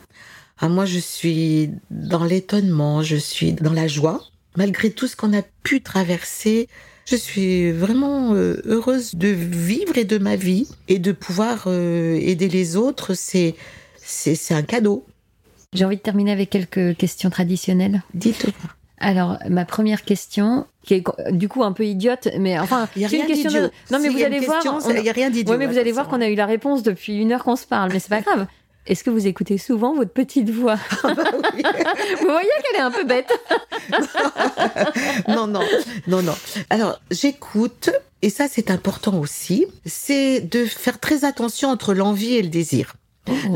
Ah, 0.59 0.67
moi, 0.67 0.85
je 0.85 0.99
suis 0.99 1.71
dans 1.89 2.23
l'étonnement, 2.23 3.01
je 3.01 3.15
suis 3.15 3.53
dans 3.53 3.73
la 3.73 3.87
joie. 3.87 4.21
Malgré 4.57 4.89
tout 4.91 5.07
ce 5.07 5.15
qu'on 5.15 5.33
a 5.37 5.41
pu 5.63 5.81
traverser, 5.81 6.67
je 7.05 7.15
suis 7.15 7.71
vraiment 7.71 8.33
euh, 8.33 8.61
heureuse 8.65 9.15
de 9.15 9.27
vivre 9.27 9.97
et 9.97 10.05
de 10.05 10.17
ma 10.17 10.35
vie 10.35 10.67
et 10.87 10.99
de 10.99 11.11
pouvoir 11.11 11.65
euh, 11.67 12.15
aider 12.15 12.47
les 12.47 12.77
autres. 12.77 13.13
C'est, 13.13 13.55
c'est 13.97 14.53
un 14.53 14.63
cadeau. 14.63 15.05
J'ai 15.75 15.85
envie 15.85 15.97
de 15.97 16.01
terminer 16.01 16.31
avec 16.31 16.49
quelques 16.49 16.97
questions 16.97 17.29
traditionnelles. 17.29 18.01
Dites-moi. 18.13 18.53
Alors, 18.97 19.37
ma 19.49 19.65
première 19.65 20.03
question, 20.05 20.65
qui 20.83 20.93
est 20.95 21.03
du 21.31 21.49
coup 21.49 21.63
un 21.63 21.73
peu 21.73 21.85
idiote, 21.85 22.29
mais 22.39 22.57
enfin, 22.57 22.87
Il 22.95 23.01
y 23.01 23.05
a 23.05 23.09
rien 23.09 23.21
une 23.21 23.27
question 23.27 23.51
de... 23.51 23.69
Non, 23.91 23.99
mais 24.01 24.09
vous 24.09 24.23
allez 24.23 24.39
voir... 24.39 24.63
on- 24.65 24.89
Il 24.93 25.01
n'y 25.01 25.09
a 25.09 25.13
rien 25.13 25.29
d'idiot. 25.29 25.51
Ouais, 25.51 25.57
mais 25.57 25.67
vous 25.67 25.77
allez 25.77 25.91
voir 25.91 26.07
qu'on 26.07 26.21
a 26.21 26.27
eu 26.29 26.35
la 26.35 26.45
réponse 26.45 26.81
depuis 26.81 27.17
une 27.17 27.31
heure 27.33 27.43
qu'on 27.43 27.57
se 27.57 27.67
parle, 27.67 27.91
mais 27.91 27.99
c'est 27.99 28.09
pas 28.09 28.21
grave. 28.25 28.47
Est-ce 28.87 29.03
que 29.03 29.09
vous 29.09 29.25
écoutez 29.27 29.57
souvent 29.57 29.95
votre 29.95 30.11
petite 30.11 30.49
voix? 30.49 30.77
Ah 31.03 31.13
bah 31.13 31.23
oui. 31.55 31.63
Vous 32.21 32.25
voyez 32.27 32.47
qu'elle 32.63 32.79
est 32.79 32.83
un 32.83 32.91
peu 32.91 33.03
bête. 33.03 33.31
non, 35.27 35.47
non, 35.47 35.61
non, 36.07 36.21
non. 36.21 36.35
Alors, 36.69 36.99
j'écoute, 37.11 37.89
et 38.21 38.29
ça 38.29 38.47
c'est 38.47 38.71
important 38.71 39.19
aussi, 39.19 39.65
c'est 39.85 40.39
de 40.41 40.65
faire 40.65 40.99
très 40.99 41.25
attention 41.25 41.69
entre 41.69 41.93
l'envie 41.93 42.35
et 42.35 42.41
le 42.41 42.49
désir. 42.49 42.95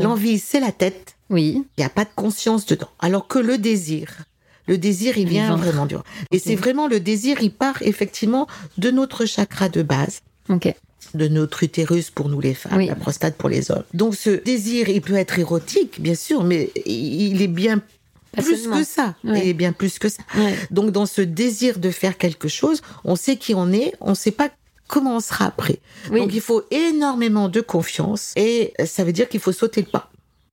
L'envie, 0.00 0.38
c'est 0.40 0.58
la 0.60 0.72
tête, 0.72 1.16
Oui, 1.30 1.64
il 1.76 1.80
n'y 1.80 1.84
a 1.84 1.88
pas 1.88 2.04
de 2.04 2.10
conscience 2.14 2.66
dedans. 2.66 2.88
Alors 2.98 3.28
que 3.28 3.38
le 3.38 3.56
désir, 3.58 4.08
le 4.66 4.76
désir, 4.78 5.16
il 5.18 5.28
vient 5.28 5.56
vraiment 5.56 5.86
du 5.86 5.96
Et 6.30 6.38
c'est 6.38 6.54
vraiment 6.56 6.86
le 6.88 7.00
désir, 7.00 7.38
il 7.40 7.52
part 7.52 7.76
effectivement 7.82 8.46
de 8.78 8.90
notre 8.90 9.24
chakra 9.26 9.68
de 9.68 9.82
base, 9.82 10.20
ok. 10.48 10.74
de 11.14 11.28
notre 11.28 11.62
utérus 11.62 12.10
pour 12.10 12.28
nous 12.28 12.40
les 12.40 12.54
femmes, 12.54 12.76
Oui. 12.78 12.86
la 12.86 12.94
prostate 12.94 13.36
pour 13.36 13.48
les 13.48 13.70
hommes. 13.70 13.84
Donc 13.94 14.14
ce 14.14 14.30
désir, 14.30 14.88
il 14.88 15.00
peut 15.02 15.14
être 15.14 15.38
érotique, 15.38 16.00
bien 16.00 16.14
sûr, 16.14 16.44
mais 16.44 16.70
il 16.86 17.40
est 17.42 17.48
bien 17.48 17.80
Pas 18.36 18.42
plus 18.42 18.56
seulement. 18.62 18.78
que 18.78 18.84
ça. 18.84 19.14
Ouais. 19.24 19.40
Il 19.42 19.48
est 19.48 19.54
bien 19.54 19.72
plus 19.72 19.98
que 19.98 20.08
ça. 20.08 20.22
Ouais. 20.36 20.54
Donc 20.70 20.90
dans 20.92 21.06
ce 21.06 21.20
désir 21.22 21.78
de 21.78 21.90
faire 21.90 22.16
quelque 22.18 22.48
chose, 22.48 22.82
on 23.04 23.16
sait 23.16 23.36
qui 23.36 23.54
on 23.54 23.72
est, 23.72 23.94
on 24.00 24.10
ne 24.10 24.14
sait 24.14 24.30
pas 24.32 24.50
comment 24.88 25.16
on 25.16 25.20
sera 25.20 25.46
après. 25.46 25.78
Oui. 26.10 26.20
Donc 26.20 26.30
il 26.34 26.40
faut 26.40 26.62
énormément 26.72 27.48
de 27.48 27.60
confiance 27.60 28.32
et 28.36 28.72
ça 28.84 29.04
veut 29.04 29.12
dire 29.12 29.28
qu'il 29.28 29.40
faut 29.40 29.52
sauter 29.52 29.80
le 29.82 29.86
pas. 29.88 30.09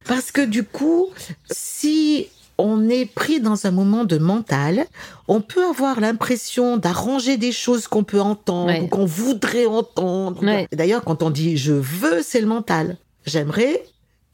Parce 0.08 0.32
que 0.32 0.41
du 0.41 0.64
coup, 0.64 1.08
si 1.51 2.28
on 2.58 2.89
est 2.89 3.05
pris 3.05 3.39
dans 3.39 3.66
un 3.68 3.72
moment 3.72 4.03
de 4.03 4.18
mental, 4.18 4.86
on 5.28 5.41
peut 5.41 5.64
avoir 5.68 5.99
l'impression 5.99 6.78
d'arranger 6.78 7.38
des 7.38 7.51
choses 7.51 7.88
qu'on 7.88 8.03
peut 8.03 8.22
entendre 8.22 8.68
Ouais. 8.70 8.82
ou 8.82 8.88
qu'on 8.88 9.05
voudrait 9.05 9.68
entendre. 9.68 10.43
Ouais. 10.43 10.68
D'ailleurs, 10.72 11.03
quand 11.03 11.22
on 11.24 11.30
dit 11.30 11.58
je 11.58 11.74
veux, 11.74 12.22
c'est 12.24 12.41
le 12.41 12.47
mental. 12.47 12.97
J'aimerais, 13.26 13.84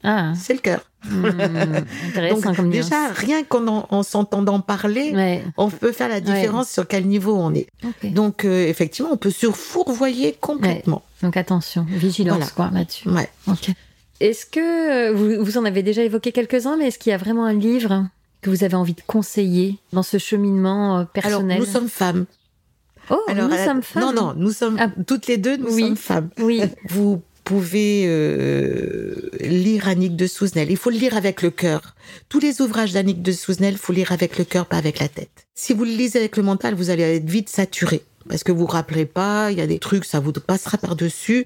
Ah, 0.04 0.32
c'est 0.38 0.54
le 0.54 0.60
cœur. 0.60 0.80
hmm, 1.04 1.22
Donc 2.30 2.42
comme 2.56 2.68
nuance. 2.68 2.86
déjà, 2.88 3.08
rien 3.14 3.42
qu'en 3.42 3.66
en, 3.66 3.86
en 3.90 4.02
s'entendant 4.02 4.60
parler, 4.60 5.12
Ouais, 5.14 5.44
on 5.58 5.68
peut 5.68 5.92
faire 5.92 6.08
la 6.08 6.20
différence 6.20 6.70
sur 6.70 6.86
quel 6.88 7.06
niveau 7.06 7.34
on 7.36 7.52
est. 7.54 7.66
Donc 8.04 8.44
euh, 8.44 8.66
effectivement, 8.68 9.10
on 9.12 9.16
peut 9.18 9.30
se 9.30 9.50
fourvoyer 9.50 10.36
complètement. 10.40 11.02
Donc 11.22 11.36
attention, 11.36 11.84
vigilance 11.88 12.36
Voilà. 12.38 12.50
quoi 12.70 12.70
là-dessus. 12.78 13.08
Ouais. 13.08 13.28
Ok. 13.48 13.70
Est-ce 14.20 14.46
que 14.46 14.60
euh, 14.60 15.12
vous, 15.12 15.44
vous 15.44 15.58
en 15.58 15.64
avez 15.64 15.82
déjà 15.82 16.02
évoqué 16.02 16.32
quelques-uns, 16.32 16.76
mais 16.76 16.88
est-ce 16.88 16.98
qu'il 16.98 17.10
y 17.10 17.14
a 17.14 17.18
vraiment 17.18 17.44
un 17.44 17.52
livre 17.54 18.06
que 18.42 18.50
vous 18.50 18.62
avez 18.64 18.74
envie 18.74 18.94
de 18.94 19.00
conseiller 19.06 19.78
dans 19.92 20.02
ce 20.02 20.18
cheminement 20.18 20.92
euh, 20.92 20.96
Alors 20.98 21.08
personnel 21.12 21.58
nous 21.58 21.64
sommes 21.66 21.88
femmes. 21.88 22.26
Oh, 23.10 23.18
Alors 23.28 23.48
nous 23.48 23.54
la- 23.54 23.64
sommes 23.64 23.82
femmes. 23.82 24.02
Non 24.02 24.12
non, 24.12 24.34
nous 24.36 24.52
sommes 24.52 24.76
Ah. 24.78 24.88
toutes 25.06 25.26
les 25.26 25.36
deux, 25.36 25.56
nous 25.56 25.72
Oui. 25.74 25.82
sommes 25.82 25.96
femmes. 25.96 26.30
Oui. 26.38 26.62
Vous 26.88 27.20
pouvez 27.44 28.04
euh, 28.06 29.14
lire 29.40 29.88
Annick 29.88 30.16
de 30.16 30.26
Souzenel. 30.26 30.70
Il 30.70 30.78
faut 30.78 30.88
le 30.88 30.96
lire 30.96 31.14
avec 31.16 31.42
le 31.42 31.50
cœur. 31.50 31.94
Tous 32.30 32.38
les 32.40 32.62
ouvrages 32.62 32.92
d'Annick 32.92 33.20
de 33.20 33.32
Souzenel, 33.32 33.76
faut 33.76 33.92
lire 33.92 34.12
avec 34.12 34.38
le 34.38 34.44
cœur, 34.44 34.64
pas 34.64 34.78
avec 34.78 34.98
la 35.00 35.08
tête. 35.08 35.44
Si 35.54 35.74
vous 35.74 35.84
le 35.84 35.90
lisez 35.90 36.18
avec 36.18 36.38
le 36.38 36.42
mental, 36.42 36.74
vous 36.74 36.88
allez 36.88 37.02
être 37.02 37.28
vite 37.28 37.50
saturé. 37.50 38.02
Parce 38.30 38.42
que 38.44 38.52
vous 38.52 38.60
vous 38.60 38.66
rappelez 38.66 39.04
pas, 39.04 39.50
il 39.52 39.58
y 39.58 39.60
a 39.60 39.66
des 39.66 39.78
trucs, 39.78 40.06
ça 40.06 40.20
vous 40.20 40.32
passera 40.32 40.78
par-dessus. 40.78 41.44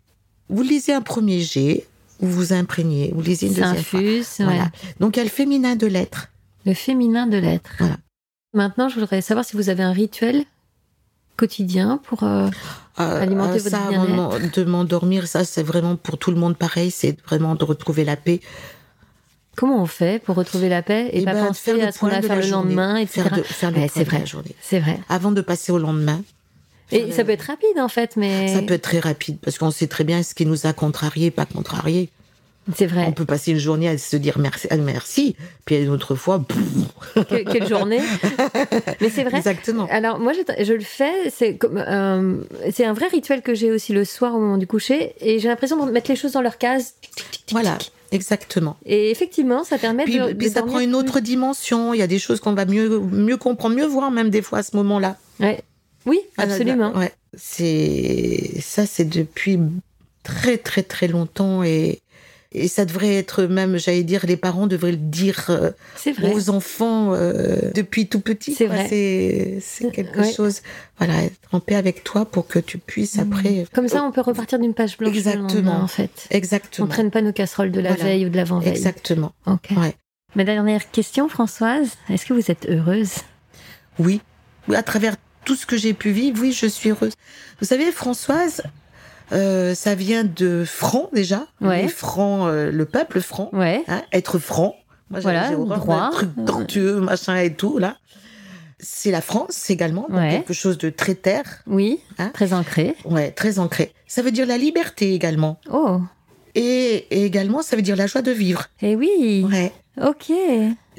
Vous 0.49 0.63
lisez 0.63 0.93
un 0.93 1.01
premier 1.03 1.41
jet, 1.41 1.88
vous 2.21 2.31
vous 2.31 2.53
imprégnez, 2.53 3.13
vous 3.15 3.23
lisez 3.23 3.47
une 3.47 3.55
deuxième 3.55 3.77
fois. 3.85 4.01
infuse. 4.01 4.29
ouais. 4.41 4.45
Voilà. 4.45 4.71
Donc 5.01 5.17
il 5.17 5.19
y 5.19 5.23
a 5.23 5.25
le 5.25 5.31
féminin 5.31 5.77
de 5.77 5.87
l'être. 5.87 6.29
Le 6.67 6.75
féminin 6.75 7.27
de 7.27 7.37
l'être. 7.39 7.71
Voilà. 7.79 7.97
Maintenant, 8.55 8.89
je 8.89 8.99
voudrais 8.99 9.21
savoir 9.21 9.45
si 9.45 9.57
vous 9.57 9.69
avez 9.69 9.83
un 9.83 9.93
rituel 9.93 10.45
quotidien 11.37 12.01
pour. 12.05 12.23
euh, 12.25 12.49
Euh, 13.01 13.23
Alimenter 13.23 13.61
euh, 13.61 13.63
votre 13.63 13.69
ça, 13.71 13.91
de 13.93 14.13
m'en- 14.13 14.39
de 14.41 14.65
m'endormir, 14.65 15.29
ça 15.29 15.45
c'est 15.45 15.63
vraiment 15.63 15.95
pour 15.95 16.19
tout 16.19 16.33
le 16.33 16.37
monde 16.37 16.57
pareil, 16.57 16.91
c'est 16.91 17.17
vraiment 17.27 17.55
de 17.55 17.63
retrouver 17.65 18.05
la 18.05 18.17
paix. 18.17 18.41
Comment 19.57 19.81
on 19.81 19.87
fait 19.87 20.21
pour 20.21 20.35
retrouver 20.35 20.69
la 20.69 20.83
paix 20.83 21.09
et, 21.13 21.21
Eh 21.21 21.25
pas 21.25 21.35
ben, 21.35 21.47
penser 21.47 21.81
à 21.81 21.93
ce 21.93 21.99
qu'on 22.01 22.09
faire 22.11 22.21
le 22.37 22.43
journée. 22.43 22.51
lendemain, 22.75 22.97
etc. 22.97 23.23
Faire, 23.23 23.37
de- 23.39 23.43
faire 23.45 23.71
le 23.71 23.77
Ouais, 23.77 23.83
point 23.87 23.93
c'est 23.95 24.05
de 24.05 24.11
vrai. 24.11 24.19
la 24.19 24.25
journée. 24.25 24.55
C'est 24.61 24.81
vrai. 24.81 24.99
Avant 25.09 25.31
de 25.31 25.41
passer 25.41 25.71
au 25.71 25.79
lendemain. 25.79 26.23
Et 26.91 27.13
ça 27.13 27.25
peut 27.25 27.33
être 27.33 27.43
rapide 27.43 27.79
en 27.79 27.89
fait, 27.89 28.17
mais 28.17 28.49
Ça 28.55 28.63
peut 28.63 28.75
être 28.75 28.83
très 28.83 28.99
rapide 29.01 29.39
parce 29.43 29.59
qu'on 29.59 29.71
sait 29.71 29.87
très 29.89 30.05
bien 30.05 30.23
ce 30.23 30.35
qui 30.35 30.47
nous 30.47 30.67
a 30.67 30.73
contrarié, 30.73 31.31
pas 31.31 31.45
contrarié. 31.47 32.09
c'est 32.77 32.87
vrai. 32.87 33.05
On 33.09 33.13
peut 33.13 33.25
passer 33.25 33.51
une 33.53 33.59
journée 33.59 33.89
à 33.89 33.97
se 33.99 34.17
dire 34.17 34.39
merci, 34.39 34.69
merci, 34.79 35.37
puis 35.65 35.77
une 35.83 35.89
autre 35.91 36.15
fois, 36.15 36.43
pff, 36.47 37.27
Que- 37.29 37.51
quelle 37.51 37.67
journée 37.69 38.01
Mais 39.01 39.11
c'est 39.11 39.25
vrai. 39.25 39.39
exactement. 39.39 39.87
Alors 39.91 40.19
moi 40.19 40.33
je, 40.33 40.65
je 40.65 40.73
le 40.73 40.81
fais, 40.81 41.31
c'est 41.35 41.59
euh, 41.65 42.37
c'est 42.73 42.85
un 42.85 42.93
vrai 42.93 43.09
rituel 43.09 43.43
que 43.43 43.55
j'ai 43.55 43.71
aussi 43.71 43.93
le 43.93 44.05
soir 44.05 44.35
au 44.35 44.39
moment 44.39 44.59
du 44.59 44.67
coucher 44.67 45.15
et 45.21 45.39
j'ai 45.39 45.49
l'impression 45.49 45.85
de 45.85 45.91
mettre 45.91 46.11
les 46.11 46.17
choses 46.17 46.33
dans 46.33 46.43
leur 46.43 46.59
case. 46.59 46.95
Voilà, 47.53 47.79
exactement. 48.13 48.77
Et 48.85 49.11
effectivement, 49.11 49.65
ça 49.65 49.79
permet 49.79 50.05
Puis, 50.05 50.19
de, 50.19 50.33
puis 50.33 50.49
de 50.49 50.53
ça 50.55 50.63
prend 50.63 50.81
une 50.81 50.91
plus. 50.91 50.97
autre 50.99 51.21
dimension. 51.21 51.95
Il 51.95 51.99
y 52.01 52.03
a 52.03 52.07
des 52.07 52.19
choses 52.19 52.41
qu'on 52.41 52.53
va 52.55 52.65
mieux, 52.67 52.99
mieux 53.01 53.37
comprendre, 53.39 53.77
mieux 53.77 53.87
voir 53.87 54.11
même 54.11 54.29
des 54.31 54.43
fois 54.43 54.59
à 54.59 54.63
ce 54.63 54.77
moment-là. 54.77 55.17
Ouais. 55.41 55.61
Oui, 56.09 56.21
absolument. 56.37 56.93
Ouais. 56.97 57.13
C'est 57.35 58.61
ça, 58.61 58.87
c'est 58.87 59.05
depuis 59.09 59.59
très 60.25 60.59
très 60.59 60.83
très 60.83 61.07
longtemps 61.09 61.63
et 61.63 62.01
et 62.51 62.67
ça 62.67 62.87
devrait 62.87 63.15
être 63.15 63.43
même, 63.45 63.77
j'allais 63.77 64.05
dire, 64.05 64.25
les 64.27 64.39
parents 64.39 64.67
devraient 64.67 64.93
le 64.93 64.97
dire 64.97 65.45
euh, 65.51 65.71
aux 66.33 66.49
enfants 66.49 67.13
euh, 67.13 67.59
depuis 67.75 68.07
tout 68.09 68.21
petit. 68.21 68.55
C'est 68.55 68.65
vrai. 68.67 68.89
C'est 69.61 69.91
quelque 69.93 70.21
Ouais. 70.21 70.33
chose. 70.33 70.63
Voilà, 70.97 71.25
être 71.25 71.37
en 71.53 71.61
paix 71.61 71.75
avec 71.75 72.05
toi 72.05 72.25
pour 72.25 72.47
que 72.47 72.59
tu 72.59 72.79
puisses 72.79 73.19
après. 73.19 73.67
Comme 73.75 73.87
ça, 73.87 74.03
on 74.03 74.13
peut 74.13 74.23
repartir 74.23 74.59
d'une 74.59 74.73
page 74.73 74.97
blanche. 74.97 75.15
Exactement. 75.15 75.77
en 75.77 75.87
fait. 75.89 76.11
On 76.33 76.35
Exactement. 76.37 76.89
traîne 76.89 77.11
pas 77.11 77.21
nos 77.21 77.35
casseroles 77.35 77.71
de 77.71 77.81
la 77.81 77.91
Voilà. 77.91 78.05
veille 78.05 78.25
ou 78.25 78.31
de 78.31 78.37
l'avant-veille. 78.37 78.71
Exactement. 78.73 79.33
Ok. 79.47 79.69
Ouais. 79.77 79.95
Ma 80.35 80.45
dernière 80.45 80.91
question, 80.91 81.29
Françoise, 81.29 81.91
est-ce 82.09 82.25
que 82.25 82.33
vous 82.33 82.51
êtes 82.51 82.67
heureuse? 82.67 83.13
Oui. 83.99 84.23
Oui, 84.69 84.77
à 84.77 84.83
travers 84.83 85.17
tout 85.49 85.57
ce 85.57 85.65
que 85.65 85.79
j'ai 85.79 85.95
pu 85.95 86.11
vivre, 86.11 86.39
oui, 86.43 86.53
je 86.53 86.67
suis 86.67 86.91
heureuse. 86.91 87.15
Vous 87.59 87.67
savez, 87.67 87.91
Françoise, 87.91 88.63
euh, 89.33 89.75
ça 89.75 89.95
vient 89.95 90.25
de 90.25 90.63
franc 90.67 91.09
déjà. 91.15 91.47
Ouais. 91.63 91.83
Les 91.83 91.89
francs, 91.89 92.49
euh, 92.49 92.71
le 92.71 92.85
peuple 92.85 93.23
franc. 93.23 93.49
Ouais. 93.55 93.83
hein, 93.89 94.03
être 94.13 94.39
franc. 94.39 94.77
Moi, 95.11 95.21
Voilà, 95.21 95.51
droit. 95.53 96.11
truc 96.13 96.29
tortueux, 96.47 97.01
machin 97.01 97.37
et 97.39 97.55
tout, 97.55 97.79
là. 97.79 97.97
c'est 98.79 99.11
la 99.11 99.23
France 99.23 99.71
également, 99.71 100.07
donc 100.11 100.19
Ouais. 100.19 100.31
quelque 100.33 100.53
chose 100.53 100.77
de 100.77 100.91
très 100.91 101.15
terre, 101.15 101.63
Oui, 101.67 101.99
Hein 102.19 102.31
très 102.35 102.53
ancré. 102.53 102.95
ouais, 103.07 103.31
très 103.31 103.59
ancré. 103.59 103.93
Ça 104.07 104.21
veut 104.21 104.31
dire 104.33 104.47
la 104.47 104.59
liberté 104.59 105.15
également. 105.15 105.59
Oh, 105.73 106.01
Et, 106.55 107.07
et 107.11 107.25
également, 107.25 107.63
ça 107.63 107.75
veut 107.75 107.83
dire 107.83 107.97
la 107.97 108.07
joie 108.07 108.21
de 108.23 108.31
vivre. 108.33 108.67
eh 108.83 108.95
oui, 108.97 109.47
Ouais. 109.51 109.73
ok. 110.01 110.31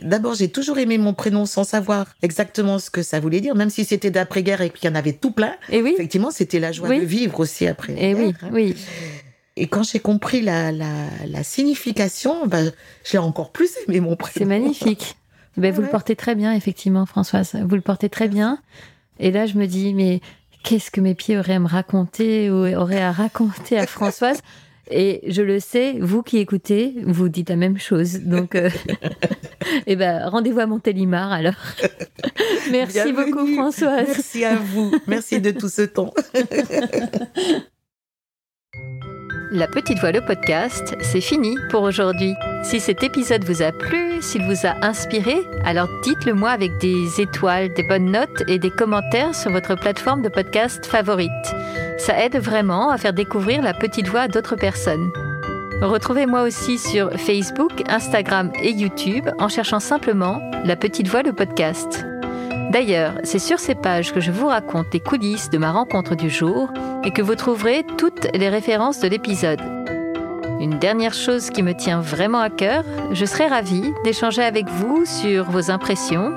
D'abord, 0.04 0.34
j'ai 0.36 0.50
toujours 0.50 0.78
aimé 0.78 0.98
mon 0.98 1.14
prénom 1.14 1.46
sans 1.46 1.64
savoir 1.64 2.06
exactement 2.22 2.80
ce 2.80 2.90
que 2.90 3.02
ça 3.02 3.20
voulait 3.20 3.42
dire, 3.42 3.56
même 3.56 3.70
si 3.70 3.86
c'était 3.86 4.12
d'après-guerre 4.12 4.62
et 4.62 4.70
qu'il 4.70 4.90
y 4.90 4.92
en 4.92 4.96
avait 4.96 5.14
tout 5.14 5.32
plein. 5.32 5.54
Et 5.70 5.82
oui, 5.82 5.92
Effectivement, 5.94 6.32
c'était 6.32 6.60
la 6.60 6.72
joie 6.72 6.90
Oui. 6.90 7.00
de 7.00 7.06
vivre 7.06 7.40
aussi 7.40 7.68
après. 7.68 7.94
et 7.98 8.14
oui, 8.16 8.34
oui. 8.52 8.76
Et 9.58 9.68
quand 9.68 9.84
j'ai 9.84 10.00
compris 10.00 10.42
la, 10.42 10.72
la, 10.72 10.88
la 11.28 11.44
signification, 11.44 12.48
ben, 12.48 12.72
j'ai 13.04 13.18
encore 13.18 13.52
plus 13.52 13.70
aimé 13.88 14.00
mon 14.00 14.16
prénom. 14.16 14.34
C'est 14.38 14.46
magnifique. 14.46 15.16
Ben, 15.58 15.74
vous 15.74 15.82
le 15.82 15.90
portez 15.90 16.16
très 16.16 16.36
bien, 16.36 16.54
effectivement, 16.54 17.06
Françoise. 17.06 17.54
Vous 17.68 17.76
le 17.76 17.82
portez 17.82 18.08
très 18.08 18.30
bien. 18.30 18.60
Et 19.20 19.30
là, 19.32 19.46
je 19.46 19.56
me 19.56 19.66
dis, 19.66 19.94
mais 19.94 20.22
qu'est-ce 20.64 20.90
que 20.90 21.02
mes 21.02 21.16
pieds 21.16 21.38
auraient 21.38 21.56
à 21.56 21.60
me 21.60 21.68
raconter 21.68 22.50
ou 22.50 22.66
auraient 22.78 23.02
à 23.02 23.12
raconter 23.12 23.78
à 23.78 23.86
Françoise? 23.98 24.40
Et 24.90 25.22
je 25.28 25.42
le 25.42 25.60
sais, 25.60 25.98
vous 26.00 26.24
qui 26.24 26.38
écoutez, 26.38 26.96
vous 27.06 27.30
dites 27.30 27.50
la 27.50 27.56
même 27.56 27.78
chose. 27.78 28.22
Donc, 28.22 28.56
euh, 28.56 28.70
eh 29.88 29.96
ben, 29.96 30.28
rendez-vous 30.28 30.60
à 30.60 30.66
Montélimar 30.66 31.32
alors. 31.32 31.54
Merci 32.72 32.94
Bienvenue. 33.04 33.32
beaucoup, 33.32 33.54
Françoise. 33.54 34.08
Merci 34.08 34.46
à 34.46 34.56
vous. 34.56 34.92
Merci 35.08 35.40
de 35.42 35.52
tout 35.52 35.70
ce 35.70 35.84
temps. 35.84 36.14
La 39.52 39.68
Petite 39.68 39.98
Voix, 39.98 40.12
le 40.12 40.22
podcast, 40.22 40.96
c'est 41.02 41.22
fini 41.22 41.58
pour 41.72 41.82
aujourd'hui. 41.82 42.36
Si 42.64 42.80
cet 42.80 43.02
épisode 43.02 43.44
vous 43.46 43.64
a 43.64 43.72
plu, 43.72 44.22
s'il 44.22 44.44
vous 44.44 44.68
a 44.68 44.86
inspiré, 44.86 45.48
alors 45.66 45.90
dites-le 46.04 46.36
moi 46.36 46.52
avec 46.52 46.78
des 46.78 47.20
étoiles, 47.20 47.74
des 47.74 47.82
bonnes 47.82 48.12
notes 48.12 48.44
et 48.48 48.60
des 48.60 48.70
commentaires 48.70 49.34
sur 49.34 49.50
votre 49.52 49.74
plateforme 49.74 50.22
de 50.22 50.30
podcast 50.30 50.86
favorite. 50.86 51.32
Ça 51.98 52.24
aide 52.24 52.38
vraiment 52.38 52.92
à 52.92 52.98
faire 53.00 53.14
découvrir 53.14 53.64
la 53.64 53.74
petite 53.74 54.08
voix 54.08 54.22
à 54.22 54.28
d'autres 54.28 54.56
personnes. 54.56 55.12
Retrouvez-moi 55.82 56.44
aussi 56.44 56.78
sur 56.78 57.12
Facebook, 57.14 57.72
Instagram 57.90 58.52
et 58.62 58.72
YouTube 58.72 59.30
en 59.40 59.48
cherchant 59.48 59.80
simplement 59.80 60.42
La 60.64 60.76
Petite 60.76 61.08
Voix, 61.08 61.24
le 61.24 61.34
podcast. 61.34 62.06
D'ailleurs, 62.70 63.14
c'est 63.24 63.40
sur 63.40 63.60
ces 63.60 63.74
pages 63.74 64.14
que 64.14 64.20
je 64.20 64.32
vous 64.32 64.48
raconte 64.48 64.94
les 64.94 65.00
coulisses 65.00 65.50
de 65.50 65.58
ma 65.58 65.72
rencontre 65.72 66.16
du 66.16 66.30
jour 66.30 66.70
et 67.04 67.12
que 67.12 67.22
vous 67.22 67.36
trouverez 67.36 67.84
toutes 67.98 68.28
les 68.36 68.50
références 68.50 69.00
de 69.00 69.08
l'épisode. 69.08 69.62
Une 70.60 70.78
dernière 70.78 71.14
chose 71.14 71.50
qui 71.50 71.64
me 71.64 71.74
tient 71.74 72.02
vraiment 72.02 72.42
à 72.42 72.50
cœur, 72.50 72.84
je 73.12 73.26
serais 73.26 73.48
ravie 73.48 73.94
d'échanger 74.04 74.44
avec 74.44 74.68
vous 74.68 75.06
sur 75.06 75.46
vos 75.50 75.72
impressions, 75.72 76.36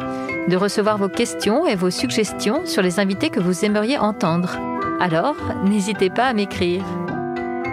de 0.48 0.56
recevoir 0.56 0.96
vos 0.96 1.08
questions 1.08 1.66
et 1.66 1.74
vos 1.74 1.90
suggestions 1.90 2.64
sur 2.64 2.82
les 2.82 2.98
invités 2.98 3.28
que 3.30 3.40
vous 3.40 3.64
aimeriez 3.64 3.98
entendre. 3.98 4.56
Alors, 5.00 5.36
n'hésitez 5.64 6.08
pas 6.08 6.26
à 6.26 6.32
m'écrire. 6.32 6.84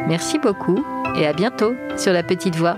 Merci 0.07 0.39
beaucoup 0.39 0.83
et 1.15 1.27
à 1.27 1.33
bientôt 1.33 1.75
sur 1.97 2.11
la 2.11 2.23
petite 2.23 2.55
voix. 2.55 2.77